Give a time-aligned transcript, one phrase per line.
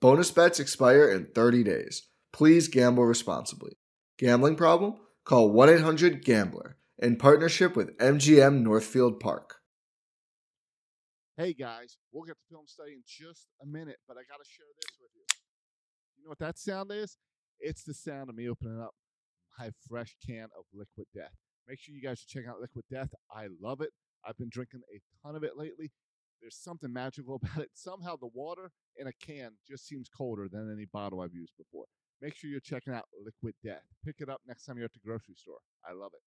[0.00, 2.06] Bonus bets expire in 30 days.
[2.32, 3.72] Please gamble responsibly.
[4.16, 4.94] Gambling problem?
[5.24, 9.56] Call 1 800 Gambler in partnership with MGM Northfield Park.
[11.36, 14.48] Hey guys, we'll get to film study in just a minute, but I got to
[14.48, 15.24] share this with you.
[16.16, 17.16] You know what that sound is?
[17.58, 18.94] It's the sound of me opening up
[19.58, 21.34] my fresh can of Liquid Death.
[21.66, 23.10] Make sure you guys check out Liquid Death.
[23.32, 23.90] I love it.
[24.24, 25.90] I've been drinking a ton of it lately.
[26.40, 27.70] There's something magical about it.
[27.74, 31.84] Somehow the water in a can just seems colder than any bottle I've used before.
[32.20, 33.84] Make sure you're checking out Liquid Death.
[34.04, 35.58] Pick it up next time you're at the grocery store.
[35.88, 36.22] I love it.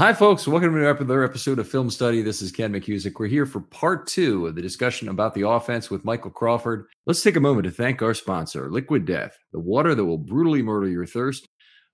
[0.00, 0.48] Hi, folks.
[0.48, 2.22] Welcome to another episode of Film Study.
[2.22, 3.20] This is Ken McKusick.
[3.20, 6.86] We're here for part two of the discussion about the offense with Michael Crawford.
[7.04, 10.62] Let's take a moment to thank our sponsor, Liquid Death, the water that will brutally
[10.62, 11.46] murder your thirst.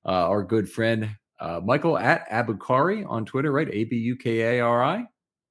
[0.05, 3.69] Uh, our good friend, uh, Michael at Abukari on Twitter, right?
[3.73, 5.05] A B U K A R I.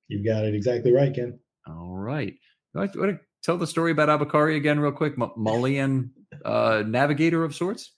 [0.07, 1.37] You've got it exactly right, Ken.
[1.67, 2.35] All right.
[2.73, 5.15] You want to tell the story about Abukari again, real quick?
[5.21, 6.09] M- Malian
[6.45, 7.94] uh, navigator of sorts?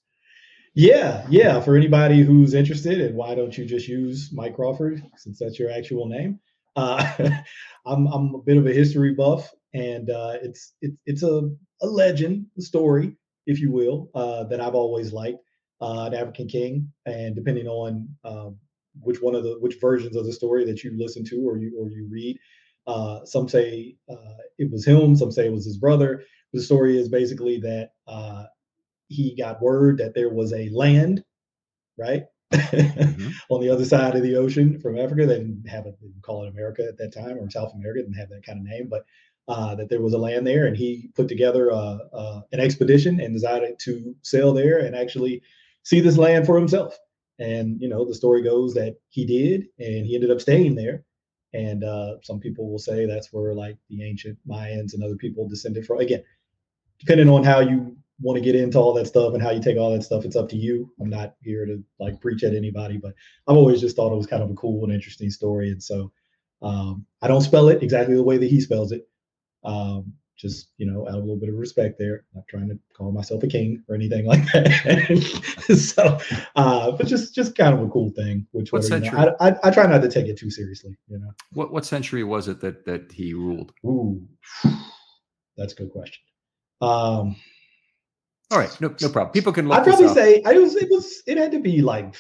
[0.78, 1.60] Yeah, yeah.
[1.60, 5.72] For anybody who's interested, and why don't you just use Mike Crawford since that's your
[5.72, 6.40] actual name?
[6.76, 7.04] Uh,
[7.88, 11.50] I'm I'm a bit of a history buff, and uh, it's it's it's a
[11.82, 15.40] a legend, a story, if you will, uh, that I've always liked.
[15.82, 18.58] Uh, an African king, and depending on um,
[19.02, 21.76] which one of the which versions of the story that you listen to or you
[21.80, 22.38] or you read,
[22.86, 26.24] uh, some say uh, it was him, some say it was his brother.
[26.54, 27.94] The story is basically that
[29.08, 31.24] he got word that there was a land,
[31.98, 32.24] right?
[32.54, 33.30] mm-hmm.
[33.50, 35.26] on the other side of the ocean from Africa.
[35.26, 38.18] They didn't have it, didn't call it America at that time, or South America didn't
[38.18, 39.06] have that kind of name, but
[39.48, 43.20] uh, that there was a land there, and he put together uh, uh, an expedition
[43.20, 45.42] and decided to sail there and actually
[45.84, 46.98] see this land for himself.
[47.40, 51.04] And you know, the story goes that he did, and he ended up staying there.
[51.54, 55.48] And uh, some people will say that's where like the ancient Mayans and other people
[55.48, 56.00] descended from.
[56.00, 56.24] Again,
[57.00, 59.78] depending on how you want to get into all that stuff and how you take
[59.78, 60.92] all that stuff, it's up to you.
[61.00, 63.14] I'm not here to like preach at anybody, but
[63.48, 65.72] I've always just thought it was kind of a cool and interesting story.
[65.72, 66.12] And so
[66.62, 69.08] um, I don't spell it exactly the way that he spells it.
[69.64, 72.26] Um, just you know, out of a little bit of respect there.
[72.34, 75.76] Not trying to call myself a king or anything like that.
[75.76, 76.20] so,
[76.56, 78.46] uh, but just just kind of a cool thing.
[78.52, 79.36] Which What whatever, you know, century?
[79.40, 80.96] I, I I try not to take it too seriously.
[81.08, 81.32] You know.
[81.54, 83.74] What what century was it that that he ruled?
[83.86, 84.22] Ooh,
[85.58, 86.22] that's a good question.
[86.82, 87.36] Um,
[88.52, 89.32] All right, no no problem.
[89.34, 91.82] People can look I'd this probably say I was it was it had to be
[91.82, 92.16] like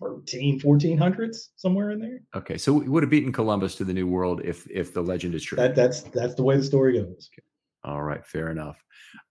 [0.00, 2.20] 13, 1400s somewhere in there.
[2.34, 5.34] Okay, so we would have beaten Columbus to the New World if if the legend
[5.34, 5.56] is true.
[5.56, 7.30] That that's that's the way the story goes.
[7.84, 8.82] All right, fair enough.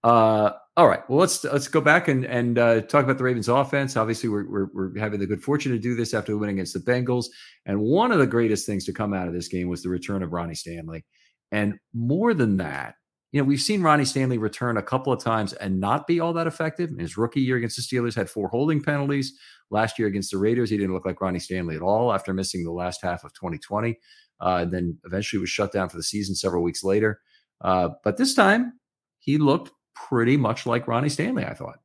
[0.04, 3.48] Uh, all right, well let's let's go back and and uh, talk about the Ravens'
[3.48, 3.96] offense.
[3.96, 6.74] Obviously, we're, we're we're having the good fortune to do this after the win against
[6.74, 7.28] the Bengals.
[7.66, 10.24] And one of the greatest things to come out of this game was the return
[10.24, 11.06] of Ronnie Stanley.
[11.52, 12.96] And more than that,
[13.32, 16.34] you know, we've seen Ronnie Stanley return a couple of times and not be all
[16.34, 16.90] that effective.
[16.98, 19.34] His rookie year against the Steelers, had four holding penalties.
[19.70, 22.66] Last year against the Raiders, he didn't look like Ronnie Stanley at all after missing
[22.66, 23.98] the last half of 2020.
[24.42, 27.22] Uh, then eventually was shut down for the season several weeks later.
[27.62, 28.74] Uh, but this time,
[29.20, 31.80] he looked pretty much like Ronnie Stanley, I thought.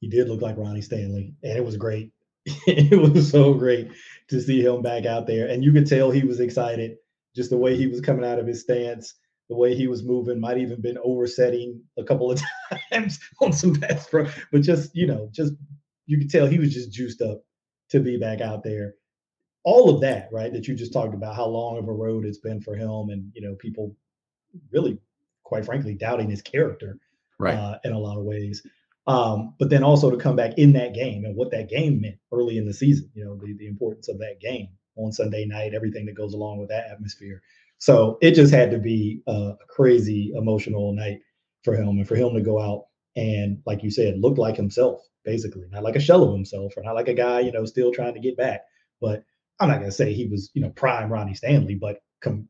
[0.00, 2.12] He did look like Ronnie Stanley, and it was great.
[2.44, 3.90] it was so great
[4.28, 6.96] to see him back out there, and you could tell he was excited.
[7.34, 9.14] Just the way he was coming out of his stance,
[9.48, 12.40] the way he was moving, might even been oversetting a couple of
[12.92, 15.54] times on some pass pro, but just you know, just
[16.06, 17.42] you could tell he was just juiced up
[17.90, 18.94] to be back out there.
[19.64, 20.52] All of that, right?
[20.52, 23.30] That you just talked about, how long of a road it's been for him, and
[23.34, 23.94] you know, people
[24.72, 24.98] really,
[25.42, 26.98] quite frankly, doubting his character
[27.38, 27.56] Right.
[27.56, 28.62] uh, in a lot of ways.
[29.06, 32.16] Um, but then also to come back in that game and what that game meant
[32.32, 35.74] early in the season, you know, the, the importance of that game on Sunday night,
[35.74, 37.42] everything that goes along with that atmosphere.
[37.78, 41.20] So it just had to be a, crazy emotional night
[41.64, 42.84] for him and for him to go out
[43.16, 46.82] and, like you said, look like himself, basically, not like a shell of himself or
[46.82, 48.62] not like a guy, you know, still trying to get back.
[49.00, 49.24] But
[49.60, 52.48] I'm not going to say he was, you know, prime Ronnie Stanley, but com-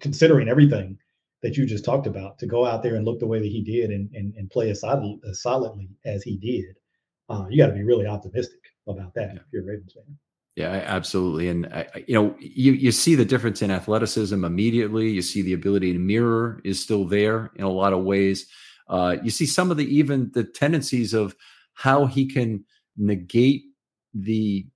[0.00, 0.98] considering everything
[1.42, 3.62] that you just talked about to go out there and look the way that he
[3.62, 6.76] did and and, and play as, solid, as solidly as he did,
[7.28, 10.18] uh, you got to be really optimistic about that if you're a Ravens fan.
[10.56, 11.48] Yeah, absolutely.
[11.48, 15.08] And I, I- you know, you you see the difference in athleticism immediately.
[15.10, 18.46] You see the ability to mirror is still there in a lot of ways.
[18.88, 21.36] Uh, you see some of the even the tendencies of
[21.74, 22.64] how he can
[22.96, 23.62] negate
[24.12, 24.66] the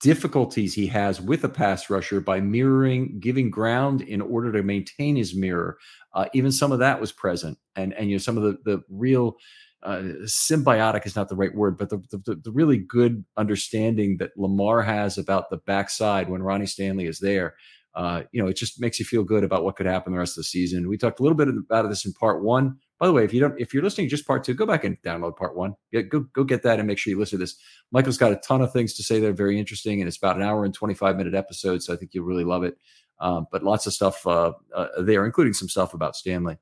[0.00, 5.14] difficulties he has with a pass rusher by mirroring, giving ground in order to maintain
[5.14, 5.78] his mirror.
[6.14, 8.82] Uh, even some of that was present, and and you know some of the the
[8.88, 9.36] real
[9.82, 14.36] uh, symbiotic is not the right word, but the, the the really good understanding that
[14.36, 17.54] Lamar has about the backside when Ronnie Stanley is there.
[17.94, 20.32] Uh, you know, it just makes you feel good about what could happen the rest
[20.32, 20.88] of the season.
[20.88, 22.76] We talked a little bit about this in part one.
[22.98, 24.82] By the way, if you don't, if you're listening to just part two, go back
[24.84, 25.74] and download part one.
[25.92, 27.56] Yeah, go go get that and make sure you listen to this.
[27.92, 30.36] Michael's got a ton of things to say that are very interesting, and it's about
[30.36, 32.76] an hour and 25 minute episode, so I think you'll really love it.
[33.20, 36.58] Um, but lots of stuff uh, uh, there, including some stuff about Stanley.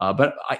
[0.00, 0.58] Uh, but I,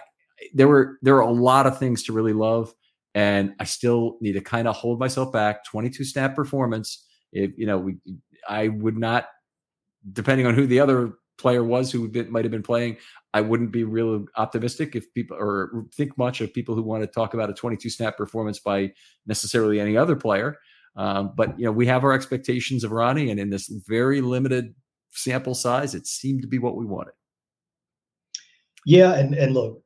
[0.54, 2.72] there were there are a lot of things to really love,
[3.14, 5.64] and I still need to kind of hold myself back.
[5.64, 7.06] 22 snap performance.
[7.32, 7.96] If you know, we
[8.48, 9.26] I would not,
[10.12, 12.96] depending on who the other player was who might have been playing,
[13.32, 17.06] I wouldn't be real optimistic if people or think much of people who want to
[17.06, 18.92] talk about a 22 snap performance by
[19.26, 20.56] necessarily any other player.
[20.96, 24.74] Um, but you know, we have our expectations of Ronnie, and in this very limited
[25.12, 27.14] sample size, it seemed to be what we wanted.
[28.84, 29.82] Yeah, and and look,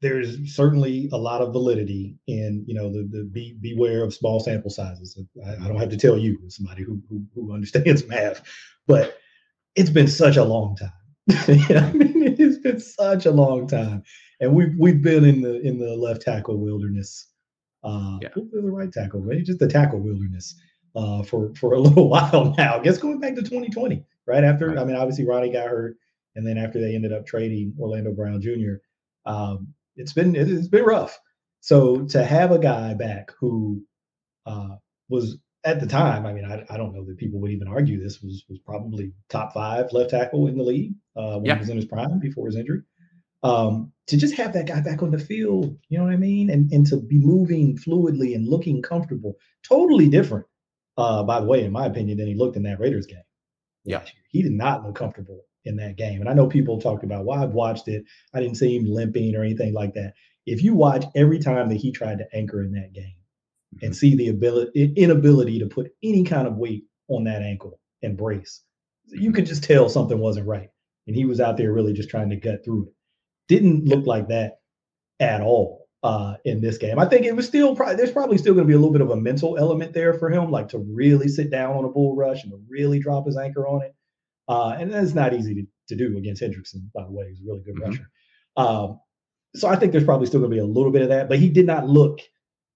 [0.00, 4.40] there's certainly a lot of validity in you know the the be beware of small
[4.40, 5.18] sample sizes.
[5.46, 8.42] I, I don't have to tell you, somebody who, who who understands math,
[8.86, 9.18] but
[9.76, 10.92] it's been such a long time.
[11.48, 14.02] I mean, it's been such a long time,
[14.40, 17.28] and we've we've been in the in the left tackle wilderness.
[17.84, 18.28] Uh, Yeah.
[18.36, 20.54] the right tackle, maybe just the tackle wilderness
[20.94, 22.78] uh, for for a little while now.
[22.78, 24.68] I guess going back to 2020, right after.
[24.68, 24.78] Right.
[24.78, 25.96] I mean, obviously Ronnie got hurt,
[26.36, 28.74] and then after they ended up trading Orlando Brown Jr.,
[29.26, 31.18] um, it's been it, has been rough.
[31.60, 33.82] So to have a guy back who
[34.46, 34.76] uh,
[35.08, 38.02] was at the time, I mean, I, I don't know that people would even argue
[38.02, 41.54] this was was probably top five left tackle in the league uh, when Yeah.
[41.54, 42.80] he was in his prime before his injury.
[43.44, 46.50] Um, to just have that guy back on the field, you know what I mean,
[46.50, 49.34] and and to be moving fluidly and looking comfortable,
[49.68, 50.46] totally different.
[50.96, 53.22] Uh, by the way, in my opinion, than he looked in that Raiders game.
[53.84, 54.02] Yeah.
[54.30, 56.20] he did not look comfortable in that game.
[56.20, 58.04] And I know people talked about, well, I've watched it.
[58.34, 60.14] I didn't see him limping or anything like that.
[60.46, 63.14] If you watch every time that he tried to anchor in that game
[63.74, 63.86] mm-hmm.
[63.86, 68.16] and see the ability inability to put any kind of weight on that ankle and
[68.16, 68.62] brace,
[69.06, 70.70] you could just tell something wasn't right.
[71.06, 72.94] And he was out there really just trying to gut through it.
[73.48, 74.60] Didn't look like that
[75.20, 76.98] at all uh, in this game.
[76.98, 79.02] I think it was still probably there's probably still going to be a little bit
[79.02, 82.16] of a mental element there for him, like to really sit down on a bull
[82.16, 83.94] rush and to really drop his anchor on it.
[84.48, 87.28] Uh, and that's not easy to, to do against Hendrickson, by the way.
[87.28, 87.90] He's a really good mm-hmm.
[87.90, 88.10] rusher.
[88.56, 89.00] Um,
[89.54, 91.38] so I think there's probably still going to be a little bit of that, but
[91.38, 92.20] he did not look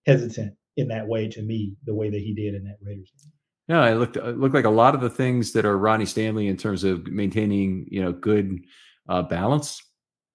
[0.07, 3.33] hesitant in that way to me, the way that he did in that Raiders game.
[3.69, 6.47] Yeah, it looked it looked like a lot of the things that are Ronnie Stanley
[6.47, 8.61] in terms of maintaining, you know, good
[9.09, 9.83] uh, balance.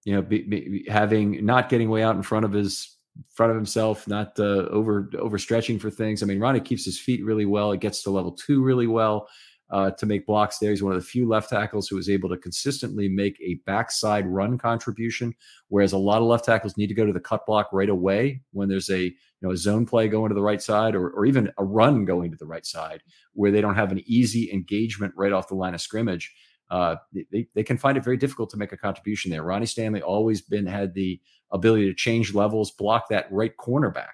[0.04, 2.98] You know, be, be, having not getting way out in front of his
[3.32, 6.22] front of himself, not uh, over overstretching for things.
[6.22, 7.72] I mean, Ronnie keeps his feet really well.
[7.72, 9.28] It gets to level two really well
[9.70, 10.70] uh, to make blocks there.
[10.70, 14.26] He's one of the few left tackles who is able to consistently make a backside
[14.26, 15.34] run contribution,
[15.68, 18.42] whereas a lot of left tackles need to go to the cut block right away
[18.52, 21.24] when there's a you know a zone play going to the right side or, or
[21.24, 23.02] even a run going to the right side
[23.32, 26.34] where they don't have an easy engagement right off the line of scrimmage.
[26.70, 26.96] Uh,
[27.30, 29.42] they, they can find it very difficult to make a contribution there.
[29.42, 34.12] Ronnie Stanley always been had the ability to change levels, block that right cornerback.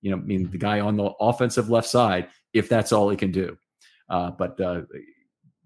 [0.00, 3.16] You know, I mean the guy on the offensive left side, if that's all he
[3.16, 3.56] can do.
[4.12, 4.82] Uh, but uh,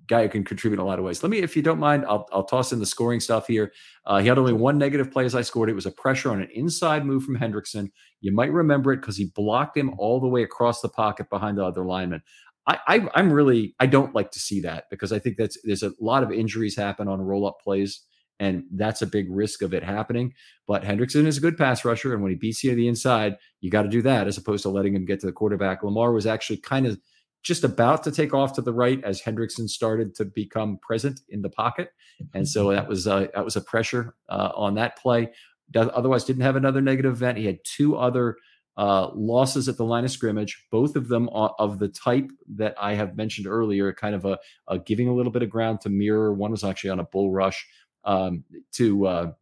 [0.06, 1.22] guy who can contribute in a lot of ways.
[1.22, 3.72] Let me, if you don't mind, I'll, I'll toss in the scoring stuff here.
[4.06, 5.68] Uh, he had only one negative play as I scored.
[5.68, 7.90] It was a pressure on an inside move from Hendrickson.
[8.20, 11.58] You might remember it because he blocked him all the way across the pocket behind
[11.58, 12.22] the other lineman.
[12.68, 15.82] I, I, am really, I don't like to see that because I think that's there's
[15.82, 18.00] a lot of injuries happen on roll up plays,
[18.40, 20.34] and that's a big risk of it happening.
[20.66, 23.36] But Hendrickson is a good pass rusher, and when he beats you to the inside,
[23.60, 25.82] you got to do that as opposed to letting him get to the quarterback.
[25.82, 26.98] Lamar was actually kind of
[27.46, 31.42] just about to take off to the right as Hendrickson started to become present in
[31.42, 31.90] the pocket,
[32.34, 35.30] and so that was uh, that was a pressure uh, on that play.
[35.76, 37.38] Otherwise, didn't have another negative event.
[37.38, 38.36] He had two other
[38.76, 42.94] uh, losses at the line of scrimmage, both of them of the type that I
[42.94, 46.32] have mentioned earlier, kind of a, a giving a little bit of ground to mirror.
[46.32, 47.64] One was actually on a bull rush
[48.02, 49.32] um, to uh,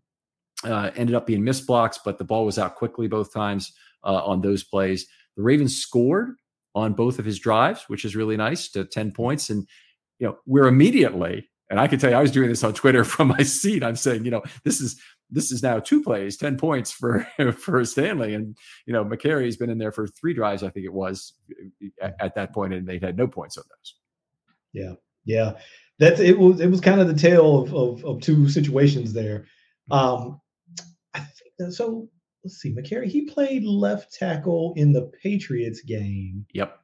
[0.63, 3.73] uh, ended up being missed blocks, but the ball was out quickly both times
[4.05, 5.07] uh, on those plays.
[5.37, 6.37] The Ravens scored
[6.75, 9.51] on both of his drives, which is really nice to 10 points.
[9.51, 9.67] And,
[10.19, 13.05] you know, we're immediately, and I can tell you, I was doing this on Twitter
[13.05, 13.83] from my seat.
[13.83, 15.01] I'm saying, you know, this is,
[15.31, 17.27] this is now two plays, 10 points for,
[17.59, 18.35] for Stanley.
[18.35, 21.35] And, you know, Mekari's been in there for three drives, I think it was
[22.01, 23.95] at, at that point, and they had no points on those.
[24.73, 24.95] Yeah.
[25.25, 25.53] Yeah.
[25.99, 29.47] That's, it was, it was kind of the tale of, of, of two situations there.
[29.91, 30.41] Um,
[31.15, 31.21] I
[31.59, 32.09] think so
[32.45, 36.47] let's see, Mekari, he played left tackle in the Patriots game.
[36.53, 36.79] Yep.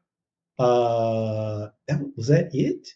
[0.59, 2.89] Uh, that, was that it?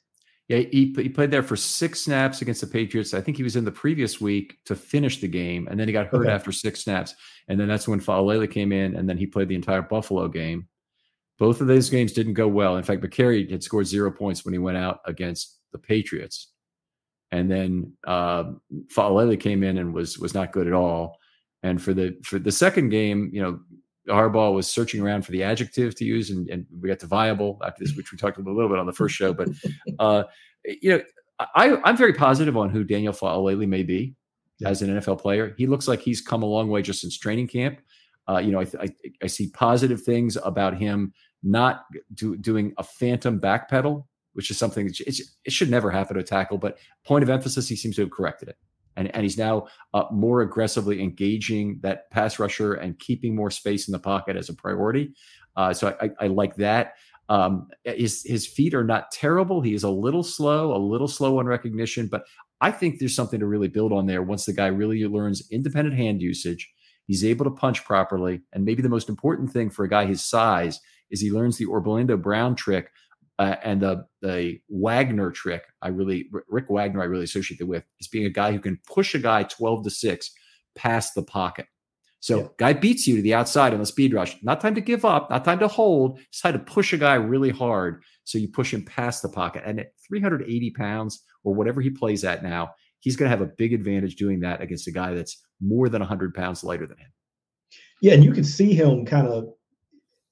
[0.49, 3.15] Yeah, he, he played there for six snaps against the Patriots.
[3.15, 5.93] I think he was in the previous week to finish the game, and then he
[5.93, 6.35] got hurt okay.
[6.35, 7.15] after six snaps.
[7.49, 10.69] And then that's when Faalele came in, and then he played the entire Buffalo game.
[11.39, 12.77] Both of those games didn't go well.
[12.77, 16.53] In fact, Mekari had scored zero points when he went out against the Patriots.
[17.33, 18.45] And then uh,
[18.95, 21.19] Faalele came in and was was not good at all.
[21.65, 23.59] And for the for the second game, you know,
[24.07, 27.59] Harbaugh was searching around for the adjective to use, and, and we got to viable
[27.65, 29.33] after this, which we talked a little bit on the first show.
[29.33, 29.49] But
[29.99, 30.25] uh,
[30.67, 31.03] you know,
[31.57, 34.15] I, I'm very positive on who Daniel Faalele may be
[34.59, 34.69] yeah.
[34.69, 35.55] as an NFL player.
[35.57, 37.81] He looks like he's come a long way just since training camp.
[38.29, 38.89] Uh, you know, I, I,
[39.23, 44.87] I, see positive things about him not do, doing a phantom backpedal, which is something
[44.87, 44.99] that
[45.45, 46.57] it should never happen to a tackle.
[46.57, 48.57] But point of emphasis, he seems to have corrected it
[48.97, 53.89] and, and he's now uh, more aggressively engaging that pass rusher and keeping more space
[53.89, 55.15] in the pocket as a priority.
[55.57, 56.95] Uh, so I, I, like that.
[57.29, 59.61] Um, his his feet are not terrible.
[59.61, 62.25] He is a little slow, a little slow on recognition, but
[62.61, 64.23] I think there's something to really build on there.
[64.23, 66.71] Once the guy really learns independent hand usage,
[67.07, 70.25] he's able to punch properly, and maybe the most important thing for a guy his
[70.25, 72.91] size is he learns the Orlando Brown trick
[73.39, 77.85] uh, and the the Wagner trick, I really Rick Wagner, I really associate it with
[78.01, 80.31] is being a guy who can push a guy twelve to six
[80.77, 81.67] past the pocket.
[82.25, 82.47] So yeah.
[82.59, 84.43] guy beats you to the outside on the speed rush.
[84.43, 86.19] Not time to give up, not time to hold.
[86.21, 88.03] It's time to push a guy really hard.
[88.25, 89.63] So you push him past the pocket.
[89.67, 93.53] And at 380 pounds or whatever he plays at now, he's going to have a
[93.59, 97.13] big advantage doing that against a guy that's more than 100 pounds lighter than him.
[98.01, 99.51] Yeah, and you can see him kind of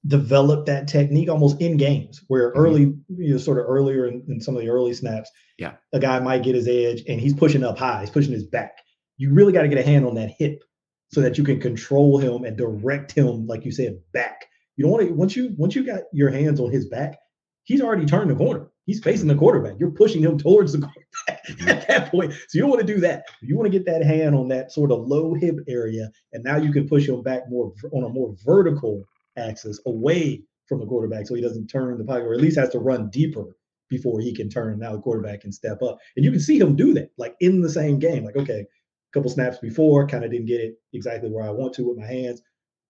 [0.07, 2.59] develop that technique almost in games where mm-hmm.
[2.59, 5.99] early, you know, sort of earlier in, in, some of the early snaps, yeah, a
[5.99, 8.77] guy might get his edge and he's pushing up high, he's pushing his back.
[9.17, 10.63] You really got to get a hand on that hip
[11.11, 14.45] so that you can control him and direct him, like you said, back.
[14.75, 17.17] You don't want to once you once you got your hands on his back,
[17.63, 18.67] he's already turned the corner.
[18.85, 19.75] He's facing the quarterback.
[19.79, 21.03] You're pushing him towards the quarterback
[21.49, 21.69] Mm-hmm.
[21.69, 22.33] at that point.
[22.33, 23.25] So you don't want to do that.
[23.41, 26.57] You want to get that hand on that sort of low hip area, and now
[26.57, 29.03] you can push him back more on a more vertical
[29.37, 32.69] axis away from the quarterback, so he doesn't turn the pocket, or at least has
[32.69, 33.57] to run deeper
[33.89, 34.79] before he can turn.
[34.79, 37.61] Now the quarterback can step up, and you can see him do that, like in
[37.61, 38.23] the same game.
[38.23, 41.73] Like okay, a couple snaps before, kind of didn't get it exactly where I want
[41.75, 42.41] to with my hands.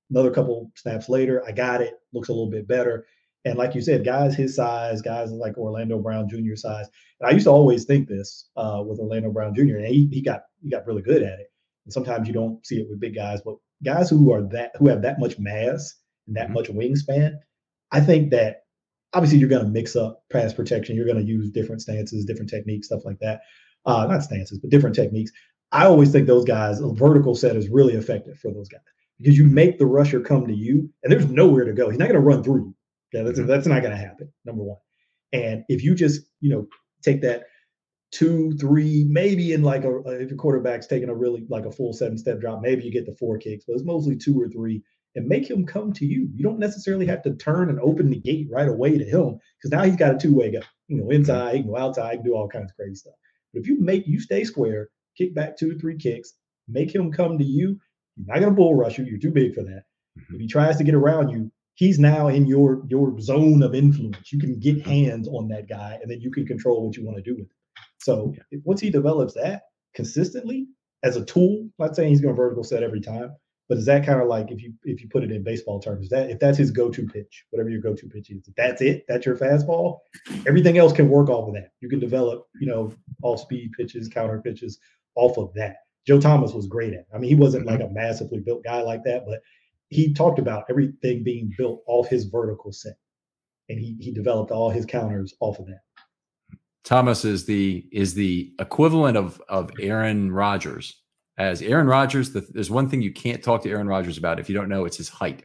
[0.09, 1.95] Another couple snaps later, I got it.
[2.13, 3.05] Looks a little bit better.
[3.45, 6.55] And like you said, guys his size, guys like Orlando Brown Jr.
[6.55, 6.87] size.
[7.19, 9.77] And I used to always think this uh, with Orlando Brown Jr.
[9.77, 11.51] And he, he got he got really good at it.
[11.85, 14.87] And sometimes you don't see it with big guys, but guys who are that who
[14.87, 15.95] have that much mass
[16.27, 16.53] and that Mhm.
[16.53, 17.35] much wingspan,
[17.91, 18.63] I think that
[19.13, 20.95] obviously you're going to mix up pass protection.
[20.95, 23.41] You're going to use different stances, different techniques, stuff like that.
[23.85, 25.31] Uh, not stances, but different techniques.
[25.71, 28.81] I always think those guys, a vertical set is really effective for those guys
[29.19, 31.89] because you make the rusher come to you, and there's nowhere to go.
[31.89, 32.73] He's not going to run through
[33.13, 33.19] you.
[33.19, 34.31] Okay, that's, that's not going to happen.
[34.45, 34.77] Number one,
[35.33, 36.67] and if you just you know
[37.03, 37.43] take that
[38.11, 41.93] two, three, maybe in like a if your quarterback's taking a really like a full
[41.93, 44.81] seven step drop, maybe you get the four kicks, but it's mostly two or three,
[45.15, 46.29] and make him come to you.
[46.33, 49.71] You don't necessarily have to turn and open the gate right away to him because
[49.71, 50.59] now he's got a two way go.
[50.87, 53.13] You know, inside, he can go outside, he can do all kinds of crazy stuff.
[53.53, 56.33] But if you make you stay square, kick back two to three kicks,
[56.67, 57.79] make him come to you.
[58.17, 59.05] You're not going to bull rush you.
[59.05, 59.83] You're too big for that.
[60.17, 60.35] Mhm.
[60.35, 64.31] If he tries to get around you, he's now in your your zone of influence.
[64.31, 67.17] You can get hands on that guy, and then you can control what you want
[67.17, 67.55] to do with it.
[67.99, 69.63] So if- once he develops that
[69.95, 70.67] consistently
[71.03, 73.31] as a tool, not saying he's going to vertical set every time,
[73.69, 76.09] but is that kind of like if you if you put it in baseball terms,
[76.09, 79.25] that if that's his go-to pitch, whatever your go-to pitch is, if that's it, that's
[79.25, 79.99] your fastball.
[80.45, 81.71] Everything else can work off of that.
[81.79, 84.79] You can develop, you know, all speed pitches, counter pitches
[85.15, 85.77] off of that.
[86.05, 86.99] Joe Thomas was great at.
[86.99, 87.07] it.
[87.13, 87.95] I mean, he wasn't like mm-hmm.
[87.95, 89.39] a massively built guy like that, but
[89.89, 92.97] he talked about everything being built off his vertical set,
[93.69, 95.81] and he he developed all his counters off of that.
[96.83, 101.02] Thomas is the is the equivalent of of Aaron Rodgers.
[101.37, 104.49] As Aaron Rodgers, the, there's one thing you can't talk to Aaron Rodgers about if
[104.49, 105.39] you don't know it's his height.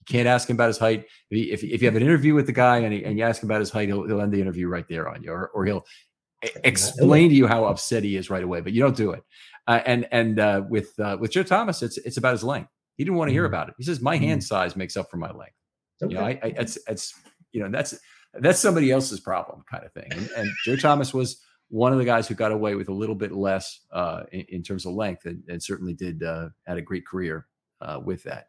[0.00, 1.06] You can't ask him about his height.
[1.30, 3.24] If, he, if, if you have an interview with the guy and, he, and you
[3.24, 5.48] ask him about his height, he'll, he'll end the interview right there on you, or,
[5.54, 5.84] or he'll
[6.64, 8.60] explain to you how upset he is right away.
[8.60, 9.22] But you don't do it.
[9.66, 12.70] Uh, and and uh, with uh, with Joe Thomas, it's it's about his length.
[12.96, 13.48] He didn't want to hear Mhm.
[13.48, 13.74] about it.
[13.78, 15.54] He says my hand size makes up for my length.
[16.00, 17.14] You know, I, I it's it's
[17.52, 17.94] you know that's
[18.34, 20.08] that's somebody else's problem kind of thing.
[20.12, 23.14] And, and Joe Thomas was one of the guys who got away with a little
[23.14, 26.82] bit less uh, in, in terms of length, and, and certainly did uh, had a
[26.82, 27.46] great career
[27.80, 28.48] uh, with that.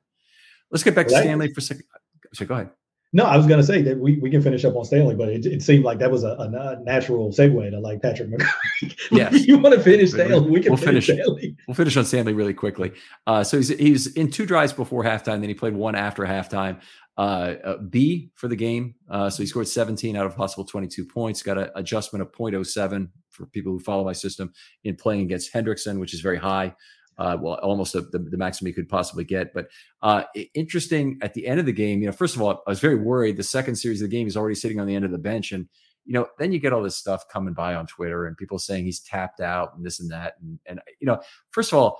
[0.71, 1.86] Let's get back to that- Stanley for a second.
[2.34, 2.71] So go ahead.
[3.13, 5.27] No, I was going to say that we, we can finish up on Stanley, but
[5.27, 8.95] it, it seemed like that was a, a natural segue to like Patrick McCarthy.
[9.12, 9.45] Yes.
[9.45, 10.49] you want to finish Stanley?
[10.49, 11.23] We can we'll finish, finish.
[11.23, 11.57] Stanley.
[11.67, 12.93] We'll finish on Stanley really quickly.
[13.27, 16.79] Uh, so he's he's in two drives before halftime, then he played one after halftime.
[17.17, 18.95] Uh, uh, B for the game.
[19.10, 21.43] Uh, so he scored 17 out of possible 22 points.
[21.43, 26.00] Got an adjustment of 0.07 for people who follow my system in playing against Hendrickson,
[26.00, 26.74] which is very high.
[27.17, 29.54] Uh, well, almost the, the, the maximum he could possibly get.
[29.54, 29.67] But
[30.02, 30.24] uh,
[30.56, 32.95] interesting at the end of the game, you know, first of all, I was very
[32.95, 33.38] worried.
[33.38, 35.52] The second series of the game, he's already sitting on the end of the bench.
[35.52, 35.67] And,
[36.06, 38.86] you know, then you get all this stuff coming by on Twitter and people saying
[38.86, 40.36] he's tapped out and this and that.
[40.41, 41.19] And, and you know,
[41.52, 42.00] first of all,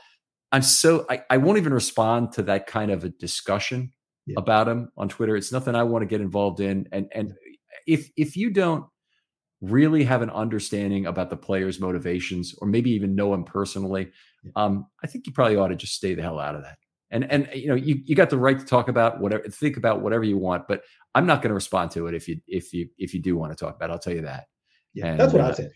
[0.54, 3.92] I'm so I, I won't even respond to that kind of a discussion
[4.32, 4.40] Yeah.
[4.42, 5.36] about him on Twitter.
[5.36, 6.88] It's nothing I want to get involved in.
[6.92, 7.34] And and
[7.88, 8.86] if if you don't
[9.62, 14.12] really have an understanding about the player's motivations, or maybe even know him personally,
[14.44, 14.52] Yeah.
[14.56, 16.78] um, I think you probably ought to just stay the hell out of that.
[17.12, 20.02] And and you know you you got the right to talk about whatever, think about
[20.02, 20.82] whatever you want, but
[21.14, 23.52] I'm not going to respond to it if you if you if you do want
[23.52, 23.90] to talk about.
[23.90, 23.94] it.
[23.94, 24.46] I'll tell you that.
[24.94, 25.72] Yeah, And, that's what uh, I said.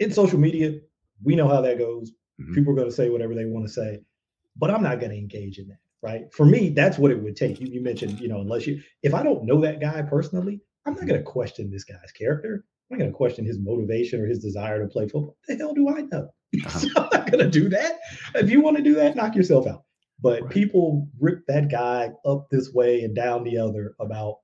[0.00, 0.78] In social media,
[1.22, 2.12] we know how that goes.
[2.40, 2.54] Mhm.
[2.54, 3.98] People are going to say whatever they want to say,
[4.56, 5.78] but I'm not going to engage in that.
[6.02, 6.32] Right?
[6.32, 7.60] For me, that's what it would take.
[7.60, 10.94] You, you mentioned, you know, unless you, if I don't know that guy personally, I'm
[10.94, 12.64] not going to question this guy's character.
[12.90, 15.36] I'm not going to question his motivation or his desire to play football.
[15.48, 16.28] The hell do I know?
[16.64, 16.78] Uh-huh.
[16.78, 17.98] So I'm not going to do that.
[18.34, 19.84] If you want to do that, knock yourself out.
[20.20, 20.50] But Right.
[20.50, 24.36] people rip that guy up this way and down the other about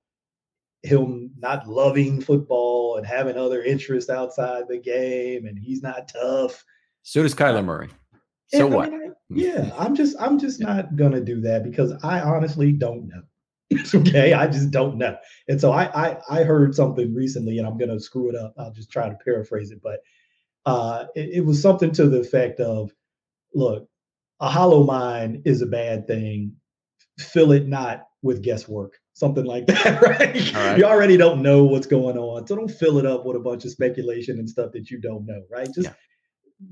[0.82, 6.62] him not loving football and having other interests outside the game and he's not tough.
[7.02, 7.88] So does Kyler Murray.
[8.48, 8.90] So And, I what?
[8.92, 13.08] mean, I- yeah, I'm just I'm just not gonna do that because I honestly don't
[13.08, 13.22] know.
[13.94, 15.16] okay, I just don't know.
[15.48, 18.54] And so I, I I heard something recently, and I'm gonna screw it up.
[18.58, 20.00] I'll just try to paraphrase it, but
[20.66, 22.92] uh, it, it was something to the effect of,
[23.54, 23.88] "Look,
[24.40, 26.54] a hollow mind is a bad thing.
[27.18, 30.54] Fill it not with guesswork." Something like that, right?
[30.54, 30.78] Right.
[30.78, 33.64] You already don't know what's going on, so don't fill it up with a bunch
[33.64, 35.66] of speculation and stuff that you don't know, right?
[35.74, 35.94] Just Yeah.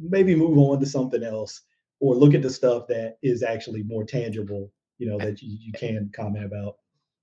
[0.00, 1.62] Maybe move on to something else
[2.00, 5.72] or look at the stuff that is actually more tangible, you know, that you, you
[5.72, 6.74] can comment about.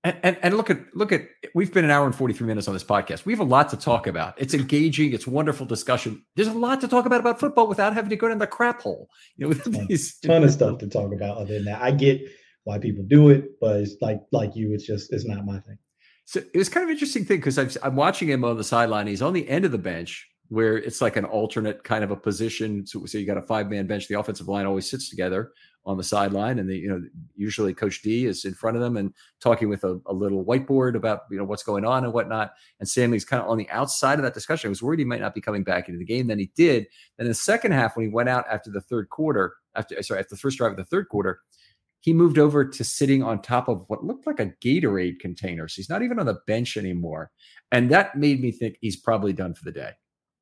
[0.02, 2.72] And, and, and look at look at we've been an hour and 43 minutes on
[2.72, 3.26] this podcast.
[3.26, 4.40] We have a lot to talk about.
[4.40, 6.24] It's engaging, it's wonderful discussion.
[6.36, 8.80] There's a lot to talk about about football without having to go down the crap
[8.80, 9.10] hole.
[9.36, 11.82] You know, with ton, these ton of stuff to talk about other than that.
[11.82, 12.22] I get
[12.64, 15.76] why people do it, but it's like like you, it's just it's not my thing.
[16.24, 19.06] So it was kind of interesting thing because I'm watching him on the sideline.
[19.06, 22.16] He's on the end of the bench where it's like an alternate kind of a
[22.16, 22.84] position.
[22.84, 24.08] So, so you got a five man bench.
[24.08, 25.52] The offensive line always sits together
[25.86, 27.00] on the sideline, and the you know
[27.36, 30.96] usually Coach D is in front of them and talking with a, a, little whiteboard
[30.96, 32.50] about you know what's going on and whatnot.
[32.80, 34.68] And Stanley's kind of on the outside of that discussion.
[34.68, 36.26] I was worried he might not be coming back into the game.
[36.26, 36.86] Then he did.
[37.16, 40.18] Then in the second half, when he went out after the third quarter, after sorry
[40.18, 41.38] after the first drive of the third quarter,
[42.00, 45.68] he moved over to sitting on top of what looked like a Gatorade container.
[45.68, 47.30] So he's not even on the bench anymore,
[47.70, 49.92] and that made me think he's probably done for the day.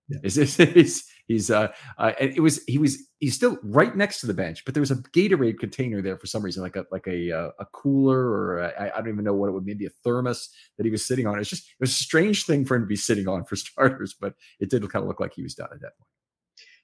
[0.09, 0.19] Yeah.
[0.23, 1.69] Is this he's he's uh,
[1.99, 4.91] uh it was he was he's still right next to the bench, but there was
[4.91, 8.73] a Gatorade container there for some reason, like a like a uh, a cooler or
[8.79, 11.27] I I don't even know what it would maybe a thermos that he was sitting
[11.27, 11.39] on.
[11.39, 14.15] It's just it was a strange thing for him to be sitting on for starters,
[14.19, 16.09] but it did kind of look like he was done at that point.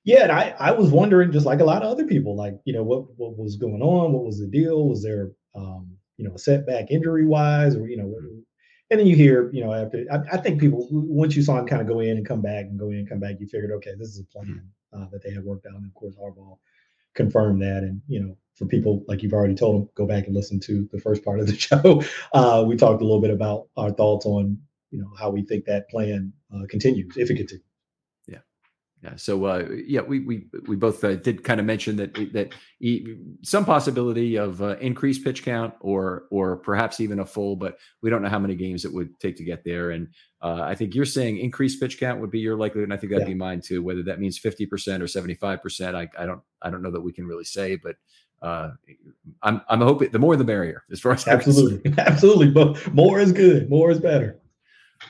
[0.04, 2.74] Yeah, and I I was wondering just like a lot of other people, like you
[2.74, 6.34] know what what was going on, what was the deal, was there um you know
[6.34, 8.14] a setback injury wise, or you know
[8.94, 11.66] and then you hear, you know, after I, I, think people once you saw him
[11.66, 13.72] kind of go in and come back and go in and come back, you figured,
[13.72, 15.74] okay, this is a plan uh, that they had worked out.
[15.74, 16.57] And of course, Harbaugh
[17.14, 17.83] confirmed that.
[17.83, 20.88] And you know, for people like you've already told them, go back and listen to
[20.92, 22.02] the first part of the show.
[22.33, 24.59] Uh, we talked a little bit about our thoughts on,
[24.92, 27.66] you know, how we think that plan uh, continues, if it continues.
[29.04, 29.16] Yeah.
[29.16, 33.16] So uh, yeah, we we we both uh, did kind of mention that that he,
[33.42, 38.08] some possibility of uh, increased pitch count or or perhaps even a full, but we
[38.08, 39.90] don't know how many games it would take to get there.
[39.90, 40.08] And
[40.40, 43.12] uh, I think you're saying increased pitch count would be your likelihood, and I think
[43.12, 43.34] that'd yeah.
[43.34, 43.82] be mine too.
[43.82, 46.92] Whether that means fifty percent or seventy five percent, I I don't I don't know
[46.92, 47.96] that we can really say, but
[48.40, 48.70] uh,
[49.42, 53.32] I'm I'm hoping the more the merrier as far as absolutely absolutely, but more is
[53.32, 54.40] good, more is better.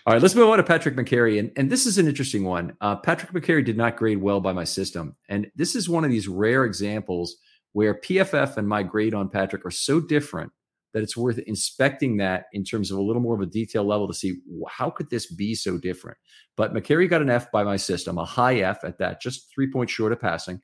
[0.07, 1.39] All right, let's move on to Patrick Mekari.
[1.39, 2.77] And, and this is an interesting one.
[2.81, 5.17] Uh, Patrick Mekari did not grade well by my system.
[5.29, 7.37] And this is one of these rare examples
[7.73, 10.53] where PFF and my grade on Patrick are so different
[10.93, 14.07] that it's worth inspecting that in terms of a little more of a detail level
[14.07, 14.37] to see
[14.69, 16.17] how could this be so different.
[16.57, 19.71] But Mekari got an F by my system, a high F at that, just three
[19.71, 20.61] points short of passing.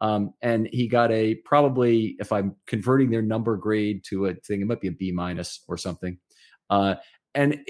[0.00, 4.60] Um, and he got a probably, if I'm converting their number grade to a thing,
[4.60, 6.18] it might be a B minus or something.
[6.70, 6.94] Uh,
[7.34, 7.64] and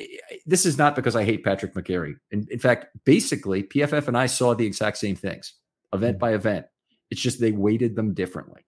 [0.45, 2.15] this is not because I hate Patrick Mekari.
[2.31, 5.55] In, in, fact, basically, PFF and I saw the exact same things,
[5.93, 6.21] event mm.
[6.21, 6.67] by event.
[7.11, 8.63] It's just they weighted them differently.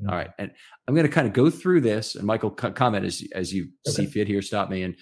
[0.00, 0.10] Mm-hmm.
[0.10, 0.52] All right, and
[0.86, 3.94] I'm going to kind of go through this, and Michael comment as as you okay.
[3.94, 4.42] see fit here.
[4.42, 4.96] Stop me and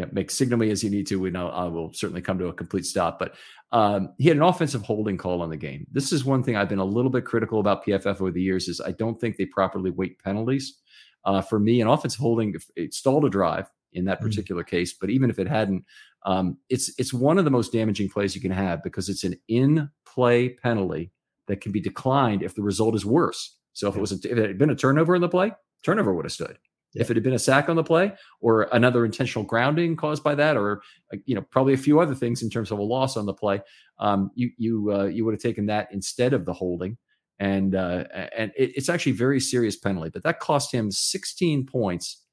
[0.00, 2.46] yeah, make signal me as you need to, We I'll, I will certainly come to
[2.46, 3.18] a complete stop.
[3.18, 3.34] But
[3.70, 5.86] um, he had an offensive holding call on the game.
[5.92, 8.66] This is one thing I've been a little bit critical about PFF over the years.
[8.66, 10.78] Is I don't think they properly weight penalties.
[11.26, 14.24] Uh, for me, an offensive holding it stalled a drive in that mm.
[14.24, 14.68] particular mm.
[14.68, 14.92] case.
[14.92, 15.84] But even if it hadn't,
[16.24, 19.36] um, it's it's one of the most damaging plays you can have because it's an
[19.48, 21.12] in play penalty
[21.48, 23.56] that can be declined if the result is worse.
[23.72, 26.14] So if it was a, if it had been a turnover in the play, turnover
[26.14, 26.58] would have stood.
[26.92, 27.02] Yeah.
[27.02, 30.34] If it had been a sack on the play or another intentional grounding caused by
[30.34, 33.16] that, or uh, you know probably a few other things in terms of a loss
[33.16, 33.60] on the play,
[33.98, 36.98] um, you you uh, you would have taken that instead of the holding,
[37.38, 38.04] and uh,
[38.36, 40.10] and it, it's actually very serious penalty.
[40.10, 42.24] But that cost him 16 points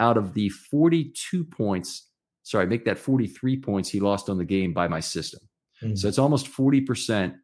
[0.00, 2.10] out of the 42 points,
[2.42, 5.40] sorry, make that 43 points he lost on the game by my system.
[5.82, 5.96] Mm-hmm.
[5.96, 7.34] So it's almost 40%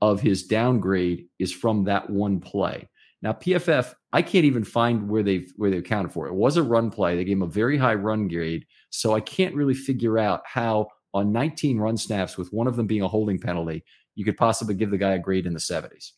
[0.00, 2.88] of his downgrade is from that one play.
[3.22, 6.30] Now PFF, I can't even find where they've where they accounted for it.
[6.30, 7.16] It was a run play.
[7.16, 10.88] They gave him a very high run grade, so I can't really figure out how
[11.14, 13.82] on 19 run snaps with one of them being a holding penalty,
[14.14, 16.10] you could possibly give the guy a grade in the 70s.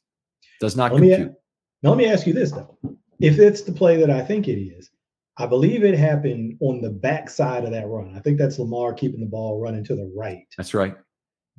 [0.61, 1.29] Does not let compute.
[1.29, 1.35] Me,
[1.83, 2.77] now let me ask you this though:
[3.21, 4.91] if it's the play that I think it is,
[5.39, 8.15] I believe it happened on the back side of that run.
[8.17, 10.47] I think that's Lamar keeping the ball running to the right.
[10.57, 10.97] That's right.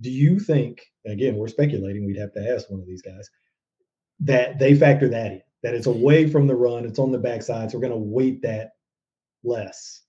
[0.01, 3.29] Do you think, again, we're speculating, we'd have to ask one of these guys,
[4.19, 7.69] that they factor that in, that it's away from the run, it's on the backside,
[7.69, 8.71] so we're going to weight that
[9.43, 10.01] less?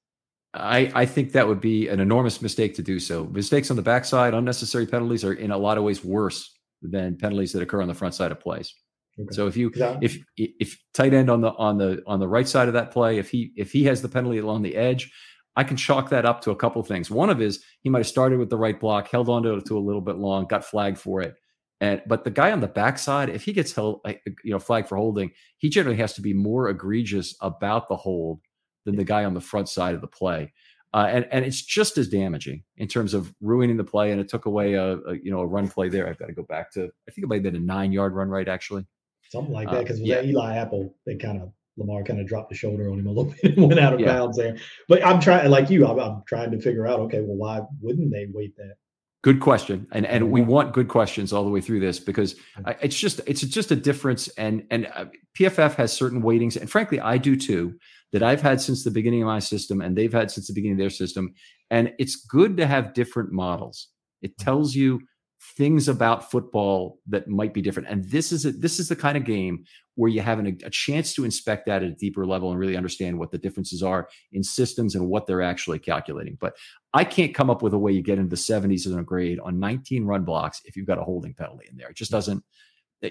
[0.54, 3.24] I, I think that would be an enormous mistake to do so.
[3.24, 7.52] Mistakes on the backside, unnecessary penalties are in a lot of ways worse than penalties
[7.52, 8.74] that occur on the front side of plays.
[9.20, 9.28] Okay.
[9.32, 9.98] So if you yeah.
[10.00, 13.18] if if tight end on the on the on the right side of that play,
[13.18, 15.10] if he if he has the penalty along the edge,
[15.56, 17.10] I can chalk that up to a couple things.
[17.10, 19.66] One of is he might have started with the right block, held on to it
[19.66, 21.34] to a little bit long, got flagged for it.
[21.80, 24.00] And but the guy on the backside, if he gets held,
[24.44, 28.40] you know, flagged for holding, he generally has to be more egregious about the hold
[28.84, 30.52] than the guy on the front side of the play.
[30.94, 34.12] Uh, and and it's just as damaging in terms of ruining the play.
[34.12, 36.08] And it took away a, a you know a run play there.
[36.08, 38.14] I've got to go back to I think it might have been a nine yard
[38.14, 38.86] run right actually
[39.30, 39.82] something like that.
[39.82, 40.22] Because uh, yeah.
[40.22, 43.32] Eli Apple, they kind of Lamar kind of dropped the shoulder on him a little
[43.42, 44.06] bit and went out of Yeah.
[44.06, 44.56] bounds there.
[44.88, 48.10] But I'm trying, like you, I'm, I'm trying to figure out, okay, well, why wouldn't
[48.12, 48.74] they wait that?
[49.22, 52.36] Good question, and and we want good questions all the way through this because
[52.80, 57.00] it's just it's just a difference, and and uh, PFF has certain weightings, and frankly,
[57.00, 57.74] I do too.
[58.12, 60.76] That I've had since the beginning of my system, and they've had since the beginning
[60.76, 61.34] of their system,
[61.68, 63.88] and it's good to have different models.
[64.22, 65.00] It tells you
[65.40, 69.16] things about football that might be different, and this is a, this is the kind
[69.16, 69.64] of game
[69.98, 72.76] where you have an, a chance to inspect that at a deeper level and really
[72.76, 76.36] understand what the differences are in systems and what they're actually calculating.
[76.40, 76.56] But
[76.94, 79.40] I can't come up with a way you get into the 70s in a grade
[79.40, 81.88] on 19 run blocks if you've got a holding penalty in there.
[81.88, 82.44] It just doesn't,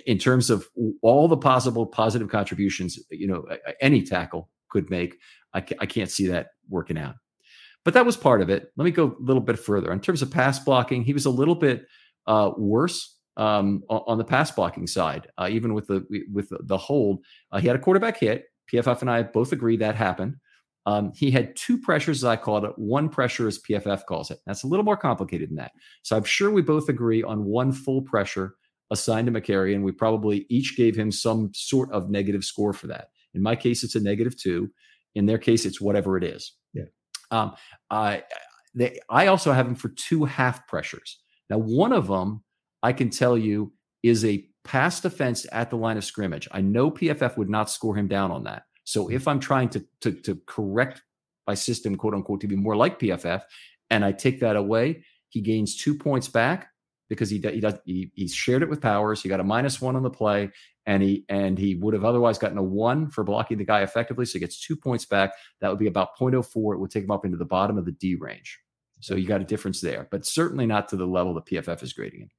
[0.06, 0.66] in terms of
[1.02, 3.46] all the possible positive contributions, you know,
[3.82, 5.18] any tackle could make.
[5.54, 7.16] I, I can't see that working out.
[7.84, 8.72] But that was part of it.
[8.76, 9.92] Let me go a little bit further.
[9.92, 11.86] In terms of pass blocking, he was a little bit
[12.28, 16.78] uh, worse um, on, the pass blocking side, uh, even with the with the, the
[16.78, 17.24] hold.
[17.52, 18.46] Uh, he had a quarterback hit.
[18.72, 20.36] PFF and I both agree that happened.
[20.86, 22.72] Um, he had two pressures, as I called it.
[22.78, 24.40] One pressure, as PFF calls it.
[24.46, 25.72] That's a little more complicated than that.
[26.04, 28.56] So I'm sure we both agree on one full pressure
[28.90, 32.88] assigned to Mekari, and we probably each gave him some sort of negative score for
[32.88, 33.10] that.
[33.34, 34.72] In my case, it's a negative two.
[35.14, 36.54] In their case, it's whatever it is.
[36.74, 36.86] Yeah.
[37.32, 37.56] Um,
[37.90, 38.24] I
[38.74, 41.20] they, I also have him for two half pressures.
[41.50, 42.44] Now, one of them
[42.84, 46.48] I can tell you is a pass defense at the line of scrimmage.
[46.52, 48.64] I know PFF would not score him down on that.
[48.84, 49.16] So mm-hmm.
[49.16, 51.02] if I'm trying to to, to correct
[51.48, 53.42] my system, quote unquote, to be more like PFF,
[53.90, 56.70] and I take that away, he gains two points back
[57.10, 59.22] because he he does he, he shared it with Powers.
[59.22, 60.52] He got a minus one on the play,
[60.86, 64.26] and he and he would have otherwise gotten a one for blocking the guy effectively.
[64.26, 65.32] So he gets two points back.
[65.62, 66.74] That would be about 0.04.
[66.74, 68.60] It would take him up into the bottom of the D range.
[69.00, 71.94] So you got a difference there, but certainly not to the level that PFF is
[71.94, 72.30] grading him.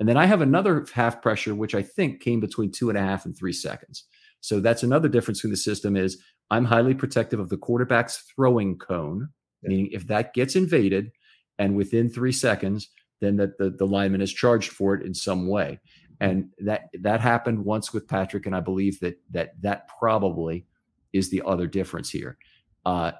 [0.00, 3.02] And then I have another half pressure, which I think came between two and a
[3.02, 4.04] half and three seconds.
[4.40, 6.18] So that's another difference in the system is
[6.50, 9.28] I'm highly protective of the quarterback's throwing cone,
[9.62, 9.68] Yeah.
[9.70, 11.10] meaning if that gets invaded
[11.58, 12.88] and within three seconds,
[13.20, 15.80] then that the, the lineman is charged for it in some way.
[16.20, 20.66] And that that happened once with Patrick, and I believe that that that probably
[21.12, 22.38] is the other difference here.
[22.86, 23.12] Uh,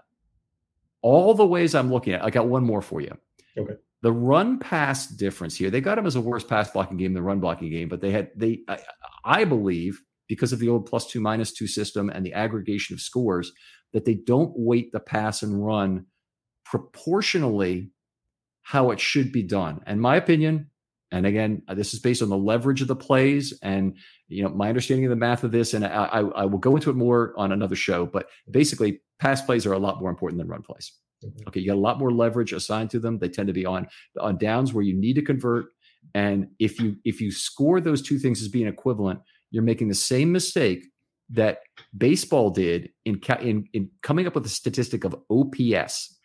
[1.07, 3.17] all the ways I'm looking at, I got one more for you.
[3.57, 3.75] Okay.
[4.03, 7.23] The run pass difference here, they got him as a worse pass blocking game than
[7.23, 8.79] the run blocking game, but they had they I,
[9.25, 13.01] I believe because of the old plus two minus two system and the aggregation of
[13.01, 13.53] scores
[13.93, 16.07] that they don't weight the pass and run
[16.65, 17.93] proportionally
[18.63, 19.83] how it should be done.
[19.87, 20.71] And my opinion,
[21.17, 23.97] and again, this is based on the leverage of the plays and
[24.29, 25.75] you know my understanding of the math of this.
[25.75, 28.07] And I, I, I will go into it more on another show.
[28.07, 30.93] But basically, pass plays are a lot more important than run plays.
[31.25, 31.49] Mhm.
[31.49, 33.19] Okay, you got a lot more leverage assigned to them.
[33.19, 33.89] They tend to be on
[34.21, 35.67] on downs where you need to convert.
[36.15, 39.95] And if you if you score those two things as being equivalent, you're making the
[39.95, 40.87] same mistake
[41.31, 41.59] that
[41.97, 46.16] baseball did in in in coming up with a statistic of OPS.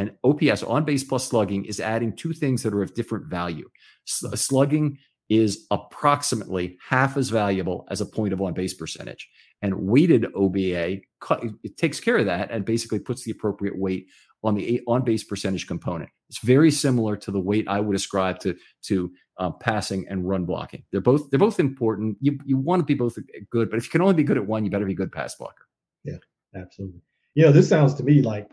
[0.00, 3.68] And OPS on base plus slugging is adding two things that are of different value.
[4.06, 4.96] Slugging
[5.28, 9.28] is approximately half as valuable as a point of on base percentage.
[9.60, 11.02] And weighted OBA
[11.62, 14.06] it takes care of that and basically puts the appropriate weight
[14.42, 16.08] on the on base percentage component.
[16.30, 20.46] It's very similar to the weight I would ascribe to to uh, passing and run
[20.46, 20.82] blocking.
[20.92, 22.16] They're both they're both important.
[22.22, 23.18] You you want to be both
[23.50, 25.34] good, but if you can only be good at one, you better be good pass
[25.34, 25.66] blocker.
[26.04, 26.16] Yeah,
[26.56, 27.02] absolutely.
[27.34, 28.50] You know, this sounds to me like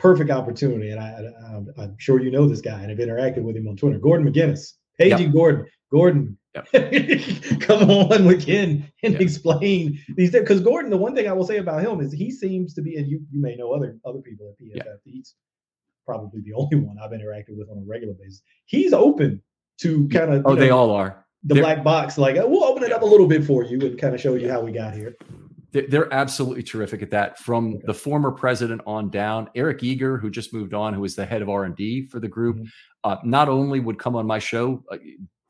[0.00, 3.42] perfect opportunity, and I, I, um, I'm sure you know this guy and have interacted
[3.42, 3.98] with him on Twitter.
[3.98, 9.20] Gordon McGuinness, Pagey Gordon, Gordon, come on, McGinn, and Yep.
[9.20, 10.42] explain these things.
[10.42, 12.96] Because Gordon, the one thing I will say about him is he seems to be,
[12.96, 14.98] and you you may know other other people at PFF.
[15.04, 15.34] He's
[16.06, 18.42] probably the only one I've interacted with on a regular basis.
[18.66, 19.42] He's open
[19.82, 21.24] to kind of Oh, they all are.
[21.44, 22.18] the they're- black box.
[22.18, 24.50] Like we'll open it up a little bit for you and kind of show you
[24.50, 25.16] how we got here.
[25.72, 27.38] They're, absolutely terrific at that.
[27.38, 31.24] From the former president on down, Eric Eager, who just moved on, who was the
[31.26, 32.66] head of R and D for the group, Mhm.
[33.04, 34.98] uh, not only would come on my show, uh,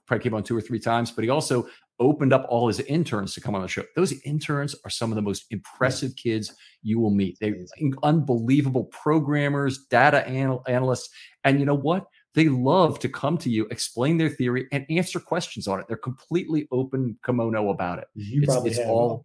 [0.07, 1.67] probably came on two or three times, but he also
[2.01, 3.85] opened up all his interns to come on the show.
[3.95, 7.37] Those interns are some of the most impressive kids you will meet.
[7.41, 7.57] They're
[8.03, 11.11] unbelievable programmers, data anal- analysts,
[11.45, 12.07] and you know what?
[12.35, 15.87] They love to come to you, explain their theory, and answer questions on it.
[15.89, 18.07] They're completely open kimono about it.
[18.15, 19.25] You It's, probably it's have all.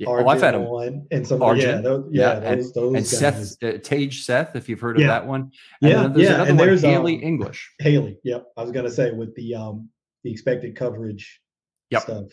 [0.00, 2.94] Yeah, oh, I've had on and some Arjun, yeah, those, yeah, yeah, and- those, those
[2.94, 3.06] and.
[3.06, 5.08] Seth uh, Tage Seth, if you've heard of Yeah.
[5.08, 5.50] that one.
[5.82, 7.70] And Yeah, there's yeah, another and one, there's, Haley um, English.
[7.80, 8.18] Haley.
[8.24, 9.90] Yep, I was gonna say with the um
[10.24, 11.40] the expected coverage
[11.90, 12.02] Yep.
[12.02, 12.24] stuff.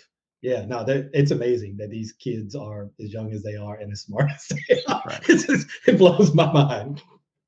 [0.41, 4.01] Yeah, no, it's amazing that these kids are as young as they are and as
[4.03, 5.03] smart as they are.
[5.05, 5.21] Right.
[5.23, 7.01] Just- it blows my mind.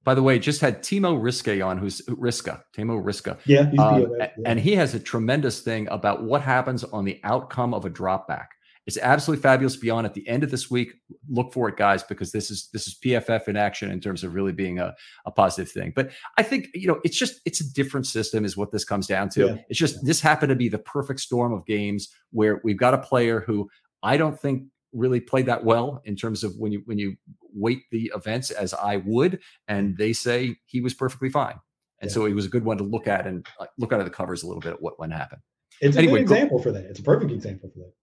[0.03, 3.37] By the way, just had Timo Riske on, who's Riska, Timo Riska.
[3.45, 4.27] Yeah, he's Um, yeah.
[4.45, 8.27] and he has a tremendous thing about what happens on the outcome of a drop
[8.27, 8.49] back.
[8.89, 10.93] It's absolutely fabulous beyond at the end of this week.
[11.29, 14.33] Look for it, guys, because this is this is PFF in action in terms of
[14.33, 14.95] really being a,
[15.27, 15.93] a positive thing.
[15.95, 19.05] But I think you know it's just it's a different system is what this comes
[19.05, 19.45] down to.
[19.45, 19.55] Yeah.
[19.69, 22.97] It's just this happened to be the perfect storm of games where we've got a
[22.97, 23.69] player who
[24.01, 27.15] I don't think really played that well in terms of when you when you
[27.53, 31.59] weight the events as I would, and they say he was perfectly fine.
[32.01, 32.15] And yeah.
[32.15, 34.41] so it was a good one to look at and uh, look under the covers
[34.41, 35.43] a little bit at what went happen.
[35.79, 36.85] It's a good example for that.
[36.85, 37.93] It's a perfect example for that.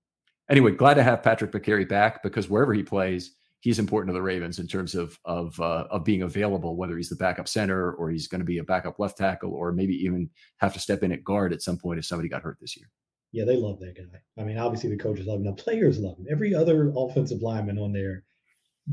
[0.49, 4.23] Anyway, glad to have Patrick Mekari back because wherever he plays, he's important to the
[4.23, 8.11] Ravens in terms of of uh, of being available, whether he's the backup center or
[8.11, 11.13] he's going to be a backup left tackle or maybe even have to step in
[11.13, 12.89] at guard at some point if somebody got hurt this year.
[13.33, 14.21] Yeah, they love that guy.
[14.41, 15.47] I mean, obviously the coaches love him.
[15.47, 16.27] The players love him.
[16.31, 18.23] Every other offensive lineman on there,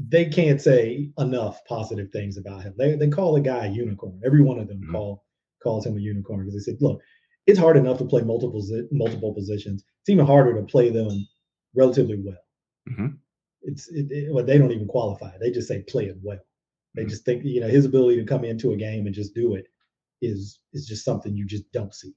[0.09, 2.73] they can't say enough positive things about him.
[2.77, 4.19] They they call the guy a unicorn.
[4.25, 4.91] Every one of them mm-hmm.
[4.91, 5.23] call
[5.61, 6.99] calls him a unicorn because they said, look,
[7.45, 9.83] it's hard enough to play multiple multiple positions.
[10.01, 11.27] It's even harder to play them
[11.75, 12.37] relatively well.
[12.89, 13.07] Mm-hmm.
[13.63, 15.31] It's it, it, well, they don't even qualify.
[15.39, 16.39] They just say play it well.
[16.95, 17.09] They mm-hmm.
[17.09, 19.67] just think you know his ability to come into a game and just do it
[20.21, 22.13] is is just something you just don't see.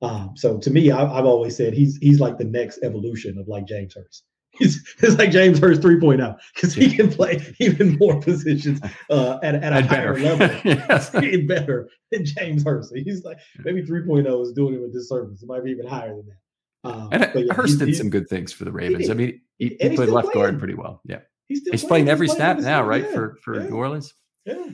[0.00, 3.48] Um, so to me, I, have always said he's he's like the next evolution of
[3.48, 4.24] like James Hurst.
[4.58, 9.56] He's, it's like James Hurst 3.0 because he can play even more positions uh, at,
[9.56, 10.36] at a and higher better.
[10.36, 11.10] level, yes.
[11.46, 12.92] better than James Hurst.
[12.96, 15.42] He's like maybe 3.0 is doing him a disservice.
[15.42, 16.38] It might be even higher than that.
[16.84, 19.10] Um, and yeah, Hurst did some good things for the Ravens.
[19.10, 20.46] I mean, he, he played left playing.
[20.46, 21.00] guard pretty well.
[21.04, 23.04] Yeah, he's, he's playing, playing every he's snap now, right?
[23.04, 23.14] Yeah.
[23.14, 23.68] For for yeah.
[23.68, 24.14] New Orleans.
[24.44, 24.70] Yeah.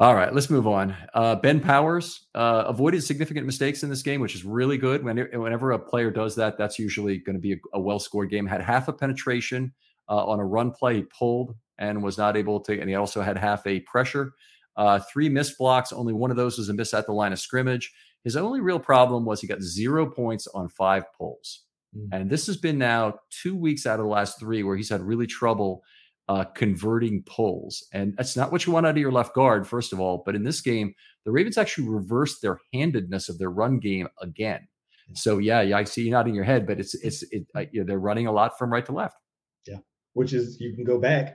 [0.00, 0.94] All right, let's move on.
[1.12, 5.02] Uh, ben Powers uh, avoided significant mistakes in this game, which is really good.
[5.02, 8.30] When, Whenever a player does that, that's usually going to be a, a well scored
[8.30, 8.46] game.
[8.46, 9.72] Had half a penetration
[10.08, 13.22] uh, on a run play, he pulled and was not able to, and he also
[13.22, 14.32] had half a pressure.
[14.76, 17.40] Uh, three missed blocks, only one of those was a miss at the line of
[17.40, 17.92] scrimmage.
[18.24, 21.64] His only real problem was he got zero points on five pulls.
[21.96, 22.12] Mm-hmm.
[22.12, 25.00] And this has been now two weeks out of the last three where he's had
[25.00, 25.82] really trouble
[26.28, 27.86] uh, converting pulls.
[27.92, 30.22] And that's not what you want out of your left guard, first of all.
[30.26, 34.68] But in this game, the Ravens actually reversed their handedness of their run game again.
[35.14, 37.80] So yeah, yeah, I see you nodding your head, but it's it's it, uh, you
[37.80, 39.16] know, they're running a lot from right to left.
[39.66, 39.78] Yeah,
[40.12, 41.34] which is you can go back a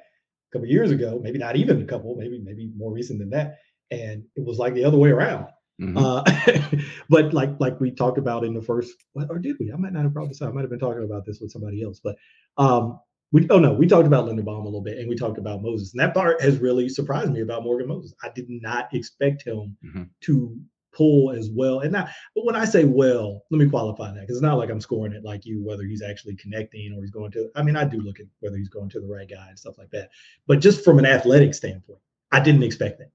[0.51, 3.57] couple years ago, maybe not even a couple, maybe maybe more recent than that,
[3.89, 5.47] and it was like the other way around.
[5.81, 5.97] Mm-hmm.
[5.97, 9.71] Uh, but like like we talked about in the first, what, or did we?
[9.71, 10.49] I might not have brought this up.
[10.49, 12.15] I might have been talking about this with somebody else, but
[12.57, 12.99] um,
[13.31, 15.93] we oh no, we talked about Linderbaum a little bit, and we talked about Moses,
[15.93, 18.13] and that part has really surprised me about Morgan Moses.
[18.23, 20.03] I did not expect him mm-hmm.
[20.21, 20.55] to
[20.93, 24.37] pull as well, and now, but when I say well, let me qualify that because
[24.37, 27.31] it's not like I'm scoring it like you, whether he's actually connecting or he's going
[27.31, 27.49] to.
[27.55, 29.79] I mean, I do look at whether he's going to the right guy and stuff
[29.79, 30.11] like that,
[30.45, 31.99] but just from an athletic standpoint,
[32.31, 33.09] I didn't expect that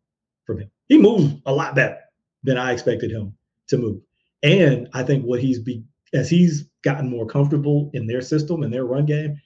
[0.44, 0.70] from him.
[0.88, 1.98] He moves a lot better
[2.42, 3.34] than I expected him
[3.68, 4.00] to move,
[4.42, 8.72] and I think what he's be as he's gotten more comfortable in their system and
[8.72, 9.36] their run game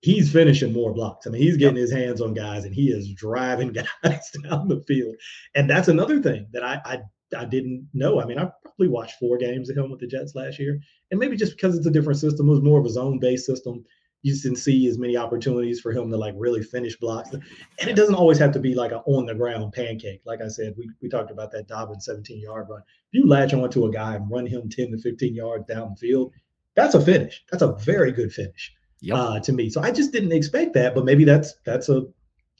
[0.00, 1.26] he's finishing more blocks.
[1.26, 1.82] I mean, he's getting yep.
[1.82, 3.72] his hands on guys and he is driving
[4.04, 5.16] guys down the field.
[5.54, 6.98] And that's another thing that I, I
[7.36, 8.20] I didn't know.
[8.20, 10.80] I mean, I probably watched four games of him with the Jets last year,
[11.10, 13.84] and maybe just because it's a different system, it was more of a zone-based system.
[14.22, 17.94] You didn't see as many opportunities for him to like really finish blocks, and it
[17.94, 20.22] doesn't always have to be like an on-the-ground pancake.
[20.24, 22.80] Like I said, we we talked about that Dobbin 17-yard run.
[22.80, 25.96] If you latch onto a guy and run him 10 to 15 yards down the
[25.96, 26.32] field,
[26.74, 27.44] that's a finish.
[27.50, 29.16] That's a very good finish yep.
[29.16, 29.70] uh, to me.
[29.70, 32.02] So I just didn't expect that, but maybe that's that's a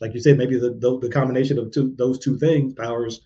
[0.01, 3.21] like you said, maybe the the, the combination of two those two things, Powers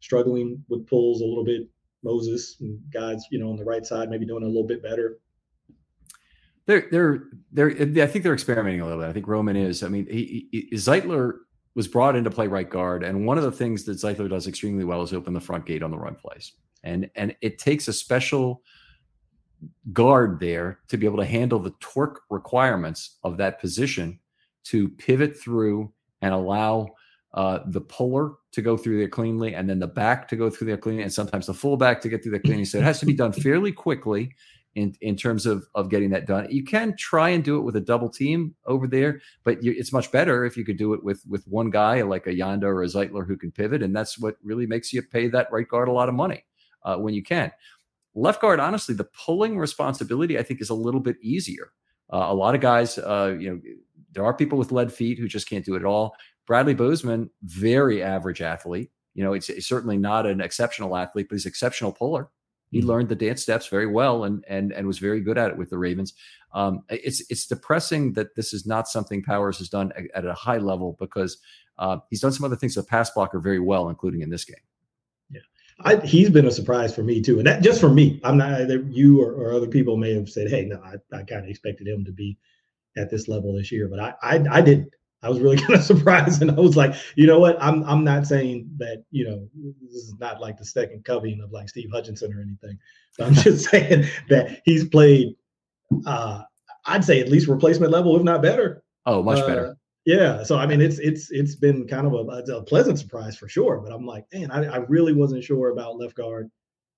[0.00, 1.68] struggling with pulls a little bit,
[2.02, 5.18] Moses and guys, you know, on the right side, maybe doing a little bit better.
[6.66, 9.08] They're they're they're I think they're experimenting a little bit.
[9.08, 9.82] I think Roman is.
[9.82, 11.38] I mean, he, he, Zeitler
[11.74, 14.46] was brought in to play right guard, and one of the things that Zeitler does
[14.46, 16.52] extremely well is open the front gate on the run plays,
[16.82, 18.62] and and it takes a special
[19.92, 24.18] guard there to be able to handle the torque requirements of that position
[24.64, 26.88] to pivot through and allow
[27.34, 30.66] uh, the puller to go through there cleanly and then the back to go through
[30.66, 32.64] there cleanly and sometimes the fullback to get through there cleanly.
[32.64, 34.34] So it has to be done fairly quickly
[34.76, 36.46] in, in terms of, of getting that done.
[36.50, 39.92] You can try and do it with a double team over there, but you, it's
[39.92, 42.82] much better if you could do it with with one guy like a Yanda or
[42.82, 43.82] a Zeitler who can pivot.
[43.82, 46.44] And that's what really makes you pay that right guard a lot of money
[46.84, 47.50] uh, when you can.
[48.14, 51.72] Left guard, honestly, the pulling responsibility I think is a little bit easier.
[52.12, 53.60] Uh, a lot of guys, uh, you know,
[54.12, 56.14] there are people with lead feet who just can't do it at all.
[56.46, 58.90] Bradley Bozeman, very average athlete.
[59.14, 62.28] You know, it's, it's certainly not an exceptional athlete, but he's exceptional puller.
[62.70, 62.88] He mm-hmm.
[62.88, 65.70] learned the dance steps very well and and and was very good at it with
[65.70, 66.14] the Ravens.
[66.52, 70.34] Um, it's it's depressing that this is not something Powers has done at, at a
[70.34, 71.38] high level because
[71.78, 74.44] uh, he's done some other things as a pass blocker very well, including in this
[74.44, 74.56] game.
[75.80, 78.18] I, he's been a surprise for me too, and that just for me.
[78.24, 81.44] I'm not you or, or other people may have said, "Hey, no, I, I kind
[81.44, 82.38] of expected him to be
[82.96, 83.88] at this level this year.
[83.88, 84.94] But I I, I didn't.
[85.26, 87.56] I was really kind of surprised, and I was like, you know what?
[87.60, 89.48] I'm I'm not saying that you know
[89.82, 92.78] this is not like the second Coving of like Steve Hutchinson or anything.
[93.18, 95.34] But I'm just saying that he's played.
[96.06, 96.42] Uh,
[96.86, 98.82] I'd say at least replacement level, if not better.
[99.06, 99.76] Oh, much Uh, better.
[100.04, 103.48] Yeah, so I mean, it's it's it's been kind of a, a pleasant surprise for
[103.48, 103.80] sure.
[103.80, 106.48] But I'm like, man, I, I really wasn't sure about left guard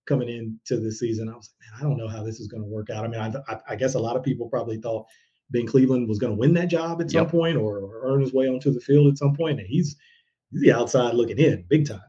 [0.06, 1.28] coming into this season.
[1.30, 3.04] I was like, man, I don't know how this is going to work out.
[3.04, 5.06] I mean, I, I, I guess a lot of people probably thought
[5.50, 7.30] Ben Cleveland was going to win that job at some Yep.
[7.30, 9.96] point or, or earn his way onto the field at some point, and he's
[10.50, 12.00] he's the outside looking in big time.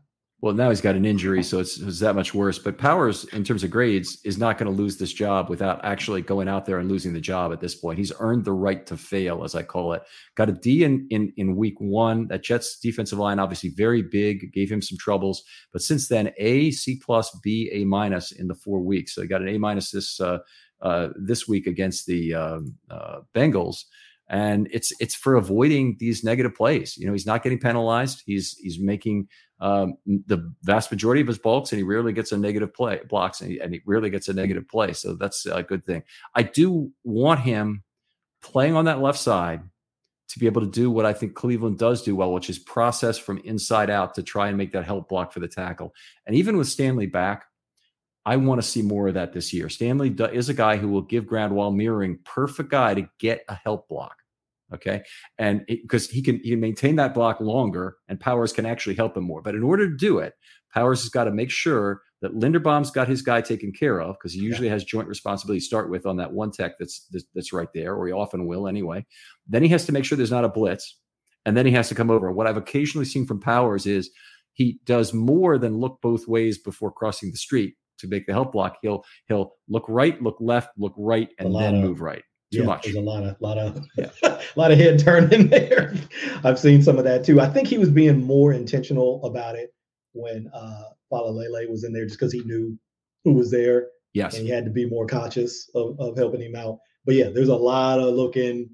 [0.42, 2.58] Well, now he's got an injury, so it's, it's that much worse.
[2.58, 6.22] But Powers, in terms of grades, is not going to lose this job without actually
[6.22, 7.98] going out there and losing the job at this point.
[7.98, 10.02] He's earned the right to fail, as I call it.
[10.36, 12.28] Got a D in in, in week one.
[12.30, 15.44] That Jets defensive line, obviously very big, gave him some troubles.
[15.74, 19.16] But since then, A, C plus, B, A minus in the four weeks.
[19.16, 20.38] So he got an A minus this uh,
[20.82, 23.84] uh, this week against the um, uh, Bengals
[24.30, 26.96] and it's it's for avoiding these negative plays.
[26.98, 28.22] You know, he's not getting penalized.
[28.26, 29.28] He's he's making
[29.60, 33.42] um, the vast majority of his bulks, and he rarely gets a negative play blocks,
[33.42, 34.94] and he, and he rarely gets a negative play.
[34.94, 36.04] So that's a good thing.
[36.36, 37.84] I do want him
[38.42, 39.62] playing on that left side
[40.30, 43.18] to be able to do what I think Cleveland does do well, which is process
[43.18, 45.92] from inside out to try and make that help block for the tackle.
[46.28, 47.46] And even with Stanley back,
[48.26, 49.70] I want to see more of that this year.
[49.70, 53.56] Stanley is a guy who will give ground while mirroring perfect guy to get a
[53.56, 54.16] help block.
[54.74, 55.02] Okay.
[55.40, 59.18] And because he can he can maintain that block longer and Powers can actually help
[59.18, 59.42] him more.
[59.42, 60.36] But in order to do it,
[60.74, 64.34] Powers has got to make sure that Linderbaum's got his guy taken care of because
[64.34, 67.54] he usually has joint responsibility to start with on that one tech that's that's- that's
[67.54, 69.04] right there, or he often will anyway.
[69.48, 71.00] Then he has to make sure there's not a blitz,
[71.46, 72.32] and then he has to come over.
[72.32, 74.12] What I've occasionally seen from Powers is
[74.54, 78.52] he does more than look both ways before crossing the street to make the help
[78.54, 78.78] block.
[78.82, 82.24] He'll he'll look right, look left, look right, and then of- move right.
[82.52, 82.84] Too yeah, much.
[82.86, 84.10] There's a lot of lot of Yeah.
[84.24, 85.94] a lot of head turning there.
[86.44, 87.40] I've seen some of that too.
[87.40, 89.72] I think he was being more intentional about it
[90.14, 92.78] when uh Faalele was in there just because he knew
[93.24, 94.36] who was there Yes.
[94.36, 96.80] and he had to be more conscious of, of helping him out.
[97.06, 98.70] But yeah, there's a lot of looking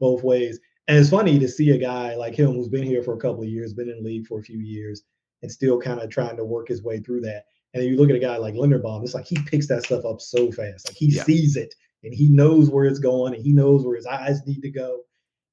[0.00, 0.58] both ways.
[0.88, 3.42] And it's funny to see a guy like him who's been here for a couple
[3.44, 5.02] of years, been in the league for a few years,
[5.42, 7.44] and still kind of trying to work his way through that.
[7.74, 10.20] And you look at a guy like Linderbaum, it's like he picks that stuff up
[10.20, 10.88] so fast.
[10.88, 11.24] Like he Yeah.
[11.24, 14.60] sees it and he knows where it's going and he knows where his eyes need
[14.62, 15.00] to go.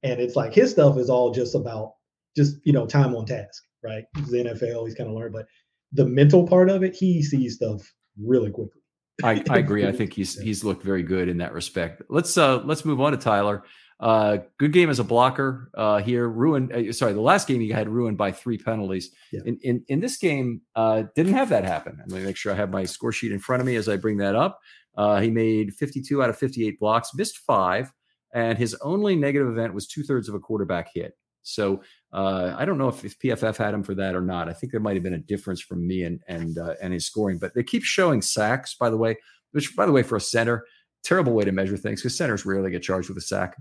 [0.02, 1.94] And it's like his stuff is all just about
[2.36, 4.04] just, you know, time on task, right?
[4.16, 5.46] He's the NFL, he's kind of learned, but
[5.92, 7.82] the mental part of it, he sees stuff
[8.22, 8.80] really quickly.
[9.22, 9.86] I, I agree.
[9.86, 12.02] I think he's he's looked very good in that respect.
[12.08, 13.64] Let's uh let's move on to Tyler.
[14.00, 16.26] Uh, good game as a blocker uh, here.
[16.28, 16.72] Ruined.
[16.72, 19.10] Uh, sorry, the last game he had ruined by three penalties.
[19.30, 19.40] Yeah.
[19.44, 21.98] In, in in this game, uh, didn't have that happen.
[22.08, 23.96] Let me make sure I have my score sheet in front of me as I
[23.96, 24.58] bring that up.
[24.96, 27.92] Uh, he made 52 out of 58 blocks, missed five,
[28.34, 31.14] and his only negative event was two thirds of a quarterback hit.
[31.42, 31.82] So
[32.12, 34.48] uh, I don't know if, if PFF had him for that or not.
[34.48, 37.06] I think there might have been a difference from me and and uh, and his
[37.06, 37.38] scoring.
[37.38, 39.18] But they keep showing sacks, by the way,
[39.52, 40.64] which by the way for a center,
[41.04, 43.56] terrible way to measure things because centers rarely get charged with a sack.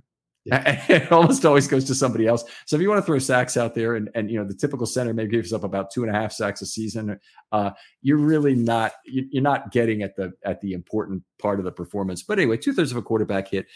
[0.90, 2.44] it almost always goes to somebody else.
[2.66, 4.86] So if you want to throw sacks out there, and and you know the typical
[4.86, 7.20] center maybe gives up about two and a half sacks a season,
[7.52, 7.72] uh,
[8.02, 11.72] you're really not you- you're not getting at the at the important part of the
[11.72, 12.24] performance.
[12.24, 13.68] But anyway, two thirds of a quarterback hit.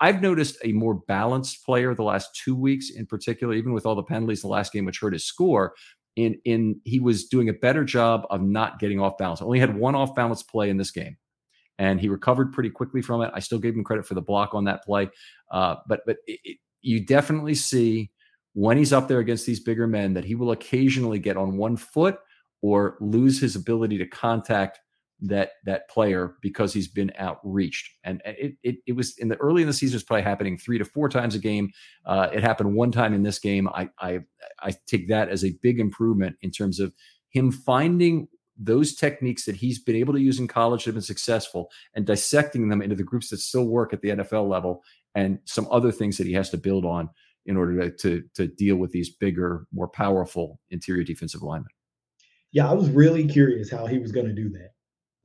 [0.00, 3.94] I've noticed a more balanced player the last two weeks, in particular, even with all
[3.94, 5.74] the penalties the last game, which hurt his score.
[6.16, 9.42] In in he was doing a better job of not getting off balance.
[9.42, 11.16] Only had one off balance play in this game
[11.78, 13.30] and he recovered pretty quickly from it.
[13.34, 15.10] I still gave him credit for the block on that play,
[15.50, 18.10] uh, but but it, it, you definitely see
[18.52, 21.76] when he's up there against these bigger men that he will occasionally get on one
[21.76, 22.18] foot
[22.62, 24.78] or lose his ability to contact
[25.20, 27.90] that that player because he's been outreached.
[28.04, 30.78] And it it, it was in the early in the season, it's probably happening three
[30.78, 31.70] to four times a game.
[32.04, 33.68] Uh, it happened one time in this game.
[33.68, 34.20] I I
[34.62, 36.92] I take that as a big improvement in terms of
[37.30, 41.02] him finding those techniques that he's been able to use in college that have been
[41.02, 44.82] successful and dissecting them into the groups that still work at the NFL level
[45.14, 47.08] and some other things that he has to build on
[47.46, 51.68] in order to to, to deal with these bigger, more powerful interior defensive linemen.
[52.52, 54.70] Yeah, I was really curious how he was going to do that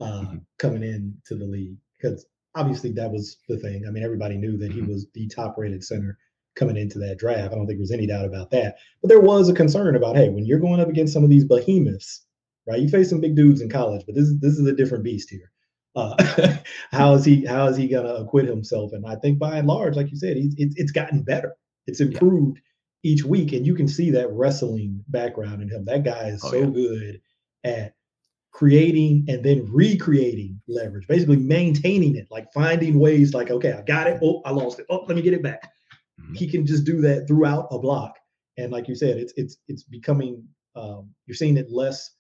[0.02, 0.42] uh, Mhm.
[0.58, 2.26] coming into the league because
[2.56, 3.86] obviously that was the thing.
[3.88, 4.88] I mean, everybody knew that he Mhm.
[4.90, 6.18] was the top rated center
[6.56, 7.52] coming into that draft.
[7.54, 8.78] I don't think there was any doubt about that.
[9.02, 11.46] But there was a concern about, hey, when you're going up against some of these
[11.46, 12.26] behemoths,
[12.70, 12.80] right?
[12.80, 15.30] You face some big dudes in college, but this is this is a different beast
[15.30, 15.52] here.
[15.96, 16.16] Uh,
[16.92, 18.94] how is he how is he going to acquit himself?
[18.94, 21.56] And I think by and large, like you said, he's it's, it's gotten better.
[21.88, 22.60] It's improved
[23.04, 25.86] each week, and you can see that wrestling background in him.
[25.86, 26.66] That guy is Oh, so yeah.
[26.68, 27.22] good
[27.64, 27.94] at
[28.52, 34.08] creating and then recreating leverage, basically maintaining it, like finding ways like, okay, I got
[34.08, 34.20] it.
[34.24, 34.86] Oh, I lost it.
[34.90, 35.64] Oh, let me get it back.
[36.22, 36.34] mm-hmm.
[36.34, 38.16] he can just do that throughout a block.
[38.58, 40.44] And like you said, it's it's it's becoming
[40.76, 42.12] um, you're seeing it less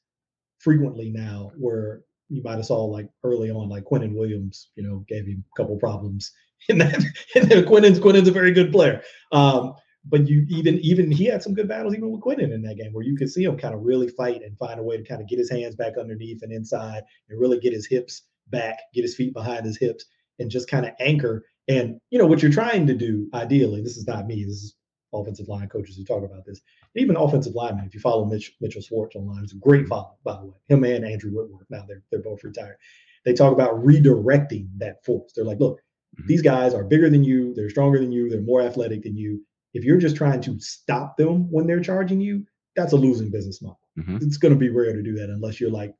[0.59, 5.03] frequently now, where you might have saw like early on, like Quinnen Williams, you know,
[5.07, 6.31] gave him a couple problems
[6.69, 7.03] in that.
[7.35, 9.01] And then Quinnen's Quinnen's a very good player.
[9.31, 9.73] Um,
[10.05, 12.93] but you even even he had some good battles even with Quinnen in that game
[12.93, 15.21] where you could see him kind of really fight and find a way to kind
[15.21, 19.03] of get his hands back underneath and inside and really get his hips back, get
[19.03, 20.05] his feet behind his hips,
[20.39, 21.43] and just kind of anchor.
[21.67, 23.81] And you know what you're trying to do ideally.
[23.81, 24.45] This is not me.
[24.45, 24.75] This is
[25.13, 26.61] offensive line coaches who talk about this.
[26.95, 27.85] Even offensive linemen.
[27.85, 30.57] If you follow Mitch, Mitchell Schwartz online, it's a great follow, by the way.
[30.67, 31.67] Him and Andrew Whitworth.
[31.69, 32.77] Now they're they're both retired.
[33.25, 35.31] They talk about redirecting that force.
[35.35, 36.27] They're like, look, mm-hmm.
[36.27, 37.53] these guys are bigger than you.
[37.53, 38.29] They're stronger than you.
[38.29, 39.43] They're more athletic than you.
[39.73, 42.45] If you're just trying to stop them when they're charging you,
[42.75, 43.79] that's a losing business model.
[43.99, 44.17] Mm-hmm.
[44.21, 45.93] It's going to be rare to do that unless you're like,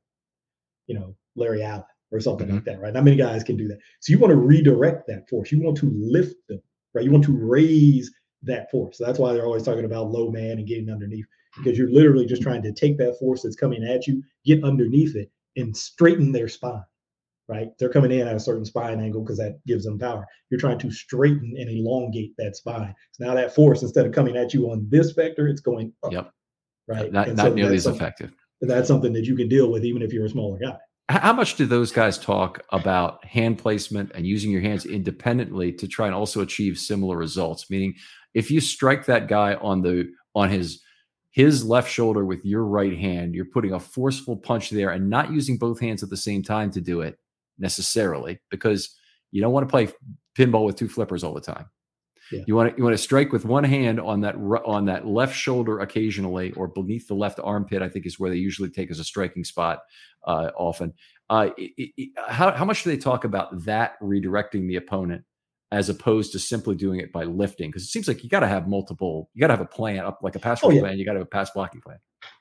[0.86, 2.56] you know, Larry Allen or something mm-hmm.
[2.56, 2.92] like that, right?
[2.92, 3.78] Not many guys can do that.
[4.00, 5.52] So you want to redirect that force.
[5.52, 6.60] You want to lift them,
[6.94, 7.04] right?
[7.04, 8.10] You want to raise
[8.42, 8.96] that force.
[8.98, 11.62] That's why they're always talking about low man and getting underneath hmm.
[11.62, 15.16] because you're literally just trying to take that force that's coming at you, get underneath
[15.16, 16.84] it, and straighten their spine.
[17.48, 17.76] Right?
[17.78, 20.24] They're coming in at a certain spine angle because that gives them power.
[20.50, 22.94] You're trying to straighten and elongate that spine.
[23.10, 26.12] So now that force, instead of coming at you on this vector, it's going up.
[26.12, 26.30] Yep.
[26.86, 27.12] Right.
[27.12, 28.32] Not, not so nearly as effective.
[28.60, 30.76] That's something that you can deal with even if you're a smaller guy.
[31.10, 35.88] How much do those guys talk about hand placement and using your hands independently to
[35.88, 37.68] try and also achieve similar results?
[37.68, 37.94] Meaning,
[38.34, 40.82] if you strike that guy on the on his
[41.30, 45.32] his left shoulder with your right hand, you're putting a forceful punch there and not
[45.32, 47.18] using both hands at the same time to do it
[47.58, 48.96] necessarily because
[49.30, 49.88] you don't want to play
[50.36, 51.66] pinball with two flippers all the time.
[52.32, 52.42] Yeah.
[52.46, 55.34] You want to you want to strike with one hand on that on that left
[55.34, 57.82] shoulder occasionally or beneath the left armpit.
[57.82, 59.80] I think is where they usually take as a striking spot
[60.26, 60.92] uh, often.
[61.28, 65.24] Uh, it, it, how how much do they talk about that redirecting the opponent
[65.72, 67.70] as opposed to simply doing it by lifting?
[67.70, 69.98] Because it seems like you got to have multiple, you got to have a plan
[70.00, 70.80] up like a pass oh, yeah.
[70.80, 71.98] plan, you got to have a pass blocking plan.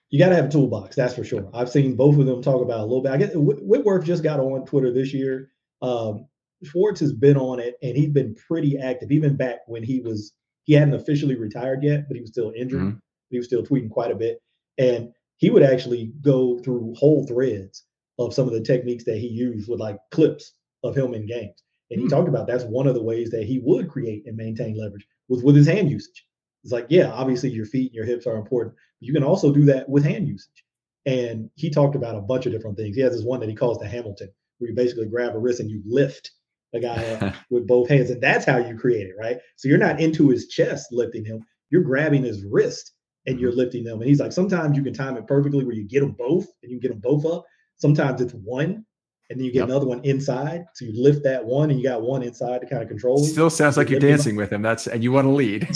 [0.10, 1.50] You got to have a toolbox, that's for sure.
[1.54, 3.12] I've seen both of them talk about a little bit.
[3.12, 5.52] I guess Whitworth just got on Twitter this year.
[5.82, 6.26] Um,
[6.64, 10.34] Schwartz has been on it, and he's been pretty active, even back when he was
[10.66, 12.82] he hadn't officially retired yet, but he was still injured.
[12.82, 12.98] Mm-hmm.
[13.30, 14.40] He was still tweeting quite a bit,
[14.78, 17.86] and he would actually go through whole threads
[18.18, 20.54] of some of the techniques that he used with like clips
[20.84, 21.64] of him in games.
[21.90, 22.16] And he mm-hmm.
[22.16, 25.44] talked about that's one of the ways that he would create and maintain leverage was
[25.44, 26.26] with his hand usage.
[26.64, 28.76] It's like, yeah, obviously your feet and your hips are important.
[29.00, 30.64] But you can also do that with hand usage.
[31.06, 32.96] And he talked about a bunch of different things.
[32.96, 35.60] He has this one that he calls the Hamilton, where you basically grab a wrist
[35.60, 36.32] and you lift
[36.74, 38.10] a guy with both hands.
[38.10, 39.40] And that's how you create it, right?
[39.56, 42.92] So you're not into his chest lifting him, you're grabbing his wrist
[43.26, 43.60] and you're mm-hmm.
[43.60, 44.00] lifting them.
[44.00, 46.72] And he's like, sometimes you can time it perfectly where you get them both and
[46.72, 47.46] you get them both up.
[47.78, 48.86] Sometimes it's one
[49.30, 49.68] and then you get yep.
[49.70, 50.66] another one inside.
[50.74, 53.24] So you lift that one, and you got one inside to kind of control.
[53.24, 54.64] Still sounds like you're dancing with him.
[54.64, 55.68] That's and you want to lead.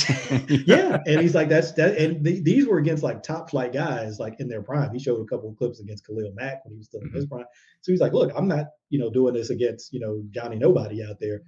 [0.67, 1.97] yeah, and he's like that's that.
[1.97, 4.91] And th- these were against like top flight guys, like in their prime.
[4.91, 7.09] He showed a couple of clips against Khalil Mack when he was still mm-hmm.
[7.09, 7.35] in his mm-hmm.
[7.35, 7.45] prime.
[7.81, 11.03] So he's like, look, I'm not you know doing this against you know Johnny Nobody
[11.03, 11.41] out there.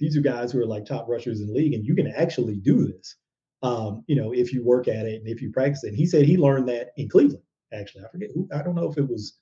[0.00, 2.88] These are guys who are like top rushers in league, and you can actually do
[2.88, 3.16] this.
[3.62, 5.88] Um, you know, if you work at it and if you practice it.
[5.88, 7.44] And he said he learned that in Cleveland.
[7.72, 8.48] Actually, I forget who.
[8.52, 9.38] I don't know if it was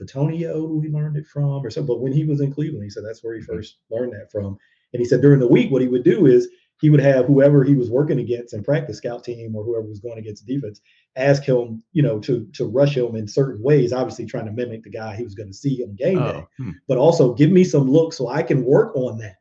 [0.00, 1.82] Bitonio, who he learned it from, or so.
[1.82, 3.56] But when he was in Cleveland, he said that's where he mm-hmm.
[3.56, 4.58] first learned that from.
[4.92, 6.48] And he said during the week, what he would do is
[6.80, 10.00] he would have whoever he was working against in practice scout team or whoever was
[10.00, 10.80] going against defense
[11.16, 14.82] ask him, you know, to to rush him in certain ways, obviously trying to mimic
[14.82, 16.70] the guy he was going to see on game oh, day, hmm.
[16.86, 19.36] but also give me some looks so I can work on that.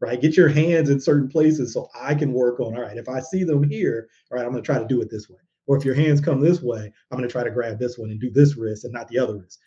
[0.00, 0.20] Right.
[0.20, 3.20] Get your hands in certain places so I can work on, all right, if I
[3.20, 5.38] see them here, all right, I'm going to try to do it this way.
[5.66, 8.10] Or if your hands come this way, I'm going to try to grab this one
[8.10, 9.60] and do this wrist and not the other wrist.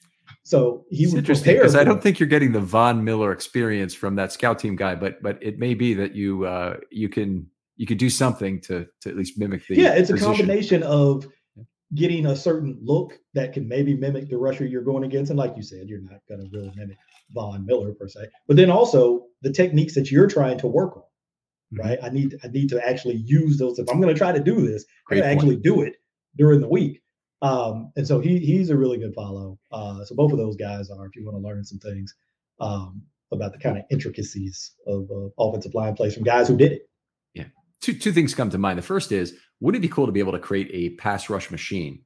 [0.44, 3.94] So he it's would interesting because I don't think you're getting the Von Miller experience
[3.94, 7.48] from that scout team guy, but but it may be that you uh, you can
[7.76, 9.94] you could do something to to at least mimic the yeah.
[9.94, 10.32] It's position.
[10.32, 11.28] a combination of
[11.96, 15.56] getting a certain look that can maybe mimic the rusher you're going against, and like
[15.56, 16.98] you said, you're not going to really mimic
[17.34, 21.04] Von Miller per se, but then also the techniques that you're trying to work on.
[21.74, 21.88] Mm-hmm.
[21.88, 23.78] Right, I need I need to actually use those.
[23.78, 25.98] If I'm going to try to do this, Great I actually do it
[26.38, 27.02] during the week.
[27.42, 29.60] Um, and so he he's a really good follow.
[29.72, 32.16] Uh, so both of those guys are, if you want to learn some things
[32.60, 36.72] um, about the kind of intricacies of uh, offensive line plays from guys who did
[36.72, 36.90] it.
[37.34, 37.46] Yeah,
[37.82, 38.80] two two things come to mind.
[38.80, 41.52] The first is, wouldn't it be cool to be able to create a pass rush
[41.52, 42.02] machine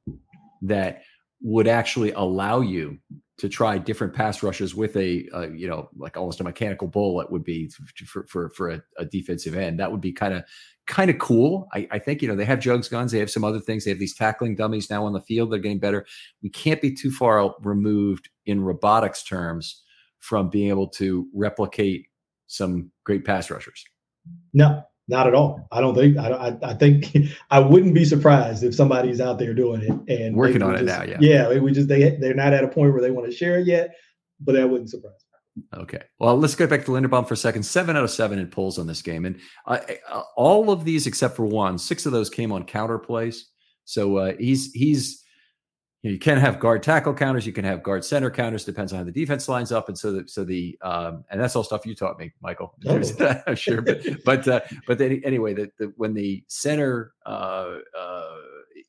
[0.63, 1.03] that
[1.41, 2.97] would actually allow you
[3.37, 7.21] to try different pass rushes with a, uh, you know, like almost a mechanical bull.
[7.21, 7.71] It would be
[8.05, 9.79] for for, for a, a defensive end.
[9.79, 10.43] That would be kind of
[10.91, 11.69] kind of cool.
[11.73, 13.13] I, I, think you know they have jugs guns.
[13.13, 13.85] They have some other things.
[13.85, 15.51] They have these tackling dummies now on the field.
[15.51, 16.05] They're getting better.
[16.43, 19.83] We can't be too far removed in robotics terms
[20.19, 22.07] from being able to replicate
[22.47, 23.83] some great pass rushers.
[24.53, 25.65] No, not at all.
[25.71, 26.17] I don't think.
[26.17, 27.15] I, I, think
[27.49, 30.85] I wouldn't be surprised if somebody's out there doing it and working on just, it
[30.87, 31.03] now.
[31.03, 31.59] Yeah, yeah.
[31.59, 33.95] We just they they're not at a point where they want to share it yet,
[34.41, 35.20] but that wouldn't surprise.
[35.75, 36.01] Okay.
[36.19, 37.63] Well, let's get back to Linderbaum for a second.
[37.63, 39.79] Seven out of seven in pulls on this game, and uh,
[40.09, 43.49] uh, all of these except for one, six of those came on counter plays.
[43.83, 45.23] So uh, he's he's
[46.03, 48.93] you, know, you can have guard tackle counters, you can have guard center counters, depends
[48.93, 51.63] on how the defense lines up, and so the, so the um, and that's all
[51.63, 52.73] stuff you taught me, Michael.
[52.87, 53.41] Oh.
[53.45, 58.35] I'm sure, but but uh, but then, anyway, that the, when the center uh, uh,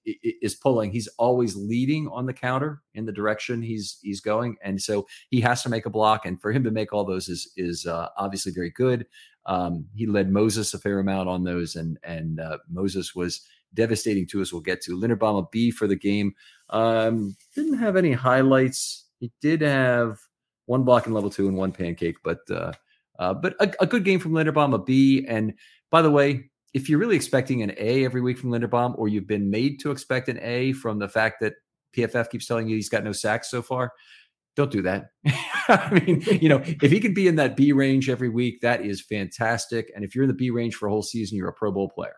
[0.04, 4.80] is pulling, he's always leading on the counter in the direction he's he's going, and
[4.80, 7.52] so he has to make a block, and for him to make all those is
[7.56, 9.06] is uh, obviously very good.
[9.46, 13.42] Um, he led Moses a fair amount on those, and and uh, Moses was
[13.74, 14.52] devastating to us.
[14.52, 16.34] We'll get to Linderbaum a B for the game.
[16.70, 19.06] Um, didn't have any highlights.
[19.20, 20.18] He did have
[20.66, 22.72] one block in level two and one pancake, but uh,
[23.18, 25.24] uh, but a, a, good game from Linderbaum, a B.
[25.28, 25.54] And
[25.90, 29.26] by the way, if you're really expecting an A every week from Linderbaum, or you've
[29.26, 31.54] been made to expect an A from the fact that
[31.96, 33.92] PFF keeps telling you he's got no sacks so far,
[34.56, 35.06] don't do that.
[35.68, 38.84] I mean, you know, if he can be in that B range every week, that
[38.84, 39.90] is fantastic.
[39.94, 41.88] And if you're in the B range for a whole season, you're a Pro Bowl
[41.88, 42.16] player.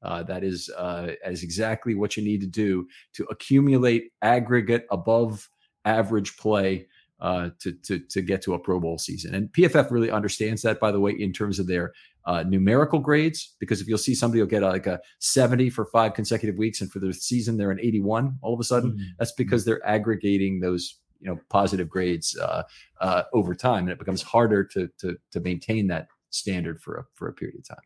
[0.00, 5.48] Uh, that is uh, is exactly what you need to do to accumulate aggregate above
[5.84, 6.86] average play
[7.20, 9.34] uh, to, to to get to a Pro Bowl season.
[9.34, 11.92] And PFF really understands that, by the way, in terms of their
[12.28, 13.56] uh, numerical grades.
[13.58, 16.80] Because if you'll see somebody will get a, like a 70 for five consecutive weeks,
[16.80, 19.02] and for the season they're an 81, all of a sudden, mm-hmm.
[19.18, 22.62] that's because they're aggregating those you know positive grades uh,
[23.00, 27.04] uh, over time, and it becomes harder to to to maintain that standard for a
[27.14, 27.84] for a period of time.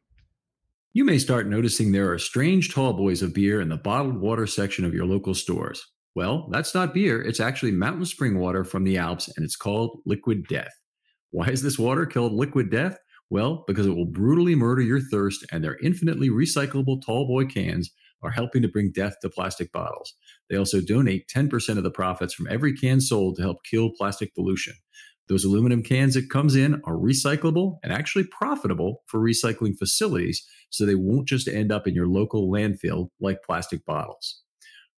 [0.92, 4.46] You may start noticing there are strange tall boys of beer in the bottled water
[4.46, 5.82] section of your local stores.
[6.14, 10.00] Well, that's not beer, it's actually mountain spring water from the Alps, and it's called
[10.04, 10.72] Liquid Death.
[11.30, 12.98] Why is this water called Liquid Death?
[13.32, 17.90] Well, because it will brutally murder your thirst, and their infinitely recyclable tall boy cans
[18.22, 20.12] are helping to bring death to plastic bottles.
[20.50, 24.34] They also donate 10% of the profits from every can sold to help kill plastic
[24.34, 24.74] pollution.
[25.30, 30.84] Those aluminum cans it comes in are recyclable and actually profitable for recycling facilities, so
[30.84, 34.42] they won't just end up in your local landfill like plastic bottles.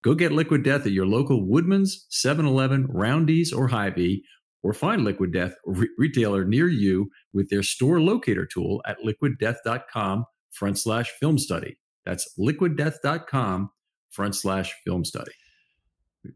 [0.03, 4.24] Go get Liquid Death at your local Woodman's, 7 Eleven, Roundy's, or Hy-Vee,
[4.64, 10.24] or find Liquid Death re- retailer near you with their store locator tool at liquiddeath.com
[10.50, 11.78] front slash film study.
[12.04, 13.70] That's liquiddeath.com
[14.10, 15.32] front slash film study.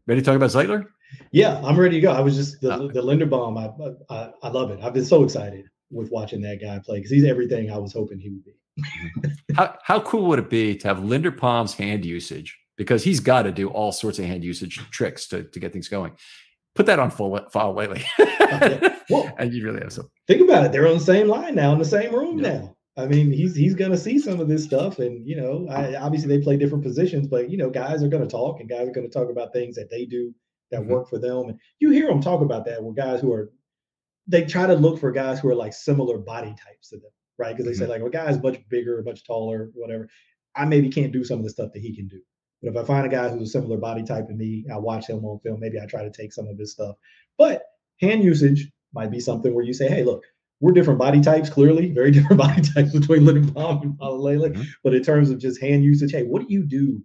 [0.07, 0.85] Ready to talk about Zeitler?
[1.31, 2.11] Yeah, I'm ready to go.
[2.11, 3.57] I was just the, uh, the Linderbaum.
[3.57, 4.79] I, I I love it.
[4.83, 8.19] I've been so excited with watching that guy play because he's everything I was hoping
[8.19, 9.33] he would be.
[9.55, 12.55] how how cool would it be to have Linderbaum's hand usage?
[12.77, 15.87] Because he's got to do all sorts of hand usage tricks to, to get things
[15.87, 16.11] going.
[16.75, 18.03] Put that on full file lately.
[18.19, 18.97] yeah.
[19.09, 20.09] well, and you really have some.
[20.27, 20.71] Think about it.
[20.71, 22.53] They're on the same line now, in the same room yeah.
[22.53, 22.75] now.
[22.97, 25.95] I mean, he's he's going to see some of this stuff, and you know, I,
[25.95, 28.87] obviously they play different positions, but you know, guys are going to talk, and guys
[28.87, 30.33] are going to talk about things that they do
[30.71, 30.91] that mm-hmm.
[30.91, 31.49] work for them.
[31.49, 33.51] And you hear them talk about that with guys who are,
[34.27, 37.55] they try to look for guys who are like similar body types to them, right?
[37.55, 37.91] Because they mm-hmm.
[37.91, 40.09] say like, well, guy's much bigger, much taller, whatever.
[40.55, 42.19] I maybe can't do some of the stuff that he can do.
[42.61, 45.07] But if I find a guy who's a similar body type to me, I watch
[45.07, 45.59] him on film.
[45.59, 46.95] Maybe I try to take some of his stuff.
[47.37, 47.63] But
[48.01, 50.23] hand usage might be something where you say, hey, look,
[50.59, 54.51] we're different body types, clearly, very different body types between Linderbaum and Faalele.
[54.51, 54.63] Mm-hmm.
[54.83, 57.01] But in terms of just hand usage, hey, what do you do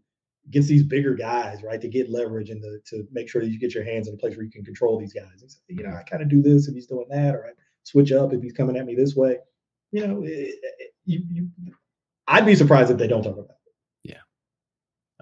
[0.47, 1.81] against these bigger guys, right?
[1.81, 4.17] To get leverage and to, to make sure that you get your hands in a
[4.17, 5.61] place where you can control these guys.
[5.69, 7.51] you know, I kind of do this if he's doing that, or I
[7.85, 9.39] switch up if he's coming at me this way.
[9.93, 11.49] You know, it, it, you, you,
[12.27, 13.64] I'd be surprised if they don't talk about it.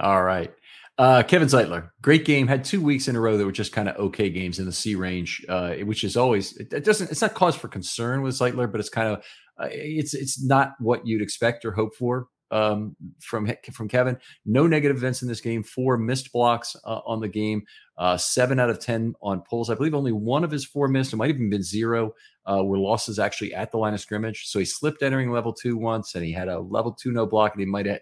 [0.03, 0.53] All right.
[0.99, 2.47] Uh, Kevin Zeitler, great game.
[2.47, 4.73] Had two weeks in a row that were just kind of okay games in the
[4.73, 7.11] C range, uh, which is always it, it, doesn't.
[7.11, 9.19] It's not cause for concern with Zeitler, but it's kind of
[9.59, 14.19] uh, it's it's not what you'd expect or hope for um, from from Kevin.
[14.45, 15.63] No negative events in this game.
[15.63, 17.65] Four missed blocks uh, on the game.
[17.97, 19.71] Uh, seven out of ten on pulls.
[19.71, 21.13] I believe only one of his four missed.
[21.13, 22.15] It might even been zero.
[22.45, 24.49] Uh, were losses actually at the line of scrimmage.
[24.49, 27.53] So he slipped entering level two once, and he had a level two no block,
[27.55, 27.97] and he might uh,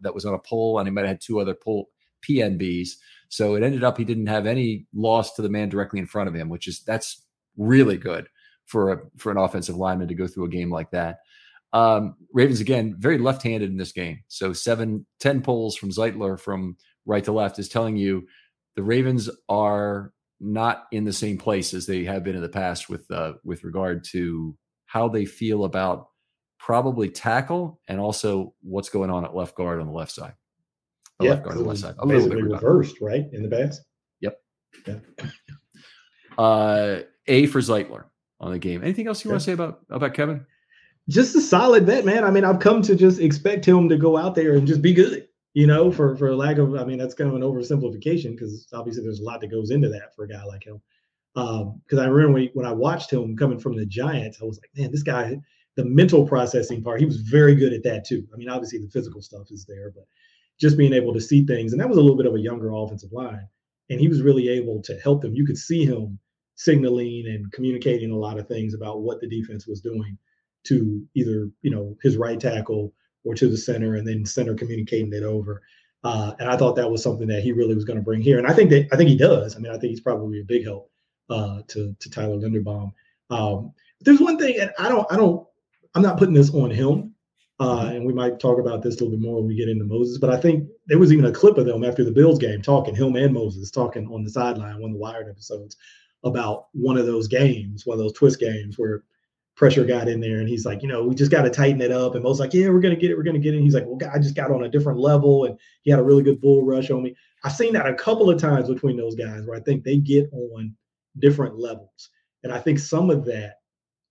[0.00, 1.90] that was on a pull, and he might have had two other pull
[2.28, 2.90] PNBs.
[3.28, 6.28] So it ended up he didn't have any loss to the man directly in front
[6.28, 7.22] of him, which is that's
[7.56, 8.28] really good
[8.66, 11.18] for a for an offensive lineman to go through a game like that.
[11.74, 14.20] Um, Ravens again, very left-handed in this game.
[14.28, 18.26] So seven, 10 pulls from Zeitler from right to left is telling you
[18.76, 22.88] the Ravens are not in the same place as they have been in the past
[22.88, 24.56] with uh, with regard to
[24.86, 26.08] how they feel about
[26.58, 30.34] probably tackle and also what's going on at left guard on the left side.
[31.20, 31.94] yeah, left guard on the left side.
[32.06, 33.24] Basically reversed, right?
[33.32, 33.82] In the past.
[34.20, 34.40] Yep.
[34.86, 34.98] Yeah.
[36.38, 38.04] uh, a for Zeitler
[38.40, 38.82] on the game.
[38.82, 39.34] Anything else you yeah.
[39.34, 40.46] want to say about about Kevin?
[41.08, 42.24] Just a solid vet, man.
[42.24, 44.94] I mean, I've come to just expect him to go out there and just be
[44.94, 45.28] good.
[45.52, 49.04] You know, for for lack of, I mean, that's kind of an oversimplification because obviously
[49.04, 50.80] there's a lot that goes into that for a guy like him.
[51.34, 54.58] Because um, I remember when, when I watched him coming from the Giants, I was
[54.60, 55.36] like, man, this guy,
[55.76, 58.26] the mental processing part, he was very good at that too.
[58.32, 60.04] I mean, obviously the physical stuff is there, but
[60.60, 62.70] just being able to see things, and that was a little bit of a younger
[62.72, 63.46] offensive line,
[63.90, 65.34] and he was really able to help them.
[65.34, 66.18] You could see him
[66.56, 70.16] signaling and communicating a lot of things about what the defense was doing
[70.64, 72.92] to either you know his right tackle
[73.24, 75.62] or to the center, and then center communicating it over.
[76.02, 78.38] Uh, and I thought that was something that he really was going to bring here,
[78.38, 79.56] and I think that I think he does.
[79.56, 80.90] I mean, I think he's probably a big help
[81.30, 82.92] uh, to to Tyler Linderbaum.
[83.30, 85.46] Um, but there's one thing, and I don't I don't
[85.94, 87.14] I'm not putting this on him,
[87.60, 89.84] uh, and we might talk about this a little bit more when we get into
[89.84, 90.18] Moses.
[90.18, 92.94] But I think there was even a clip of them after the Bills game talking,
[92.94, 95.76] him and Moses talking on the sideline, one of the Wired episodes,
[96.24, 99.04] about one of those games, one of those twist games where
[99.56, 101.92] pressure got in there and he's like, you know, we just got to tighten it
[101.92, 102.14] up.
[102.14, 103.16] And Mo's like, yeah, we're to get it.
[103.16, 103.58] We're to get it.
[103.58, 106.04] And he's like, well, I just got on a different level and he had a
[106.04, 107.14] really good bull rush on me.
[107.44, 110.28] I've seen that a couple of times between those guys where I think they get
[110.32, 110.74] on
[111.18, 112.10] different levels.
[112.42, 113.58] And I think some of that,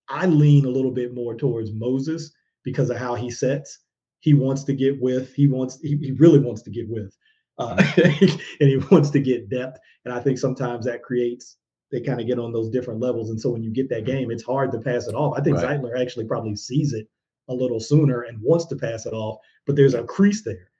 [0.07, 2.31] I lean a little bit more towards Moses
[2.63, 3.79] because of how he sets.
[4.19, 7.15] He wants to get with, he wants, he, he really wants to get with.
[7.57, 9.79] Uh, and he wants to get depth.
[10.05, 11.57] And I think sometimes that creates
[11.93, 13.29] they kind of get on those different levels.
[13.29, 15.35] And so when you get that game, it's hard to pass it off.
[15.37, 15.79] I think right.
[15.79, 17.07] Zeitler actually probably sees it
[17.49, 19.37] a little sooner and wants to pass it off,
[19.67, 20.71] but there's a crease there.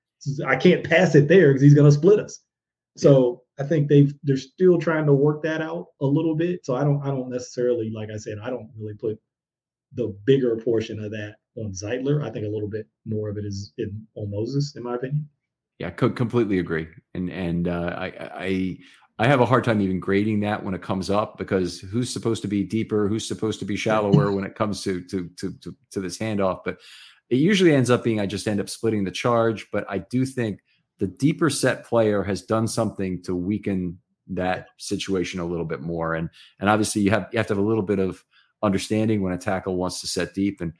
[0.47, 2.39] I can't pass it there because he's going to split us.
[2.97, 6.65] So I think they've they're still trying to work that out a little bit.
[6.65, 9.19] So I don't I don't necessarily like I said I don't really put
[9.93, 12.23] the bigger portion of that on Zeitler.
[12.23, 15.27] I think a little bit more of it is in on Moses, in my opinion.
[15.79, 16.87] Yeah, co- completely agree.
[17.13, 18.77] And and uh, I I
[19.19, 22.41] I have a hard time even grading that when it comes up because who's supposed
[22.41, 25.75] to be deeper, who's supposed to be shallower when it comes to to to to,
[25.91, 26.61] to this handoff.
[26.65, 26.79] But
[27.29, 29.67] it usually ends up being I just end up splitting the charge.
[29.71, 30.61] But I do think
[30.99, 36.15] the deeper set player has done something to weaken that situation a little bit more.
[36.15, 38.23] And and obviously you have you have to have a little bit of
[38.63, 40.59] understanding when a tackle wants to set deep.
[40.59, 40.73] And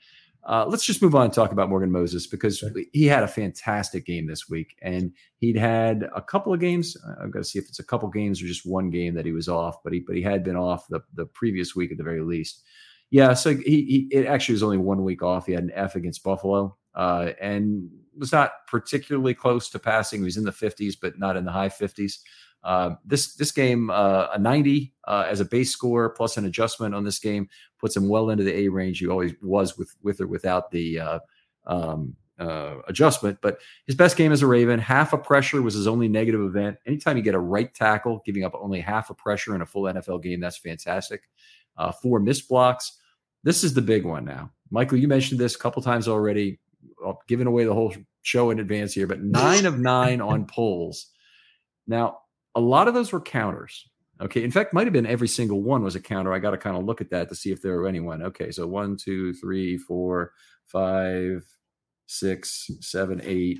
[0.46, 4.04] uh, let's just move on and talk about Morgan Moses because he had a fantastic
[4.04, 6.96] game this week, and he'd had a couple of games.
[7.22, 9.32] I've got to see if it's a couple games or just one game that he
[9.32, 12.04] was off, but he but he had been off the the previous week at the
[12.04, 12.62] very least.
[13.10, 15.46] Yeah, so he, he it actually was only one week off.
[15.46, 17.88] He had an F against Buffalo, uh, and
[18.18, 20.20] was not particularly close to passing.
[20.20, 22.18] He was in the 50s, but not in the high 50s.
[22.64, 26.94] Uh, this this game, uh, a 90 uh, as a base score plus an adjustment
[26.94, 27.48] on this game
[27.78, 28.98] puts him well into the A range.
[28.98, 31.18] He always was with with or without the uh,
[31.66, 33.38] um, uh, adjustment.
[33.42, 36.78] But his best game as a Raven, half a pressure was his only negative event.
[36.86, 39.82] Anytime you get a right tackle, giving up only half a pressure in a full
[39.82, 41.22] NFL game, that's fantastic.
[42.02, 42.98] four missed blocks.
[43.42, 44.50] This is the big one now.
[44.70, 46.58] Michael, you mentioned this a couple times already,
[47.28, 51.08] giving away the whole show in advance here, but nine of nine on pulls.
[51.86, 52.20] Now,
[52.54, 53.88] a lot of those were counters.
[54.20, 54.44] Okay.
[54.44, 56.32] In fact, might have been every single one was a counter.
[56.32, 58.22] I got to kind of look at that to see if there were anyone.
[58.22, 58.50] Okay.
[58.50, 60.32] So one, two, three, four,
[60.66, 61.44] five,
[62.06, 63.58] six, seven, eight.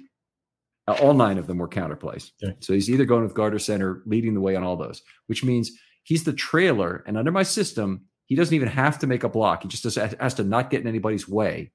[0.86, 2.32] Uh, all nine of them were counter plays.
[2.42, 2.54] Okay.
[2.60, 5.42] So he's either going with guard or center, leading the way on all those, which
[5.42, 5.72] means
[6.04, 7.02] he's the trailer.
[7.06, 9.62] And under my system, he doesn't even have to make a block.
[9.62, 11.72] He just has to not get in anybody's way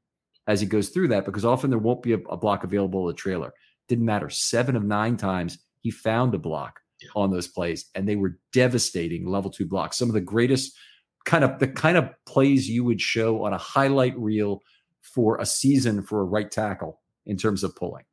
[0.48, 3.16] as he goes through that because often there won't be a, a block available at
[3.16, 3.54] the trailer.
[3.88, 4.30] Didn't matter.
[4.30, 7.10] Seven of nine times he found a block yeah.
[7.16, 9.98] on those plays, and they were devastating level two blocks.
[9.98, 10.78] Some of the greatest
[11.26, 14.62] kind of the kind of plays you would show on a highlight reel
[15.02, 18.04] for a season for a right tackle in terms of pulling.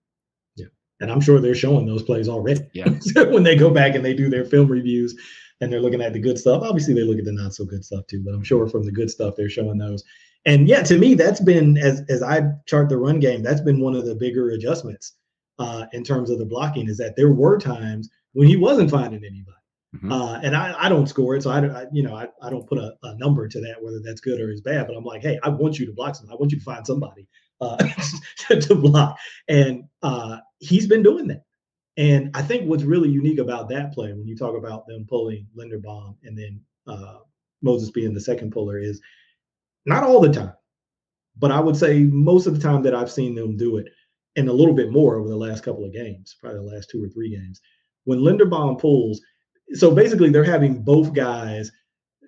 [0.57, 0.67] Yeah,
[1.01, 2.61] and I'm sure they're showing those plays already.
[2.73, 5.15] Yeah, when they go back and they do their film reviews
[5.61, 6.63] and they're looking at the good stuff.
[6.63, 8.93] Obviously, they look at the not so good stuff too, but I'm sure from the
[8.93, 10.05] good stuff they're showing those.
[10.45, 13.81] And yeah, to me, that's been as as I chart the run game, that's been
[13.81, 15.15] one of the bigger adjustments
[15.59, 16.89] uh, in terms of the blocking.
[16.89, 19.57] Is that there were times when he wasn't finding anybody.
[19.95, 20.13] Mm-hmm.
[20.13, 22.69] Uh, and I, I don't score it, so I, I you know I, I don't
[22.69, 24.87] put a, a, number to that whether that's good or is bad.
[24.87, 26.33] But I'm like, hey, I want you to block something.
[26.33, 27.27] I want you to find somebody
[27.63, 27.77] uh,
[28.51, 29.17] to block,
[29.49, 31.45] and uh, he's been doing that.
[31.97, 35.47] And I think what's really unique about that play, when you talk about them pulling
[35.57, 37.21] Linderbaum and then uh,
[37.63, 39.01] Moses being the second puller, is
[39.87, 40.53] not all the time,
[41.39, 43.87] but I would say most of the time that I've seen them do it,
[44.35, 47.03] and a little bit more over the last couple of games, probably the last two
[47.03, 47.63] or three games
[48.07, 49.21] when Linderbaum pulls,
[49.75, 51.71] so basically they're having both guys.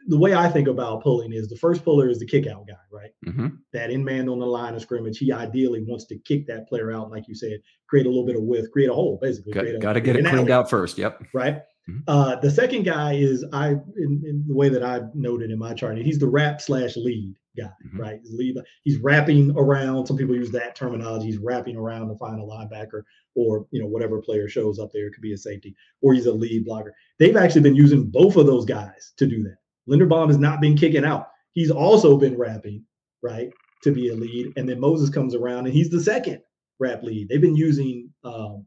[0.08, 2.74] The way I think about pulling is the first puller is the kick out guy,
[2.90, 3.10] right?
[3.26, 3.48] Mm-hmm.
[3.72, 6.92] That in man on the line of scrimmage, he ideally wants to kick that player
[6.92, 9.52] out, like you said, create a little bit of width, create a hole, basically.
[9.52, 10.96] Got, to get it cleaned out first.
[10.96, 11.24] Yep.
[11.34, 11.62] Right.
[11.88, 12.00] Mm-hmm.
[12.06, 15.74] Uh, the second guy is I in, in, the way that I noted in my
[15.74, 15.98] chart.
[15.98, 18.00] He's the wrap slash lead guy, mm-hmm.
[18.00, 18.20] right?
[18.22, 20.06] He's, lead, he's wrapping around.
[20.06, 21.26] Some people use that terminology.
[21.26, 23.02] He's wrapping around to find a linebacker
[23.38, 25.06] or you know whatever player shows up there.
[25.06, 26.92] It could be a safety or he's a lead blocker.
[27.18, 29.58] They've actually been using both of those guys to do that.
[29.88, 31.28] Linderbaum has not been kicking out.
[31.52, 32.84] He's also been wrapping,
[33.22, 33.50] right,
[33.84, 36.40] to be a lead, and then Moses comes around and he's the second
[36.80, 37.28] wrap lead.
[37.28, 38.66] They've been using um,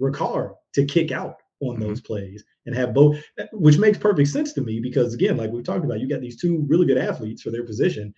[0.00, 1.88] Ricard to kick out on mm-hmm.
[1.88, 3.18] those plays and have both,
[3.52, 6.40] which makes perfect sense to me because again, like we've talked about, you got these
[6.40, 8.14] two really good athletes for their position.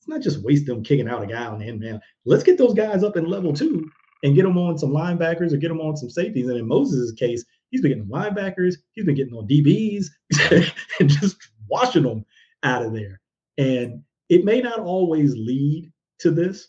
[0.00, 2.00] It's not just waste them kicking out a guy on the end man.
[2.24, 3.88] Let's get those guys up in level two
[4.22, 6.48] and get them on some linebackers or get them on some safeties.
[6.48, 10.06] And in Moses' case, he's been getting linebackers, he's been getting on DBs
[11.00, 11.36] and just
[11.68, 12.24] washing them
[12.62, 13.20] out of there.
[13.58, 15.90] And it may not always lead
[16.20, 16.68] to this,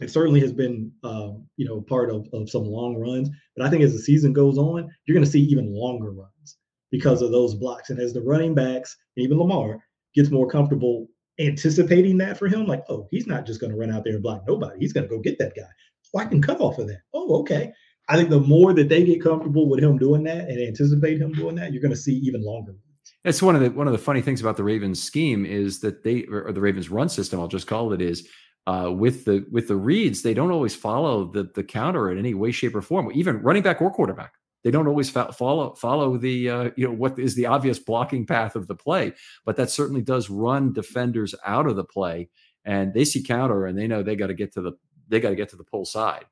[0.00, 3.28] it certainly has been, um, you know, part of, of some long runs.
[3.56, 6.56] But I think as the season goes on, you're going to see even longer runs
[6.90, 7.90] because of those blocks.
[7.90, 9.84] And as the running backs, even Lamar,
[10.14, 11.06] gets more comfortable
[11.38, 14.22] anticipating that for him, like, oh, he's not just going to run out there and
[14.22, 14.78] block nobody.
[14.78, 15.68] He's going to go get that guy.
[16.14, 17.00] Oh, I can cut off of that.
[17.14, 17.72] Oh, okay.
[18.08, 21.32] I think the more that they get comfortable with him doing that and anticipate him
[21.32, 22.74] doing that, you're going to see even longer.
[23.22, 26.02] That's one of the one of the funny things about the Ravens scheme is that
[26.02, 28.26] they or the Ravens run system, I'll just call it is
[28.66, 32.34] uh, with the with the reads, they don't always follow the the counter in any
[32.34, 33.10] way, shape, or form.
[33.12, 34.34] Even running back or quarterback,
[34.64, 38.26] they don't always fa- follow follow the uh, you know what is the obvious blocking
[38.26, 39.12] path of the play.
[39.44, 42.28] But that certainly does run defenders out of the play,
[42.64, 44.72] and they see counter and they know they got to get to the
[45.10, 46.24] they got to get to the pull side.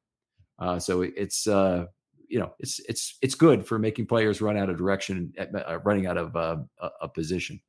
[0.58, 1.86] Uh, so it's uh,
[2.28, 6.06] you know it's it's it's good for making players run out of direction, uh, running
[6.06, 6.56] out of uh,
[7.00, 7.60] a position.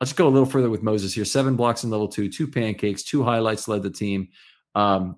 [0.00, 1.24] Let's go a little further with Moses here.
[1.24, 4.28] Seven blocks in level two, two pancakes, two highlights led the team.
[4.76, 5.16] Um,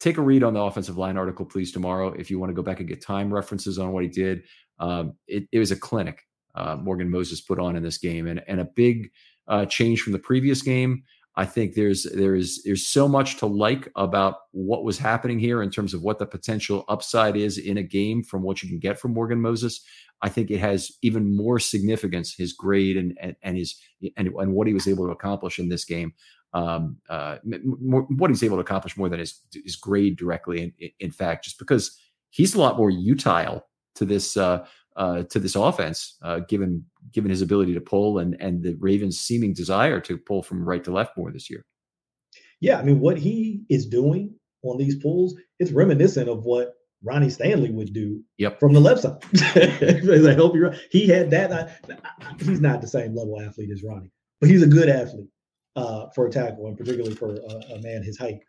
[0.00, 2.12] take a read on the offensive line article, please, tomorrow.
[2.12, 4.42] If you want to go back and get time references on what he did,
[4.80, 8.42] um, it, it, was a clinic uh, Morgan Moses put on in this game, and
[8.48, 9.10] and a big
[9.46, 11.04] uh, change from the previous game.
[11.36, 15.70] I think there's there's there's so much to like about what was happening here in
[15.70, 18.98] terms of what the potential upside is in a game from what you can get
[18.98, 19.80] from Morgan Moses.
[20.22, 23.80] I think it has even more significance his grade and and, and his
[24.16, 26.12] and, and what he was able to accomplish in this game.
[26.52, 30.74] Um, uh, more, what he's able to accomplish more than his his grade directly.
[30.78, 31.96] In, in fact, just because
[32.30, 34.66] he's a lot more utile to this uh,
[34.96, 39.20] uh, to this offense, uh, given given his ability to pull and and the Ravens'
[39.20, 41.64] seeming desire to pull from right to left more this year.
[42.60, 47.30] Yeah, I mean, what he is doing on these pulls, it's reminiscent of what Ronnie
[47.30, 48.60] Stanley would do yep.
[48.60, 49.22] from the left side.
[49.56, 51.52] As I help you, he had that.
[51.52, 55.30] I, I, he's not the same level athlete as Ronnie, but he's a good athlete
[55.76, 58.40] uh, for a tackle, and particularly for a, a man his height.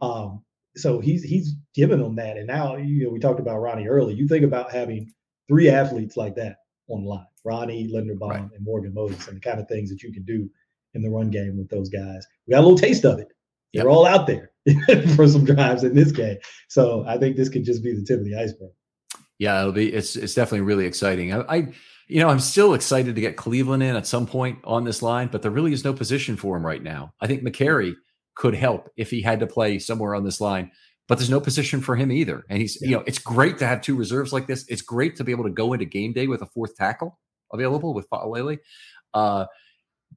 [0.00, 0.42] Um,
[0.76, 4.14] so he's he's given them that, and now you know we talked about Ronnie early.
[4.14, 5.12] You think about having
[5.48, 6.56] three athletes like that
[6.88, 8.40] on the line: Ronnie Linderbaum right.
[8.40, 10.48] and Morgan Moses, and the kind of things that you can do
[10.94, 12.26] in the run game with those guys.
[12.46, 13.28] We got a little taste of it.
[13.74, 13.92] They're yep.
[13.92, 14.50] all out there
[15.16, 16.38] for some drives in this game.
[16.68, 18.70] So I think this could just be the tip of the iceberg.
[19.38, 19.92] Yeah, it'll be.
[19.92, 21.32] It's it's definitely really exciting.
[21.32, 21.72] I, I
[22.08, 25.28] you know, I'm still excited to get Cleveland in at some point on this line,
[25.30, 27.12] but there really is no position for him right now.
[27.20, 27.94] I think Mekari
[28.34, 30.70] could help if he had to play somewhere on this line,
[31.06, 32.44] but there's no position for him either.
[32.48, 32.88] And he's, yeah.
[32.88, 34.64] you know, it's great to have two reserves like this.
[34.68, 37.18] It's great to be able to go into game day with a fourth tackle
[37.52, 38.58] available with Faalele.
[39.14, 39.46] Uh,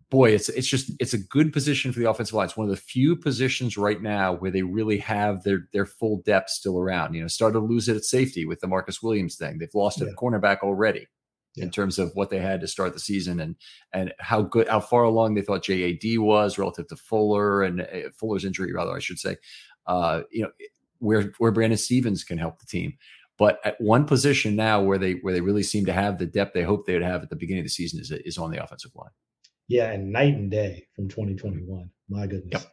[0.10, 2.46] boy, it's it's just it's a good position for the offensive line.
[2.46, 6.22] It's one of the few positions right now where they really have their their full
[6.26, 7.14] depth still around.
[7.14, 9.58] You know, started to lose it at safety with the Marcus Williams thing.
[9.58, 10.08] They've lost yeah.
[10.08, 11.08] at cornerback already
[11.56, 11.66] yeah.
[11.66, 13.56] in terms of what they had to start the season and
[13.94, 18.10] and how good how far along they thought JAD was relative to Fuller and uh,
[18.18, 19.38] Fuller's injury rather I should say.
[19.88, 20.52] Uh, you know,
[21.00, 22.94] where where Brandon Stephens can help the team.
[23.42, 26.54] But at one position now where they where they really seem to have the depth
[26.54, 28.64] they hoped they would have at the beginning of the season is is on the
[28.64, 29.10] offensive line.
[29.68, 31.89] Yeah, and night and day from 2021.
[32.08, 32.68] My goodness.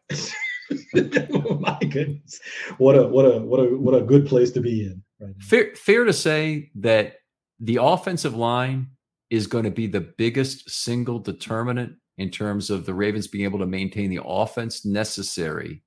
[0.93, 1.31] Yep.
[1.61, 2.39] My goodness.
[2.77, 5.47] What a what a what a what a good place to be in right now.
[5.47, 7.15] Fair fair to say that
[7.59, 8.89] the offensive line
[9.31, 13.61] is going to be the biggest single determinant in terms of the Ravens being able
[13.61, 15.83] to maintain the offense necessary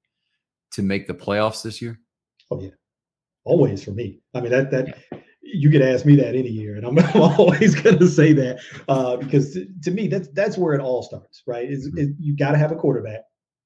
[0.73, 1.99] to make the playoffs this year?
[2.49, 2.71] Oh yeah.
[3.43, 4.19] Always for me.
[4.33, 4.97] I mean that that
[5.41, 8.59] you could ask me that any year, and I'm, I'm always going to say that
[8.87, 11.69] uh, because to, to, me, that's that's where it all starts, right?
[11.69, 12.11] Is, mm-hmm.
[12.19, 13.21] you got to have a quarterback.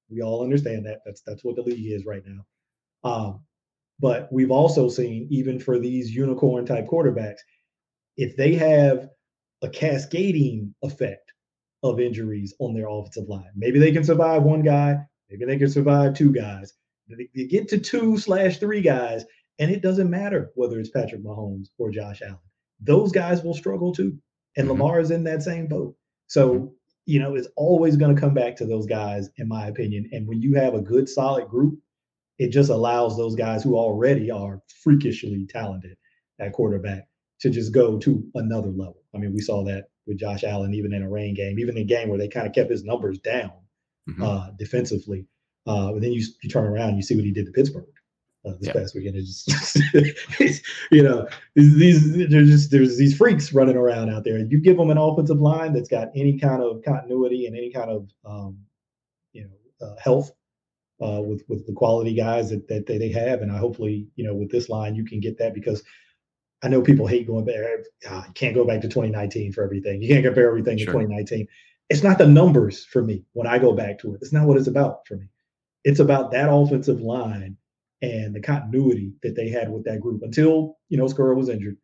[0.08, 1.00] We all understand that.
[1.04, 2.44] That's that's what the league is right now.
[3.08, 3.40] Um,
[3.98, 7.38] but we've also seen, even for these unicorn type quarterbacks,
[8.16, 9.08] if they have
[9.62, 11.32] a cascading effect
[11.82, 14.98] of injuries on their offensive line, maybe they can survive one guy,
[15.30, 16.74] maybe they can survive two guys.
[17.08, 19.24] They get to two slash three guys,
[19.58, 22.38] and it doesn't matter whether it's Patrick Mahomes or Josh Allen.
[22.80, 24.18] those guys will struggle too.
[24.58, 24.72] And Mhm.
[24.72, 25.96] Lamar is in that same boat.
[26.26, 26.74] So,
[27.06, 30.08] you know, it's always going to come back to those guys, in my opinion.
[30.12, 31.78] And when you have a good, solid group,
[32.38, 35.96] it just allows those guys who already are freakishly talented
[36.38, 37.08] at quarterback
[37.40, 39.02] to just go to another level.
[39.14, 41.82] I mean, we saw that with Josh Allen, even in a rain game, even in
[41.84, 43.52] a game where they kind of kept his numbers down
[44.08, 44.22] Mhm.
[44.22, 45.26] uh, defensively.
[45.64, 47.86] Uh, but then you you turn around, you see what he did to Pittsburgh
[48.58, 48.72] this Yeah.
[48.72, 49.16] past weekend.
[49.16, 54.38] It's just, you know, these, these there's just there's these freaks running around out there.
[54.38, 57.90] You give them an offensive line that's got any kind of continuity and any kind
[57.90, 58.58] of um,
[59.32, 60.30] you know uh, health
[61.00, 64.34] uh, with with the quality guys that, that they have, and I hopefully you know
[64.34, 65.82] with this line you can get that because.
[66.62, 67.54] I know people hate going back.
[68.02, 70.00] God, you can't go back to 2019 for everything.
[70.00, 70.86] You can't compare everything Sure.
[70.86, 71.46] to 2019
[71.88, 74.18] it's not the numbers for me when I go back to it.
[74.22, 75.26] It's not what it's about for me.
[75.84, 77.56] It's about that offensive line
[78.02, 81.76] and the continuity that they had with that group until you know Skura was injured.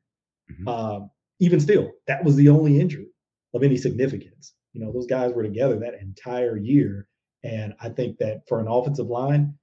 [0.51, 0.69] Mhm.
[0.69, 1.11] Um,
[1.41, 3.09] even still, that was the only injury
[3.55, 4.55] of any significance.
[4.73, 7.09] You know, those guys were together that entire year,
[7.43, 9.55] and I think that for an offensive line,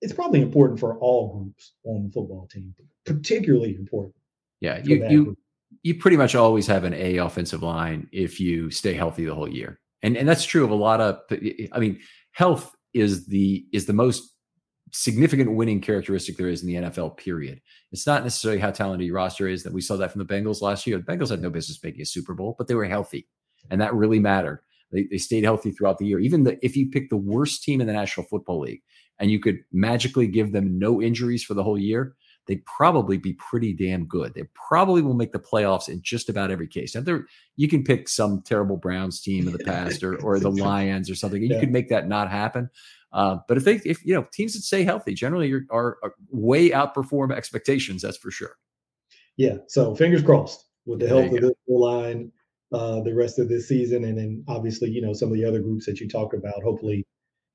[0.00, 4.14] it's probably important for all groups on the football team, particularly important.
[4.60, 5.38] Yeah, you you group.
[5.82, 9.48] you pretty much always have an A offensive line if you stay healthy the whole
[9.48, 9.80] year.
[10.02, 11.20] And and that's true of a lot of
[11.72, 12.00] I mean,
[12.32, 14.34] health is the is the most
[14.92, 17.60] significant winning characteristic there is in the NFL period.
[17.92, 20.60] It's not necessarily how talented your roster is that we saw that from the Bengals
[20.62, 20.98] last year.
[20.98, 23.28] The Bengals had no business making a Super Bowl, but they were healthy.
[23.70, 24.62] And that really mattered.
[24.90, 26.18] They, they stayed healthy throughout the year.
[26.18, 28.82] Even the, if you pick the worst team in the National Football League
[29.18, 32.14] and you could magically give them no injuries for the whole year,
[32.46, 34.32] they'd probably be pretty damn good.
[34.32, 36.94] They probably will make the playoffs in just about every case.
[36.94, 37.26] Now, there
[37.56, 41.14] you can pick some terrible Browns team in the past or, or the Lions or
[41.14, 41.42] something.
[41.42, 41.60] You Yeah.
[41.60, 42.70] could make that not happen.
[43.12, 46.14] Uh, but if they, if you know, teams that stay healthy generally are, are, are
[46.30, 48.02] way outperform expectations.
[48.02, 48.56] That's for sure.
[49.36, 49.58] Yeah.
[49.68, 52.32] So fingers crossed with the health of the line
[52.72, 55.60] uh, the rest of this season, and then obviously you know some of the other
[55.60, 56.62] groups that you talked about.
[56.62, 57.06] Hopefully,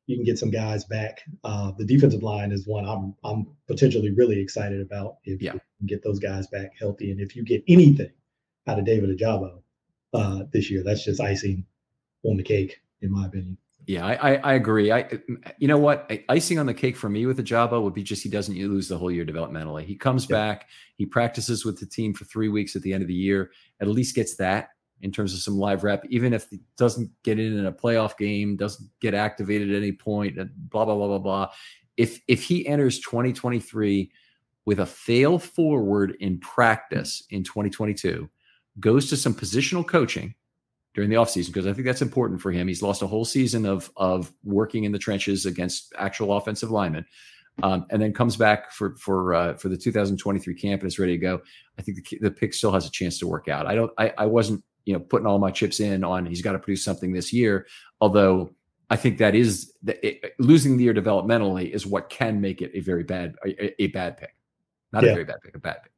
[0.07, 1.21] you can get some guys back.
[1.43, 5.53] Uh, the defensive line is one I'm I'm potentially really excited about if Yeah.
[5.53, 8.11] you can get those guys back healthy, and if you get anything
[8.67, 9.61] out of David Ojabo
[10.13, 11.65] uh, this year, that's just icing
[12.23, 13.57] on the cake, in my opinion.
[13.85, 14.91] Yeah, I, I, I agree.
[14.91, 15.09] I,
[15.57, 18.23] you know what, I- icing on the cake for me with Jabo would be just
[18.23, 19.83] he doesn't lose the whole year developmentally.
[19.83, 20.35] He comes Yeah.
[20.35, 23.51] back, he practices with the team for three weeks at the end of the year.
[23.81, 24.69] At least gets that
[25.01, 28.17] in terms of some live rep, even if he doesn't get in in a playoff
[28.17, 31.47] game, doesn't get activated at any point, point, blah blah blah blah blah.
[31.97, 34.11] If if he enters 2023
[34.65, 38.29] with a fail forward in practice in 2022,
[38.79, 40.35] goes to some positional coaching
[40.93, 42.67] during the offseason because I think that's important for him.
[42.67, 47.05] He's lost a whole season of of working in the trenches against actual offensive linemen,
[47.63, 51.13] um, and then comes back for for uh, for the 2023 camp and is ready
[51.13, 51.41] to go.
[51.77, 53.65] I think the, the pick still has a chance to work out.
[53.65, 53.91] I don't.
[53.97, 56.83] I, I wasn't you know putting all my chips in on he's got to produce
[56.83, 57.67] something this year.
[58.01, 58.53] Although
[58.89, 62.71] I think that is the, it, losing the year developmentally is what can make it
[62.73, 64.35] a very bad a, a bad pick,
[64.91, 65.13] not a Yeah.
[65.13, 65.91] very bad pick, a bad pick.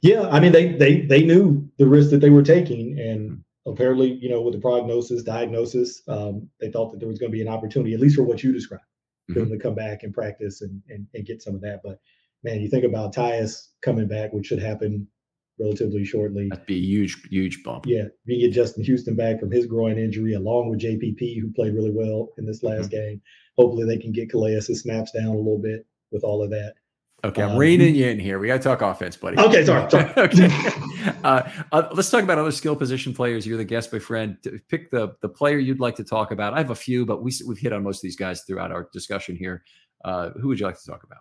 [0.00, 4.12] Yeah, I mean they they they knew the risk that they were taking, and apparently,
[4.20, 7.42] you know, with the prognosis, diagnosis, um, they thought that there was going to be
[7.42, 8.84] an opportunity, at least for what you described,
[9.32, 11.80] for them to come back and practice and, and and get some of that.
[11.84, 11.98] But
[12.42, 15.06] man, you think about Tyus coming back, which should happen
[15.60, 16.48] relatively shortly.
[16.48, 17.86] That'd be a huge huge bump.
[17.86, 21.74] Yeah, you get Justin Houston back from his groin injury, along with JPP, who played
[21.74, 23.20] really well in this last game.
[23.58, 26.74] Hopefully, they can get Calais' snaps down a little bit with all of that.
[27.24, 28.38] Okay, I'm Uh, reining you in here.
[28.40, 29.38] We got to talk offense, buddy.
[29.38, 30.10] Okay, sorry, sorry.
[30.16, 30.48] okay.
[31.22, 33.46] Uh, uh, let's talk about other skill position players.
[33.46, 34.36] You're the guest, my friend.
[34.68, 36.52] Pick the the player you'd like to talk about.
[36.52, 38.88] I have a few, but we we've hit on most of these guys throughout our
[38.92, 39.62] discussion here.
[40.04, 41.20] Uh, who would you like to talk about?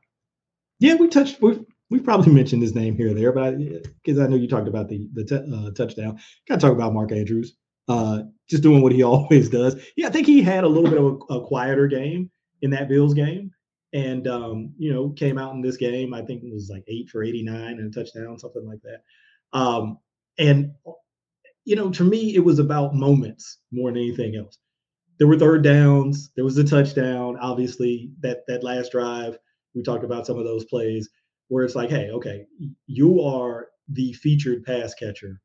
[0.80, 1.40] Yeah, we touched.
[1.42, 4.68] We've we've probably mentioned his name here or there, but because I know you talked
[4.68, 7.56] about the the t- uh, touchdown, got to talk about Mark Andrews.
[7.88, 9.76] Uh, just doing what he always does.
[9.96, 12.32] Yeah, I think he had a little bit of a, a quieter game
[12.64, 13.52] in that Bills game,
[13.94, 16.14] and um, you know came out in this game.
[16.14, 19.04] I think it was like eight for eighty nine and a touchdown, something like that.
[19.54, 19.98] Um,
[20.38, 20.72] and
[21.66, 24.58] you know, to me, it was about moments more than anything else.
[25.20, 26.32] There were third downs.
[26.36, 27.38] There was a touchdown.
[27.40, 29.38] Obviously, that that last drive
[29.76, 31.10] we talked about some of those plays
[31.48, 32.46] where it's like, hey, okay,
[32.88, 35.42] you are the featured pass catcher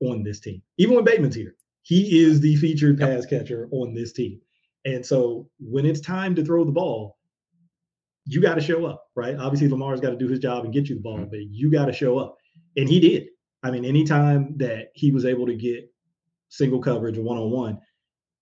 [0.00, 0.62] on this team.
[0.78, 4.40] Even when Bateman's here, he is the featured pass catcher on this team.
[4.84, 7.18] And so when it's time to throw the ball,
[8.24, 9.36] you got to show up, right?
[9.36, 11.86] Obviously, Lamar's got to do his job and get you the ball, but you got
[11.86, 12.36] to show up.
[12.76, 13.26] And he did.
[13.62, 15.90] I mean, anytime that he was able to get
[16.48, 17.78] single coverage or one on one,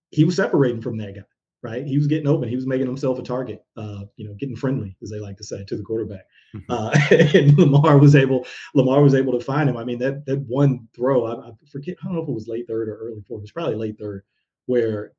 [0.09, 1.21] he was separating from that guy.
[1.63, 1.85] right?
[1.85, 2.49] He was getting open.
[2.49, 5.43] He was making himself a target, uh, you know, getting friendly, as they like to
[5.43, 6.25] say, to the quarterback.
[6.55, 6.71] Mm-hmm.
[6.71, 9.77] Uh, and Lamar was able, Lamar was able to find him.
[9.77, 12.47] I mean, that that one throw, I, I, forget, I don't know if it was
[12.47, 13.39] late third or early fourth.
[13.39, 14.23] It was probably late third,
[14.65, 15.13] where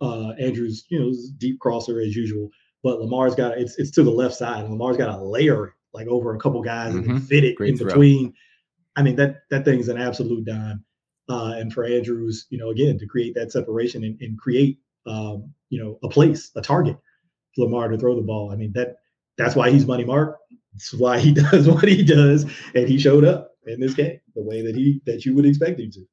[0.00, 2.50] uh, Andrews, you know, deep crosser as usual,
[2.82, 5.72] but Lamar's got it's it's to the left side, and Lamar's got to layer it
[5.92, 7.10] like over a couple guys mm-hmm.
[7.10, 7.88] and fit it Great in throw.
[7.88, 8.34] between.
[8.96, 10.84] I mean, that that thing's an absolute dime.
[11.28, 15.52] Uh, and for Andrews, you know, again, to create that separation and, and create um,
[15.70, 16.96] you know, a place, a target
[17.54, 18.50] for Lamar to throw the ball.
[18.52, 18.96] I mean, that
[19.38, 20.38] that's why he's money mark.
[20.72, 24.42] That's why he does what he does, and he showed up in this game the
[24.42, 26.04] way that he that you would expect him to.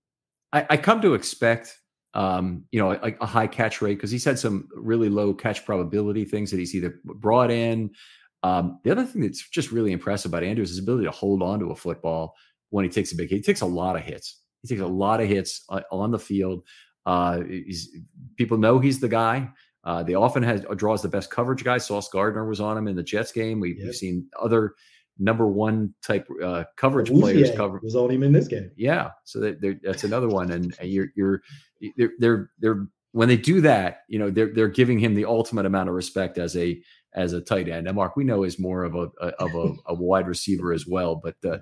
[0.52, 1.80] I, I come to expect
[2.16, 5.66] um, you know, like a high catch rate because he's had some really low catch
[5.66, 7.92] probability things that he's either brought in.
[8.42, 11.44] Um, the other thing that's just really impressive about Andrews is his ability to hold
[11.44, 12.36] on to a football
[12.70, 13.38] when he takes a big hit.
[13.38, 14.42] He takes a lot of hits.
[14.62, 16.64] He takes a lot of hits uh, on the field.
[17.06, 17.42] Uh,
[18.38, 19.50] people know he's the guy.
[19.84, 21.86] Uh, they often has uh, draws the best coverage guys.
[21.86, 23.60] Sauce Gardner was on him in the Jets game.
[23.60, 24.74] We, have seen other
[25.18, 28.72] number one type uh, coverage players cover was on him in this game.
[28.76, 31.42] Yeah, so that, that's another one, and, and you're you're
[31.96, 35.66] they're, they're they're when they do that, you know, they're they're giving him the ultimate
[35.66, 36.82] amount of respect as a
[37.14, 37.88] as a tight end.
[37.88, 40.86] And Mark, we know is more of a, a of a, a, wide receiver as
[40.86, 41.16] well.
[41.16, 41.58] But uh,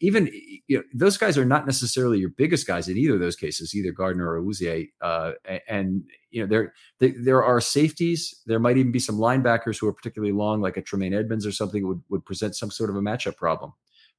[0.00, 0.30] even
[0.66, 3.74] you know, those guys are not necessarily your biggest guys in either of those cases,
[3.74, 4.88] either Gardner or Awuzie.
[5.00, 5.32] Uh,
[5.68, 8.42] and you know, there there are safeties.
[8.46, 11.52] There might even be some linebackers who are particularly long, like a Tremaine Edmunds or
[11.52, 13.72] something, would would present some sort of a matchup problem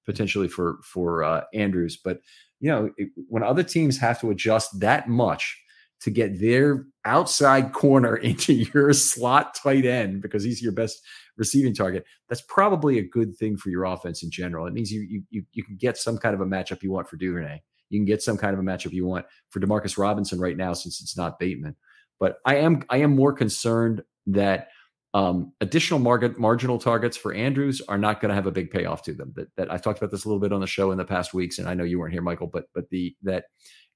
[0.05, 1.97] potentially for for uh, Andrews.
[1.97, 2.21] But
[2.59, 2.89] you know,
[3.27, 5.61] when other teams have to adjust that much
[6.01, 11.01] to get their outside corner into your slot tight end because he's your best
[11.37, 14.67] receiving target, that's probably a good thing for your offense in general.
[14.67, 17.17] It means you you you can get some kind of a matchup you want for
[17.17, 17.61] Duvernay.
[17.89, 20.73] You can get some kind of a matchup you want for Demarcus Robinson right now
[20.73, 21.75] since it's not Bateman.
[22.19, 24.69] But I am I am more concerned that
[25.13, 29.01] um, additional market marginal targets for Andrews are not going to have a big payoff
[29.03, 29.31] to them.
[29.35, 31.33] That, that I've talked about this a little bit on the show in the past
[31.33, 33.45] weeks, and I know you weren't here, Michael, but but the that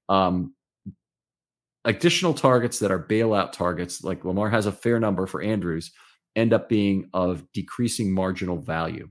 [0.08, 0.54] um,
[1.84, 5.92] additional targets that are bailout targets, like Lamar has a fair number for Andrews,
[6.36, 9.08] end up being of decreasing marginal value.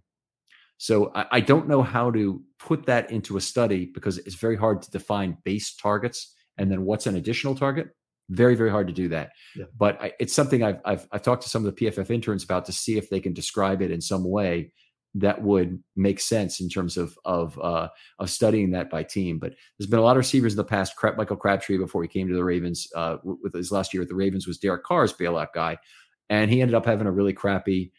[0.77, 4.55] So I, I, don't know how to put that into a study because it's very
[4.55, 7.89] hard to define base targets and then what's an additional target.
[8.29, 9.31] Very, very hard to do that.
[9.55, 9.65] Yeah.
[9.75, 12.65] But I, it's something I've, I've I've talked to some of the PFF interns about
[12.65, 14.71] to see if they can describe it in some way
[15.15, 17.87] that would make sense in terms of of uh,
[18.19, 19.39] of studying that by team.
[19.39, 20.93] But there's been a lot of receivers in the past.
[21.17, 24.15] Michael Crabtree, before he came to the Ravens, uh, with his last year at the
[24.15, 25.77] Ravens, was Derek Carr's bailout guy,
[26.29, 27.91] and he ended up having a really crappy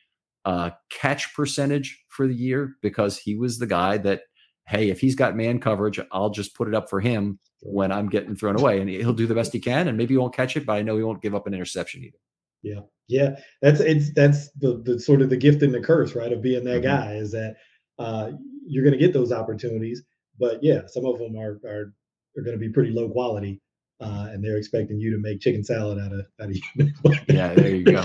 [0.45, 4.23] uh, catch percentage for the year because he was the guy that,
[4.69, 8.09] hey, if he's got man coverage, I'll just put it up for him when I'm
[8.09, 10.57] getting thrown away, and he'll do the best he can, and maybe he won't catch
[10.57, 12.19] it, but I know he won't give up an interception either.
[12.63, 12.81] Yeah.
[13.11, 13.37] Yeah.
[13.63, 16.33] That's it's that's the the sort of the gift and the curse, right?
[16.33, 17.05] Of being that mm-hmm.
[17.07, 17.57] guy is that
[17.99, 18.31] uh
[18.67, 20.03] you're gonna get those opportunities.
[20.39, 21.93] But yeah, some of them are are
[22.37, 23.61] are gonna be pretty low quality.
[24.01, 26.93] Uh, and they're expecting you to make chicken salad out of out of you.
[27.29, 28.03] yeah, there you go.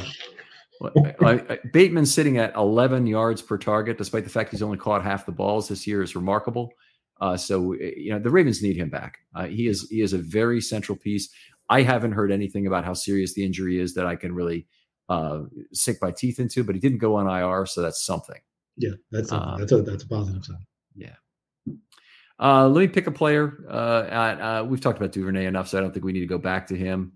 [1.71, 5.31] Bateman sitting at 11 yards per target, despite the fact he's only caught half the
[5.31, 6.69] balls this year, is remarkable.
[7.21, 9.19] Uh, so you know the Ravens need him back.
[9.33, 11.29] Uh, he is he is a very central piece.
[11.69, 14.67] I haven't heard anything about how serious the injury is that I can really
[15.09, 15.41] uh,
[15.73, 18.39] sink my teeth into, but he didn't go on IR, so that's something.
[18.77, 20.65] Yeah, that's a, um, that's a that's a positive sign.
[20.95, 21.15] Yeah.
[22.37, 23.65] Uh, let me pick a player.
[23.69, 26.25] Uh, at, uh, we've talked about Duvernay enough, so I don't think we need to
[26.25, 27.13] go back to him.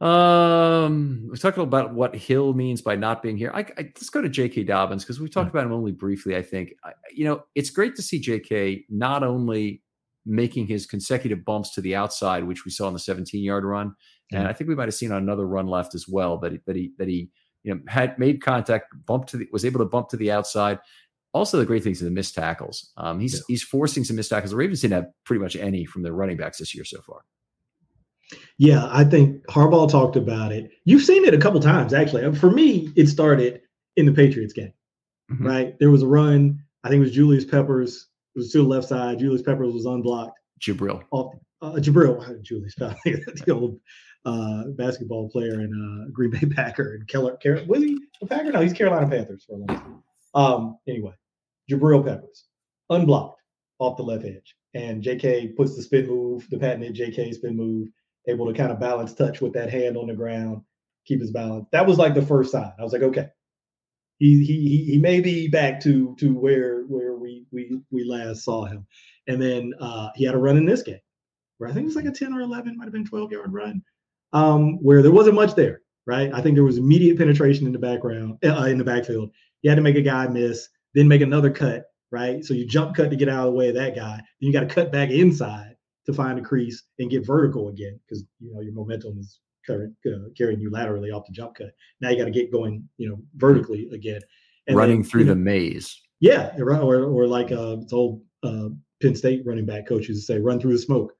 [0.00, 3.52] Um, we're talking about what Hill means by not being here.
[3.54, 4.64] I, I let's go to J.K.
[4.64, 6.36] Dobbins because we talked about him only briefly.
[6.36, 8.86] I think I, you know it's great to see J.K.
[8.90, 9.82] not only
[10.26, 13.94] making his consecutive bumps to the outside, which we saw in the 17 yard run.
[14.32, 16.60] And I think we might have seen on another run left as well that he,
[16.66, 17.30] that he, that he,
[17.62, 20.78] you know, had made contact, bumped to the, was able to bump to the outside.
[21.32, 22.92] Also, the great things are the missed tackles.
[22.96, 23.40] Um, he's yeah.
[23.48, 24.50] he's forcing some missed tackles.
[24.50, 27.22] The Ravens didn't have pretty much any from their running backs this year so far.
[28.56, 30.70] Yeah, I think Harbaugh talked about it.
[30.84, 32.34] You've seen it a couple times actually.
[32.36, 33.60] For me, it started
[33.96, 34.72] in the Patriots game.
[35.30, 35.46] Mm-hmm.
[35.46, 36.58] Right, there was a run.
[36.84, 39.18] I think it was Julius Peppers it was to the left side.
[39.18, 40.38] Julius Peppers was unblocked.
[40.60, 41.02] Jabril.
[41.12, 43.78] Off, uh, Jabril, Julius Peppers, the old
[44.24, 47.38] uh, basketball player and uh, Green Bay Packer and Keller.
[47.42, 48.52] Car- was he a Packer?
[48.52, 50.02] No, he's Carolina Panthers for a long time.
[50.34, 51.12] Um, anyway,
[51.70, 52.44] Jabril Peppers,
[52.90, 53.40] unblocked
[53.78, 54.54] off the left edge.
[54.74, 57.88] And JK puts the spin move, the patented JK spin move,
[58.26, 60.62] able to kind of balance touch with that hand on the ground,
[61.06, 61.66] keep his balance.
[61.70, 62.72] That was like the first sign.
[62.78, 63.28] I was like, okay,
[64.18, 68.64] he he he may be back to to where where we we we last saw
[68.64, 68.86] him.
[69.28, 71.00] And then uh, he had a run in this game
[71.58, 73.52] where I think it was like a 10 or 11, might have been 12 yard
[73.52, 73.82] run,
[74.34, 75.80] um, where there wasn't much there.
[76.06, 76.30] right?
[76.34, 79.30] I think there was immediate penetration in the background, uh, in the backfield.
[79.62, 82.44] You had to make a guy miss, then make another cut, right?
[82.44, 84.16] So you jump cut to get out of the way of that guy.
[84.16, 87.98] Then you got to cut back inside to find a crease and get vertical again
[88.04, 91.70] because you know your momentum is current, uh, carrying you laterally off the jump cut.
[92.02, 94.20] Now you got to get going, you know, vertically again.
[94.66, 96.02] And Running then, through you know, the maze.
[96.20, 98.68] Yeah, or or like uh, it's old uh,
[99.00, 101.14] Penn State running back coaches say, "Run through the smoke."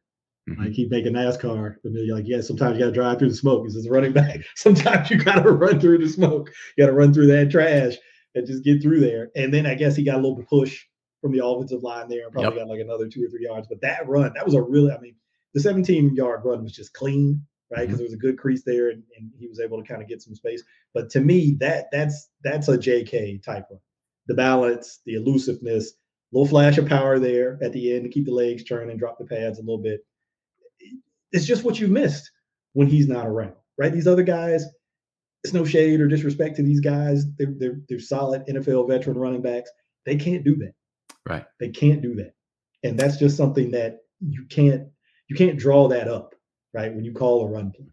[0.49, 0.63] Mm-hmm.
[0.63, 1.77] I keep making NASCAR.
[1.85, 3.65] And like, yeah, sometimes you got to drive through the smoke.
[3.65, 4.41] He says, running back.
[4.57, 6.51] Sometimes you got to run through the smoke.
[6.77, 7.95] You got to run through that trash
[8.35, 9.31] and just get through there.
[9.37, 10.85] And then I guess he got a little push
[11.23, 12.67] from the offensive line there and probably yep.
[12.67, 13.67] got like another two or three yards.
[13.69, 15.17] But that run, that was a really, I mean,
[15.55, 17.41] the 17 yard run was just clean,
[17.71, 17.81] right?
[17.81, 17.97] Because mm-hmm.
[17.97, 20.21] there was a good crease there and, and he was able to kind of get
[20.21, 20.63] some space.
[20.93, 23.81] But to me, that that's that's a JK type run.
[24.27, 25.95] The balance, the elusiveness,
[26.33, 29.25] little flash of power there at the end to keep the legs turning, drop the
[29.25, 30.05] pads a little bit
[31.35, 32.31] it's just what you missed
[32.73, 33.93] when he's not around, right?
[33.93, 34.65] These other guys,
[35.43, 37.27] it's no shade or disrespect to these guys.
[37.37, 39.71] They're, they're, they're solid NFL veteran running backs.
[40.07, 40.73] They can't do that.
[41.29, 41.45] Right.
[41.59, 42.35] They can't do that.
[42.85, 44.89] And that's just something that you can't
[45.29, 46.35] you can't draw that up,
[46.75, 46.95] right?
[46.95, 47.87] When you call a run play.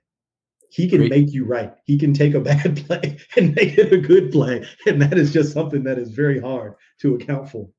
[0.69, 1.09] He can Great.
[1.11, 1.73] make you right.
[1.85, 4.65] He can take a bad play and make it a good play.
[4.85, 7.69] And that is just something that is very hard to account for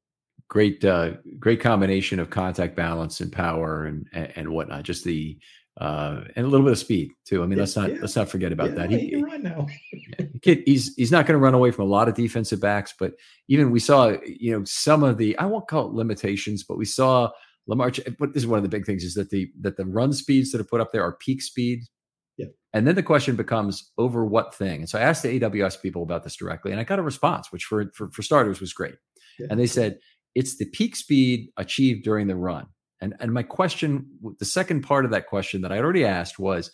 [0.53, 4.83] great uh, great combination of contact balance and power and and whatnot.
[4.83, 5.39] Just the
[5.81, 7.43] uh, and a little bit of speed too.
[7.43, 7.99] I mean, yeah, let's not yeah.
[8.03, 8.91] let's not forget about yeah, that.
[8.91, 9.66] He, right now.
[10.43, 13.15] kid, he's he's not going to run away from a lot of defensive backs, but
[13.49, 16.85] even we saw you know some of the I won't call it limitations, but we
[16.85, 17.31] saw
[17.66, 17.91] Lamar.
[18.19, 20.53] But this is one of the big things is that the that the run speeds
[20.53, 21.81] that are put up there are peak speed.
[22.37, 22.49] Yeah.
[22.74, 24.81] And then the question becomes over what thing?
[24.81, 27.51] And so I asked the AWS people about this directly, and I got a response,
[27.53, 28.97] which for for, for starters was great.
[29.51, 29.99] And they said
[30.35, 32.67] it's the peak speed achieved during the run.
[33.01, 34.07] And, and my question,
[34.39, 36.71] the second part of that question that I already asked was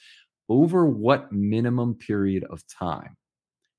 [0.48, 3.16] over what minimum period of time?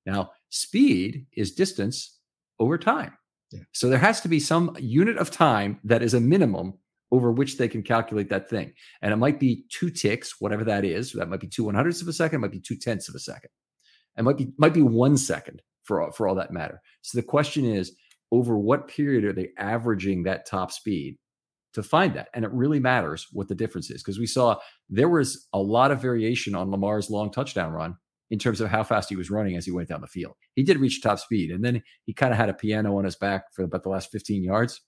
[0.06, 2.18] Now, speed is distance
[2.60, 3.14] over time.
[3.52, 3.62] Yeah.
[3.74, 6.74] So there has to be some unit of time that is a minimum
[7.12, 8.74] over which they can calculate that thing.
[9.02, 11.14] And it might be two ticks, whatever that is.
[11.14, 13.20] That might be two one hundredths of a second, might be two tenths of a
[13.20, 13.50] second.
[14.18, 16.82] It might be might be one second for all, for all that matter.
[17.02, 17.96] So the question is,
[18.32, 21.18] over what period are they averaging that top speed
[21.74, 22.30] to find that?
[22.34, 24.58] And it really matters what the difference is because we saw
[24.90, 27.96] there was a lot of variation on Lamar's long touchdown run
[28.32, 30.34] in terms of how fast he was running as he went down the field.
[30.56, 33.16] He did reach top speed, and then he kind of had a piano on his
[33.16, 34.82] back for about the last 15 yards,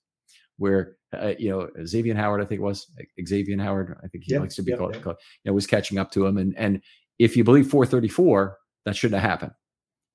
[0.58, 2.86] where uh, you know Xavier Howard, I think it was
[3.28, 5.04] Xavier Howard, I think he yep, likes to be yep, called, yep.
[5.04, 6.82] called, you know, was catching up to him, and and
[7.18, 9.52] if you believe 434, that shouldn't have happened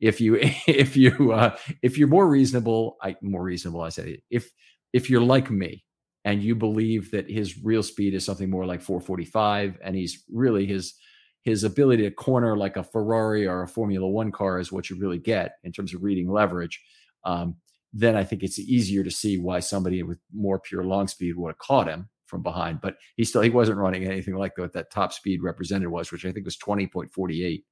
[0.01, 4.51] if you if you uh, if you're more reasonable i more reasonable i say if
[4.93, 5.85] if you're like me
[6.25, 10.67] and you believe that his real speed is something more like 445 and he's really
[10.67, 10.95] his
[11.43, 14.99] his ability to corner like a ferrari or a formula one car is what you
[14.99, 16.83] really get in terms of reading leverage
[17.25, 17.57] um,
[17.93, 21.51] then i think it's easier to see why somebody with more pure long speed would
[21.51, 24.91] have caught him from behind but he still he wasn't running anything like what that
[24.91, 27.63] top speed represented was which i think was 20.48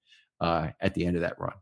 [0.41, 1.55] uh, at the end of that run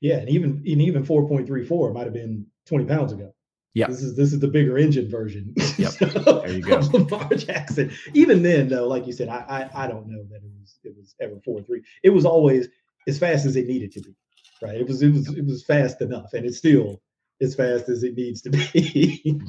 [0.00, 3.32] yeah, and even and even 4.34 might have been 20 pounds ago.
[3.74, 5.54] Yeah, this is this is the bigger engine version.
[5.76, 5.92] Yep.
[5.94, 6.78] there you go.
[6.92, 7.90] Lamar Jackson.
[8.12, 10.94] Even then, though, like you said, I, I I don't know that it was it
[10.96, 11.82] was ever four three.
[12.04, 12.68] It was always
[13.08, 14.14] as fast as it needed to be.
[14.62, 14.76] Right.
[14.76, 17.02] It was it was it was fast enough, and it's still
[17.42, 19.40] as fast as it needs to be.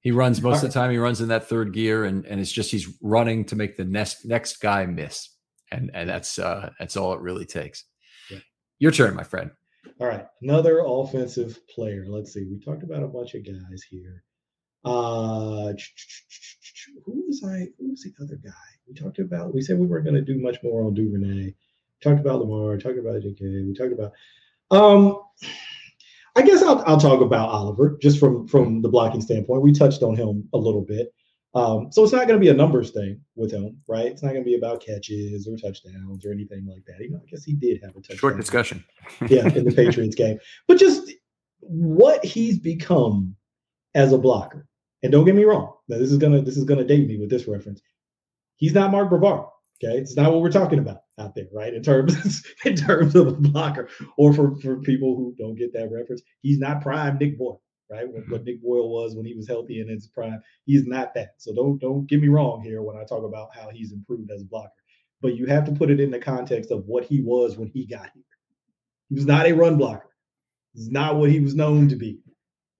[0.00, 0.92] he runs most of the time.
[0.92, 3.84] He runs in that third gear, and and it's just he's running to make the
[3.84, 5.30] next next guy miss,
[5.72, 7.84] and and that's uh that's all it really takes.
[8.78, 9.50] Your turn, my friend.
[10.00, 12.04] All right, another offensive player.
[12.06, 12.44] Let's see.
[12.44, 14.24] We talked about a bunch of guys here.
[14.84, 15.72] Uh,
[17.04, 17.68] who was I?
[17.78, 18.50] Who was the other guy?
[18.86, 19.54] We talked about.
[19.54, 21.54] We said we weren't going to do much more on Duvernay.
[22.02, 22.76] Talked about Lamar.
[22.76, 23.66] Talked about JK.
[23.66, 24.12] We talked about.
[24.70, 25.20] Um,
[26.36, 29.62] I guess I'll, I'll talk about Oliver just from from the blocking standpoint.
[29.62, 31.14] We touched on him a little bit.
[31.54, 34.06] Um, so it's not going to be a numbers thing with him, right?
[34.06, 37.02] It's not going to be about catches or touchdowns or anything like that.
[37.02, 38.18] Even I guess he did have a touchdown.
[38.18, 38.84] Short discussion.
[39.28, 40.38] yeah, in the Patriots game.
[40.68, 41.10] But just
[41.60, 43.36] what he's become
[43.94, 44.68] as a blocker.
[45.02, 45.72] And don't get me wrong.
[45.88, 47.80] Now this is gonna this is gonna date me with this reference.
[48.56, 49.48] He's not Mark Bavaro.
[49.82, 51.74] Okay, it's not what we're talking about out there, right?
[51.74, 55.90] In terms in terms of a blocker, or for for people who don't get that
[55.92, 58.08] reference, he's not prime Nick Boyle right?
[58.08, 60.40] What, what, Nick Boyle was when he was healthy in his prime.
[60.64, 61.34] He's not that.
[61.38, 64.42] So don't don't get me wrong here when I talk about how he's improved as
[64.42, 64.72] a blocker.
[65.22, 67.86] But you have to put it in the context of what he was when he
[67.86, 68.22] got here.
[69.08, 70.10] He was not a run blocker.
[70.74, 72.18] It's not what he was known to be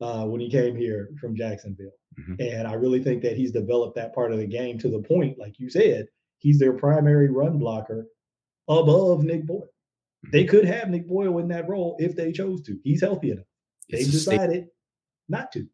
[0.00, 1.92] uh, when he came here from Jacksonville.
[2.20, 2.34] Mm-hmm.
[2.40, 5.38] And I really think that he's developed that part of the game to the point,
[5.38, 6.06] like you said,
[6.38, 8.06] he's their primary run blocker
[8.68, 9.68] above Nick Boyle.
[10.32, 12.78] They could have Nick Boyle in that role if they chose to.
[12.82, 13.46] He's healthy enough.
[13.90, 14.66] They decided
[15.28, 15.66] not to.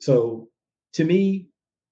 [0.00, 0.48] So
[0.94, 1.48] to me,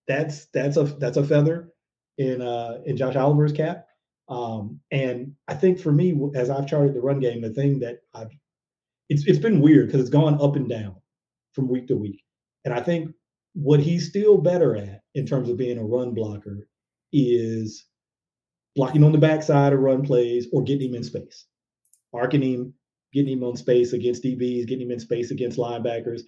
[0.08, 1.72] that's that's a that's a feather
[2.18, 3.86] in uh in Josh Oliver's cap.
[4.28, 7.98] Um, and I think for me, as I've charted the run game, the thing that
[8.14, 8.30] I've
[9.08, 10.96] it's it's been weird because it's gone up and down
[11.52, 12.22] from week to week.
[12.64, 13.12] And I think
[13.54, 16.68] what he's still better at in terms of being a run blocker
[17.12, 17.86] is
[18.76, 21.46] blocking on the backside of run plays or getting him in space,
[22.12, 22.74] arcing him,
[23.12, 26.22] getting him on space against DBs, getting him in space against linebackers,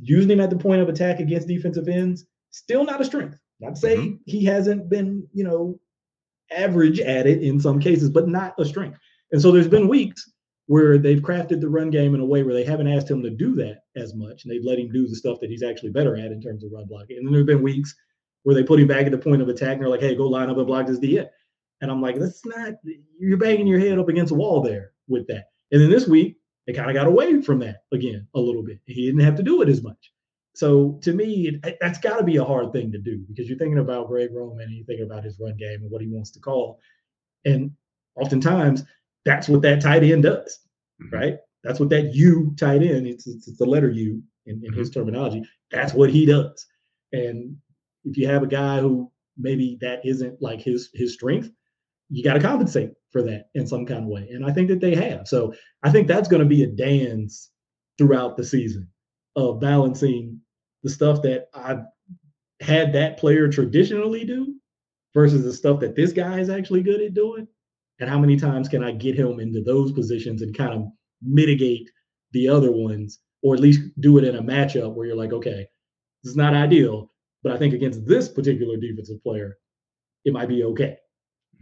[0.00, 2.24] using him at the point of attack against defensive ends.
[2.50, 3.38] Still not a strength.
[3.60, 4.16] Not to say mm-hmm.
[4.26, 5.78] he hasn't been, you know,
[6.50, 8.98] average at it in some cases, but not a strength.
[9.32, 10.30] And so there's been weeks
[10.66, 13.30] where they've crafted the run game in a way where they haven't asked him to
[13.30, 16.16] do that as much, and they've let him do the stuff that he's actually better
[16.16, 17.16] at in terms of run blocking.
[17.16, 17.94] And then there've been weeks
[18.42, 20.28] where they put him back at the point of attack, and they're like, "Hey, go
[20.28, 21.28] line up and block this DN."
[21.80, 22.74] And I'm like, "That's not
[23.18, 26.37] you're banging your head up against a wall there with that." And then this week,
[26.68, 28.78] they kind of got away from that again a little bit.
[28.84, 30.12] He didn't have to do it as much.
[30.54, 33.56] So to me, it, that's got to be a hard thing to do because you're
[33.56, 36.30] thinking about Greg Roman and you're thinking about his run game and what he wants
[36.32, 36.78] to call,
[37.46, 37.70] and
[38.16, 38.84] oftentimes
[39.24, 40.58] that's what that tight end does,
[41.02, 41.16] mm-hmm.
[41.16, 41.36] right?
[41.64, 43.06] That's what that U tight end.
[43.06, 45.00] It's it's, it's the letter U in, in his mm-hmm.
[45.00, 45.42] terminology.
[45.70, 46.66] That's what he does.
[47.12, 47.56] And
[48.04, 51.50] if you have a guy who maybe that isn't like his his strength,
[52.10, 54.28] you got to compensate for that in some kind of way.
[54.30, 55.28] And I think that they have.
[55.28, 57.50] So I think that's going to be a dance
[57.98, 58.88] throughout the season
[59.36, 60.40] of balancing
[60.82, 61.82] the stuff that I've
[62.60, 64.54] had that player traditionally do
[65.14, 67.46] versus the stuff that this guy is actually good at doing
[68.00, 70.86] and how many times can I get him into those positions and kind of
[71.22, 71.90] mitigate
[72.32, 75.66] the other ones, or at least do it in a matchup where you're like, okay,
[76.22, 77.10] this is not ideal,
[77.42, 79.58] but I think against this particular defensive player,
[80.24, 80.96] it might be okay.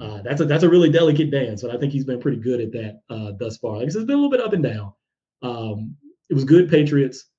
[0.00, 2.60] Uh, that's a that's a really delicate dance, and I think he's been pretty good
[2.60, 3.78] at that uh, thus far.
[3.78, 4.92] Like I said, it's been a little bit up and down.
[5.42, 5.96] Um,
[6.28, 7.30] it was good Patriots,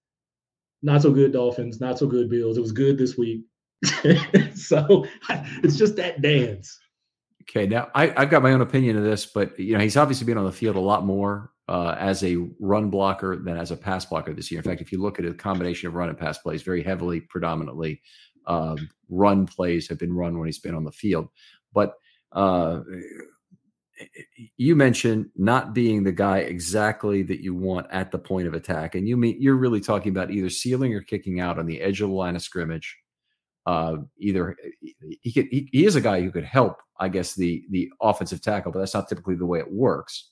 [0.81, 2.57] not so good Dolphins, not so good Bills.
[2.57, 3.41] It was good this week.
[4.55, 5.05] so
[5.63, 6.79] it's just that dance.
[7.43, 10.25] Okay, now I, have got my own opinion of this, but you know he's obviously
[10.25, 13.77] been on the field a lot more uh, as a run blocker than as a
[13.77, 14.59] pass blocker this year.
[14.59, 17.21] In fact, if you look at a combination of run and pass plays, very heavily,
[17.21, 18.01] predominantly,
[18.47, 21.27] um, run plays have been run when he's been on the field.
[21.73, 21.93] But
[22.31, 22.81] uh,
[24.57, 28.95] you mentioned not being the guy exactly that you want at the point of attack,
[28.95, 32.01] and you mean you're really talking about either sealing or kicking out on the edge
[32.01, 32.97] of the line of scrimmage
[33.67, 34.55] uh, either
[35.21, 38.41] he could he, he, is a guy who could help, I guess, the the offensive
[38.41, 40.31] tackle, but that's not typically the way it works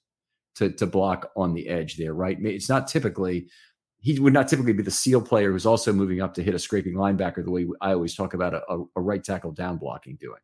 [0.56, 2.38] to to block on the edge there, right?
[2.42, 3.50] It's not typically
[4.00, 6.60] he would not typically be the seal player who's also moving up to hit a
[6.60, 8.62] scraping linebacker the way I always talk about a,
[8.96, 10.40] a right tackle down blocking doing.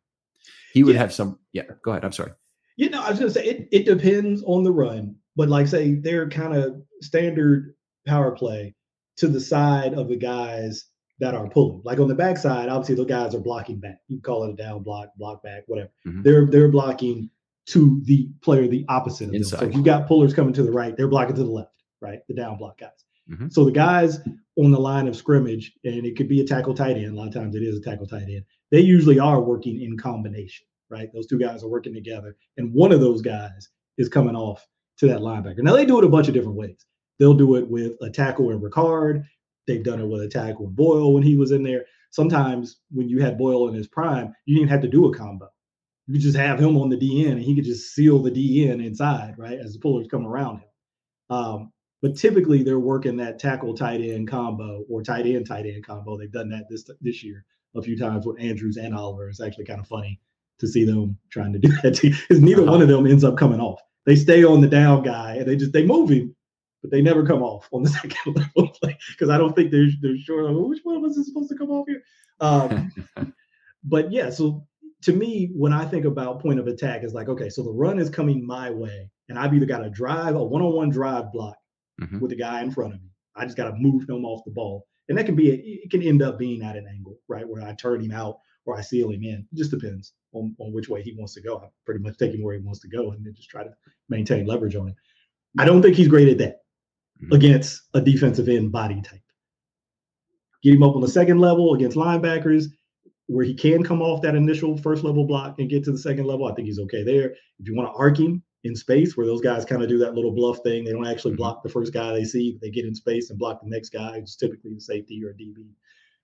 [0.72, 1.00] He would yeah.
[1.00, 1.38] have some.
[1.52, 2.04] Yeah, go ahead.
[2.04, 2.32] I'm sorry.
[2.76, 5.66] You know, I was going to say it, it depends on the run, but like
[5.66, 7.74] say they're kind of standard
[8.06, 8.74] power play
[9.16, 10.86] to the side of the guys
[11.20, 11.82] that are pulling.
[11.84, 13.98] Like on the backside, obviously the guys are blocking back.
[14.08, 15.90] You call it a down block, block back, whatever.
[16.06, 16.22] Mm-hmm.
[16.22, 17.30] They're they're blocking
[17.66, 19.60] to the player the opposite of Inside.
[19.60, 19.66] them.
[19.66, 22.20] So if you've got pullers coming to the right, they're blocking to the left, right?
[22.28, 22.90] The down block guys.
[23.30, 23.48] Mm-hmm.
[23.50, 24.18] So the guys
[24.56, 27.12] on the line of scrimmage, and it could be a tackle tight end.
[27.12, 28.44] A lot of times it is a tackle tight end.
[28.72, 31.10] They usually are working in combination, right?
[31.12, 33.68] Those two guys are working together, and one of those guys
[33.98, 34.66] is coming off
[34.98, 35.58] to that linebacker.
[35.58, 36.84] Now they do it a bunch of different ways.
[37.18, 39.24] They'll do it with a tackle and Ricard.
[39.66, 41.84] They've done it with a tackle with Boyle when he was in there.
[42.10, 45.48] Sometimes when you had Boyle in his prime, you didn't have to do a combo.
[46.06, 48.84] You could just have him on the DN and he could just seal the DN
[48.84, 50.68] inside, right, as the pullers come around him.
[51.30, 55.86] Um, but typically they're working that tackle tight end combo or tight end tight end
[55.86, 56.18] combo.
[56.18, 57.44] They've done that this this year
[57.74, 59.28] a few times with Andrews and Oliver.
[59.28, 60.20] It's actually kind of funny
[60.58, 62.72] to see them trying to do that because neither uh-huh.
[62.72, 63.80] one of them ends up coming off.
[64.04, 66.34] They stay on the down guy and they just they move him
[66.82, 68.76] but they never come off on the second level
[69.08, 71.48] because I don't think they're they're sure like, well, which one of us is supposed
[71.50, 72.02] to come off here.
[72.40, 72.92] Um,
[73.84, 74.66] but yeah, so
[75.02, 77.98] to me, when I think about point of attack, is like okay, so the run
[77.98, 81.56] is coming my way, and I've either got to drive a one-on-one drive block
[82.00, 82.18] mm-hmm.
[82.18, 83.08] with the guy in front of me.
[83.36, 85.90] I just got to move him off the ball, and that can be a, it
[85.90, 88.80] can end up being at an angle, right, where I turn him out or I
[88.80, 89.46] seal him in.
[89.52, 91.58] It just depends on, on which way he wants to go.
[91.58, 93.74] I pretty much take him where he wants to go, and then just try to
[94.08, 94.94] maintain leverage on it.
[95.58, 96.62] I don't think he's great at that
[97.22, 97.32] mm-hmm.
[97.32, 99.20] against a defensive end body type.
[100.62, 102.66] Get him up on the second level against linebackers
[103.26, 106.24] where he can come off that initial first level block and get to the second
[106.24, 106.46] level.
[106.46, 107.30] I think he's okay there.
[107.58, 110.14] If you want to arc him in space where those guys kind of do that
[110.14, 111.38] little bluff thing, they don't actually mm-hmm.
[111.38, 114.20] block the first guy they see, they get in space and block the next guy,
[114.20, 115.66] who's typically a safety or a DB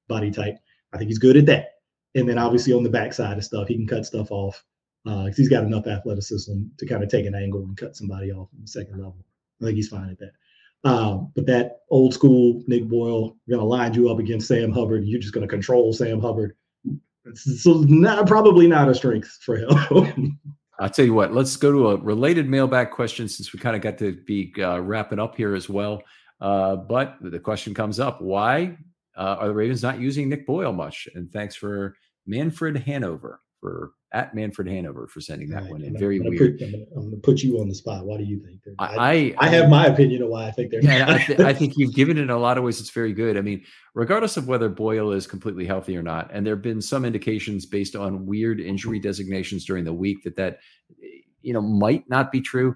[0.07, 0.57] body type.
[0.93, 1.75] I think he's good at that.
[2.15, 4.65] And then obviously on the backside of stuff, he can cut stuff off
[5.05, 8.31] because uh, he's got enough athleticism to kind of take an angle and cut somebody
[8.33, 9.17] off on the second level.
[9.61, 10.33] I think he's fine at that.
[10.85, 15.05] Um, but that old school Nick Boyle, going to line you up against Sam Hubbard.
[15.05, 16.57] You're just going to control Sam Hubbard.
[17.35, 20.39] So not probably not a strength for him.
[20.79, 21.35] I'll tell you what.
[21.35, 24.81] Let's go to a related mailbag question since we kind of got to be uh,
[24.81, 26.03] wrapping up here as well.
[26.41, 28.77] Uh, but the question comes up: Why
[29.17, 31.09] uh, are the Ravens not using Nick Boyle much?
[31.15, 31.97] And thanks for
[32.27, 35.71] Manfred Hanover for at Manfred Hanover for sending that right.
[35.71, 35.95] one in.
[35.95, 36.59] I'm Very gonna weird.
[36.59, 38.07] Put, I'm, gonna, I'm, gonna, put you on the spot.
[38.07, 38.61] Why do you think?
[38.79, 40.83] I, I, I have my opinion of why I think they're.
[40.83, 42.81] Yeah, I, th- I, think you've given it in a lot of ways.
[42.81, 43.37] It's very good.
[43.37, 43.65] I mean,
[43.95, 47.67] regardless of whether Boyle is completely healthy or not, and there have been some indications
[47.67, 50.59] based on weird injury designations during the week that that
[51.03, 52.75] eh, you know might not be true.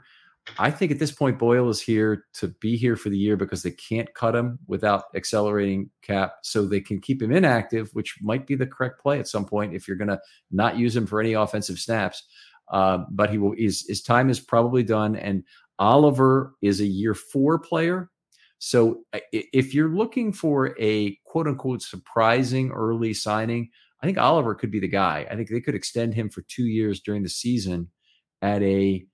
[0.58, 3.62] I think at this point, Boyle is here to be here for the year because
[3.62, 8.46] they can't cut him without accelerating cap, so they can keep him inactive, which might
[8.46, 10.20] be the correct play at some point if you're going to
[10.50, 12.24] not use him for any offensive snaps.
[12.72, 13.54] Uh, but he will.
[13.56, 15.44] His, his time is probably done, and
[15.78, 18.10] Oliver is a year four player.
[18.58, 19.02] So
[19.32, 23.70] if you're looking for a quote unquote surprising early signing,
[24.00, 25.26] I think Oliver could be the guy.
[25.30, 27.90] I think they could extend him for two years during the season
[28.40, 29.04] at a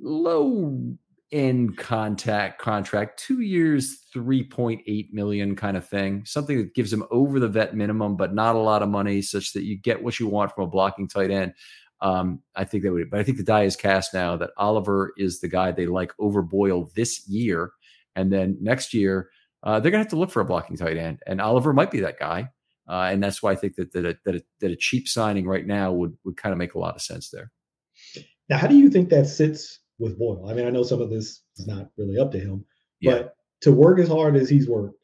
[0.00, 0.96] low
[1.32, 7.40] end contact contract, two years, 3.8 million kind of thing, something that gives him over
[7.40, 10.28] the vet minimum, but not a lot of money, such that you get what you
[10.28, 11.52] want from a blocking tight end.
[12.00, 15.12] Um, I think that would, but I think the die is cast now that Oliver
[15.16, 17.72] is the guy they like over Boyle this year.
[18.14, 19.30] And then next year,
[19.64, 21.18] uh, they're to have to look for a blocking tight end.
[21.26, 22.50] And Oliver might be that guy.
[22.88, 25.46] Uh, and that's why I think that, that, a, that, a, that a cheap signing
[25.46, 27.50] right now would, would kind of make a lot of sense there.
[28.50, 30.48] Now, how do you think that sits with Boyle.
[30.48, 32.64] I mean, I know some of this is not really up to him,
[33.00, 33.12] yeah.
[33.12, 34.98] but to work as hard as he's worked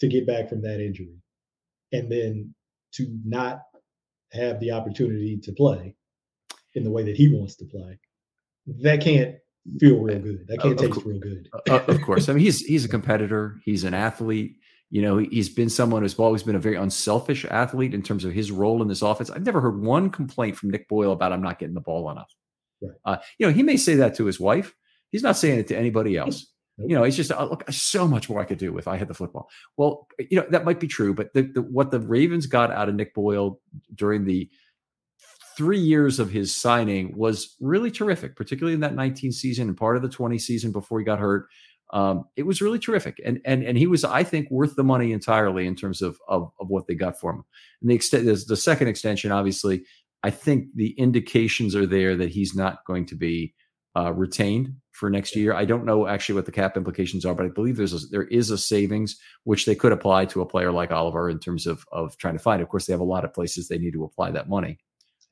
[0.00, 1.16] to get back from that injury
[1.92, 2.54] and then
[2.92, 3.62] to not
[4.32, 5.94] have the opportunity to play
[6.74, 7.98] in the way that he wants to play,
[8.66, 9.36] that can't
[9.78, 10.46] feel real good.
[10.48, 11.48] That can't taste real good.
[11.52, 12.28] Uh, uh, of course.
[12.28, 13.60] I mean, he's he's a competitor.
[13.64, 14.56] He's an athlete.
[14.90, 18.32] You know, he's been someone who's always been a very unselfish athlete in terms of
[18.32, 19.30] his role in this offense.
[19.30, 22.30] I've never heard one complaint from Nick Boyle about I'm not getting the ball enough.
[22.82, 22.92] Right.
[23.04, 24.74] Uh, you know, he may say that to his wife.
[25.10, 26.46] He's not saying it to anybody else.
[26.78, 26.90] Nope.
[26.90, 29.06] You know, it's just oh, look, so much more I could do if I had
[29.06, 29.48] the football.
[29.76, 32.88] Well, you know that might be true, but the, the, what the Ravens got out
[32.88, 33.60] of Nick Boyle
[33.94, 34.50] during the
[35.56, 39.96] three years of his signing was really terrific, particularly in that 19 season and part
[39.96, 41.46] of the 20 season before he got hurt.
[41.92, 45.12] Um, it was really terrific, and and and he was, I think, worth the money
[45.12, 47.44] entirely in terms of of, of what they got for him.
[47.82, 49.84] And the extent, the second extension, obviously,
[50.24, 53.54] I think the indications are there that he's not going to be
[53.94, 55.52] uh, retained for next year.
[55.52, 58.24] I don't know actually what the cap implications are, but I believe there's a, there
[58.24, 61.84] is a savings which they could apply to a player like Oliver in terms of
[61.92, 62.62] of trying to find.
[62.62, 64.78] Of course, they have a lot of places they need to apply that money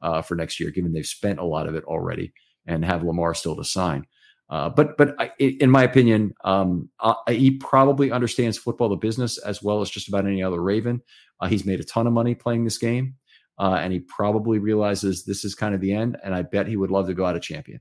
[0.03, 2.35] uh, for next year, given they've spent a lot of it already
[2.67, 4.05] and have Lamar still to sign.
[4.51, 9.39] Uh, but but I, in my opinion, um, uh, he probably understands football, the business,
[9.39, 11.01] as well as just about any other Raven.
[11.41, 13.15] Uh, he's made a ton of money playing this game
[13.59, 16.17] uh, and he probably realizes this is kind of the end.
[16.25, 17.81] And I bet he would love to go out a champion.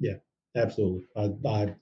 [0.00, 0.14] Yeah,
[0.56, 1.04] absolutely.
[1.16, 1.74] I, I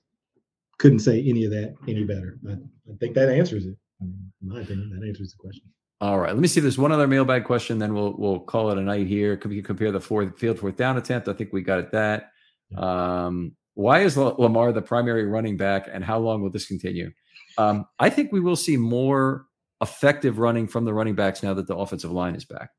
[0.79, 2.39] couldn't say any of that any better.
[2.47, 3.75] I, I think that answers it.
[4.01, 5.63] I mean, in my opinion, that answers the question.
[6.01, 6.33] All right.
[6.33, 6.59] Let me see.
[6.59, 7.79] There's one other mailbag question.
[7.79, 9.37] Then we'll we'll call it a night here.
[9.37, 11.29] Could we compare the fourth field fourth down attempt?
[11.29, 11.91] I think we got it.
[11.91, 12.31] That.
[12.75, 17.11] Um, why is Lamar the primary running back, and how long will this continue?
[17.57, 19.45] Um, I think we will see more
[19.81, 22.69] effective running from the running backs now that the offensive line is back.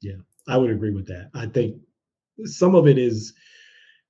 [0.00, 0.16] Yeah,
[0.48, 1.30] I would agree with that.
[1.34, 1.76] I think
[2.44, 3.34] some of it is,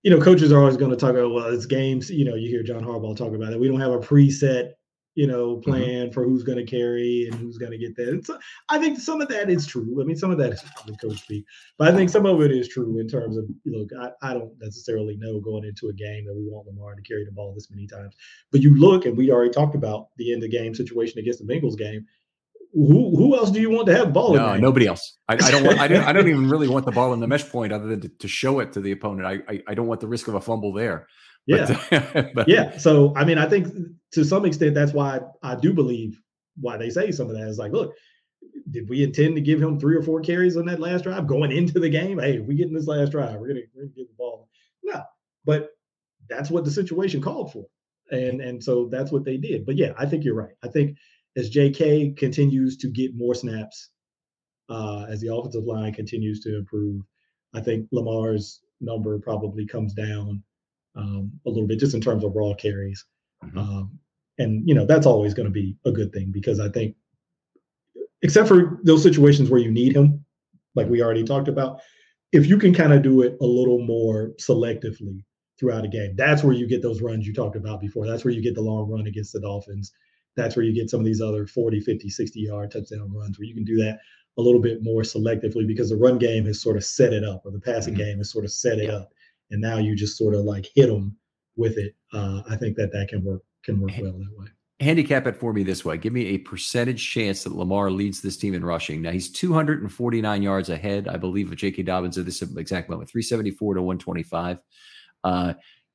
[0.02, 2.10] you know, coaches are always going to talk about, well, it's games.
[2.10, 3.60] You know, you hear John Harbaugh talk about it.
[3.60, 4.72] We don't have a preset,
[5.16, 5.70] you know, mm-hmm.
[5.70, 6.12] plan mm-hmm.
[6.12, 8.24] for who's going to carry and who's going to get that.
[8.24, 8.38] So
[8.68, 10.00] I think some of that is true.
[10.00, 11.44] I mean, some of that is probably coach speak,
[11.76, 14.52] but I think some of it is true in terms of, look, I, I don't
[14.60, 17.70] necessarily know going into a game that we want Lamar to carry the ball this
[17.70, 18.14] many times.
[18.52, 21.52] But you look, and we already talked about the end of game situation against the
[21.52, 22.06] Bengals game
[22.72, 24.34] who who else do you want to have ball?
[24.34, 25.18] No, nobody else.
[25.28, 25.78] I, I don't want.
[25.80, 26.04] I don't.
[26.04, 28.28] I don't even really want the ball in the mesh point, other than to, to
[28.28, 29.26] show it to the opponent.
[29.26, 31.08] I, I, I don't want the risk of a fumble there.
[31.46, 32.76] Yeah, but, but, yeah.
[32.78, 33.68] So I mean, I think
[34.12, 36.20] to some extent that's why I do believe
[36.60, 37.94] why they say some of that is like, look,
[38.70, 41.50] did we intend to give him three or four carries on that last drive going
[41.50, 42.18] into the game?
[42.18, 44.48] Hey, if we get in this last drive, we're gonna, we're gonna get the ball.
[44.84, 45.02] No,
[45.44, 45.70] but
[46.28, 47.66] that's what the situation called for,
[48.12, 49.66] and and so that's what they did.
[49.66, 50.54] But yeah, I think you're right.
[50.62, 50.96] I think
[51.40, 53.88] as JK continues to get more snaps,
[54.68, 57.02] uh, as the offensive line continues to improve,
[57.54, 60.42] I think Lamar's number probably comes down
[60.96, 63.04] um, a little bit just in terms of raw carries.
[63.42, 63.58] Mm-hmm.
[63.58, 63.98] Um,
[64.38, 66.94] and, you know, that's always going to be a good thing because I think,
[68.22, 70.24] except for those situations where you need him,
[70.74, 71.80] like we already talked about,
[72.32, 75.24] if you can kind of do it a little more selectively
[75.58, 78.06] throughout a game, that's where you get those runs you talked about before.
[78.06, 79.92] That's where you get the long run against the Dolphins.
[80.36, 83.46] That's where you get some of these other 40, 50, 60 yard touchdown runs where
[83.46, 83.98] you can do that
[84.38, 87.42] a little bit more selectively because the run game has sort of set it up
[87.44, 88.02] or the passing mm-hmm.
[88.02, 89.10] game has sort of set it up.
[89.50, 91.16] And now you just sort of like hit them
[91.56, 91.94] with it.
[92.12, 94.46] Uh, I think that that can work can work well that way
[94.80, 95.98] handicap it for me this way.
[95.98, 99.02] Give me a percentage chance that Lamar leads this team in rushing.
[99.02, 101.82] Now he's 249 yards ahead, I believe, of J.K.
[101.82, 104.58] Dobbins at this exact moment, 374 to 125.
[105.22, 105.52] Uh,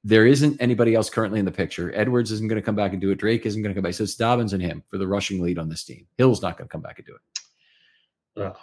[0.08, 1.92] there isn't anybody else currently in the picture.
[1.96, 3.18] Edwards isn't going to come back and do it.
[3.18, 3.96] Drake isn't going to come back.
[3.96, 6.06] So it's Dobbins and him for the rushing lead on this team.
[6.20, 8.44] Hill's not going to come back and do it.
[8.44, 8.54] Uh,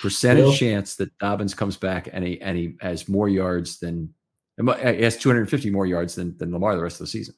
[0.00, 0.52] percentage Hill.
[0.52, 4.14] chance that Dobbins comes back and he and he has more yards than
[4.56, 7.34] he has 250 more yards than than Lamar the rest of the season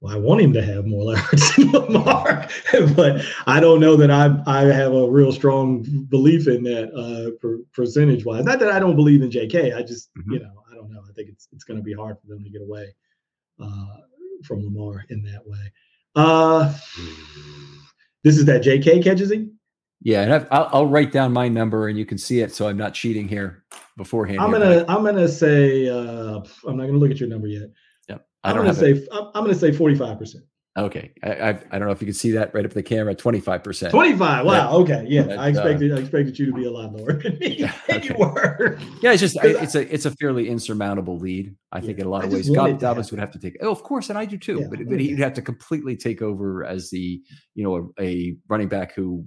[0.00, 2.46] well, I want him to have more yards than Lamar,
[2.94, 7.36] but I don't know that I I have a real strong belief in that uh,
[7.40, 8.44] per, percentage wise.
[8.44, 9.72] Not that I don't believe in J.K.
[9.72, 10.32] I just mm-hmm.
[10.34, 11.02] you know don't know.
[11.08, 12.94] I think it's it's going to be hard for them to get away
[13.60, 13.96] uh,
[14.44, 15.72] from Lamar in that way.
[16.16, 16.72] Uh,
[18.22, 19.02] this is that J.K.
[19.02, 19.58] catches him.
[20.02, 22.76] Yeah, and i will write down my number, and you can see it, so I'm
[22.76, 23.64] not cheating here
[23.96, 24.38] beforehand.
[24.38, 27.70] I'm gonna I'm gonna say uh, I'm not gonna look at your number yet.
[28.44, 29.06] I am to say.
[29.10, 30.44] I'm going to say 45 percent.
[30.76, 33.14] Okay, I, I, I don't know if you can see that right up the camera.
[33.14, 33.92] Twenty five percent.
[33.92, 34.44] Twenty five.
[34.44, 34.72] Wow.
[34.78, 35.04] okay.
[35.08, 37.58] Yeah, I expected uh, I expected you to be a lot lower than me.
[37.60, 38.08] Yeah, okay.
[38.08, 38.76] you were.
[39.00, 41.54] Yeah, it's just I, it's a it's a fairly insurmountable lead.
[41.70, 43.56] I yeah, think in a lot of ways, God Dobbins would have to take.
[43.60, 44.62] Oh, of course, and I do too.
[44.62, 47.20] Yeah, but but he'd have to completely take over as the
[47.54, 49.24] you know a, a, running back who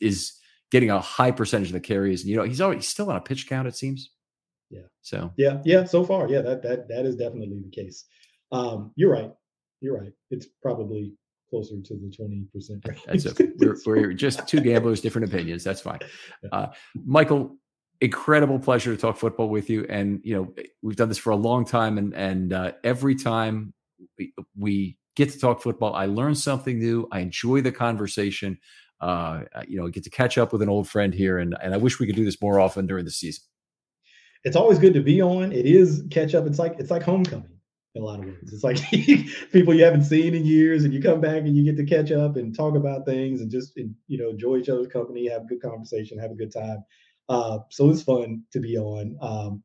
[0.00, 0.32] is
[0.72, 2.22] getting a high percentage of the carries.
[2.22, 3.68] And you know he's already he's still on a pitch count.
[3.68, 4.10] It seems.
[4.68, 4.86] Yeah.
[5.02, 5.32] So.
[5.36, 5.60] Yeah.
[5.64, 5.84] Yeah.
[5.84, 8.04] So far, yeah, that that that is definitely the case.
[8.50, 9.30] Um, you're right.
[9.82, 10.12] You're right.
[10.30, 11.12] It's probably
[11.50, 13.02] closer to the 20% range.
[13.04, 13.48] That's okay.
[13.58, 15.64] We're, we're just two gamblers, different opinions.
[15.64, 15.98] That's fine.
[16.50, 16.68] Uh,
[17.04, 17.56] Michael,
[18.00, 19.84] incredible pleasure to talk football with you.
[19.90, 21.98] And, you know, we've done this for a long time.
[21.98, 23.74] And, and uh, every time
[24.16, 27.08] we, we get to talk football, I learn something new.
[27.10, 28.58] I enjoy the conversation.
[29.00, 31.38] Uh, you know, get to catch up with an old friend here.
[31.38, 33.42] And, and I wish we could do this more often during the season.
[34.44, 35.50] It's always good to be on.
[35.50, 36.46] It is catch up.
[36.46, 37.58] It's like, it's like homecoming
[37.94, 38.50] in a lot of ways.
[38.52, 38.78] It's like
[39.52, 42.10] people you haven't seen in years, and you come back and you get to catch
[42.10, 45.46] up and talk about things and just you know enjoy each other's company, have a
[45.46, 46.84] good conversation, have a good time.
[47.28, 49.16] Uh, so it's fun to be on.
[49.20, 49.62] Um,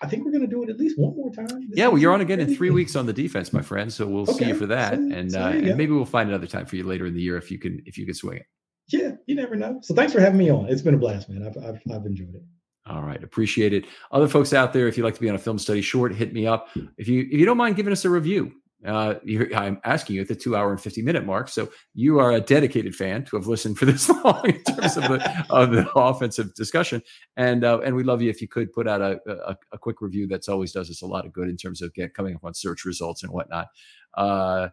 [0.00, 1.48] I think we're going to do it at least one more time.
[1.72, 3.92] yeah, well, you're on again in three weeks on the defense, my friend.
[3.92, 4.32] So we'll okay.
[4.32, 6.76] see you for that, so, and so uh, and maybe we'll find another time for
[6.76, 8.46] you later in the year if you can if you can swing it.
[8.88, 9.80] Yeah, you never know.
[9.82, 10.66] So thanks for having me on.
[10.68, 11.46] It's been a blast, man.
[11.46, 12.42] I've I've, I've enjoyed it.
[12.88, 13.86] All right, appreciate it.
[14.12, 16.32] Other folks out there, if you'd like to be on a film study short, hit
[16.32, 16.68] me up.
[16.96, 18.52] If you if you don't mind giving us a review,
[18.86, 19.14] uh,
[19.56, 21.48] I'm asking you at the two hour and 50 minute mark.
[21.48, 25.02] So you are a dedicated fan to have listened for this long in terms of
[25.04, 27.02] the, of the offensive discussion.
[27.36, 30.00] And, uh, and we love you if you could put out a, a, a, quick
[30.00, 30.28] review.
[30.28, 32.54] That's always does us a lot of good in terms of get, coming up on
[32.54, 33.66] search results and whatnot.
[34.14, 34.68] Uh,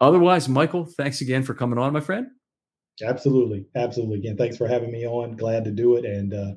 [0.00, 2.28] otherwise, Michael, thanks again for coming on, my friend.
[3.02, 3.66] Absolutely.
[3.76, 4.18] Absolutely.
[4.18, 5.36] Again, thanks for having me on.
[5.36, 6.06] Glad to do it.
[6.06, 6.52] And, uh,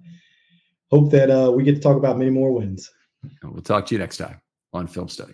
[0.94, 2.92] hope that uh, we get to talk about many more wins.
[3.42, 4.40] We'll talk to you next time
[4.74, 5.34] on Film Study.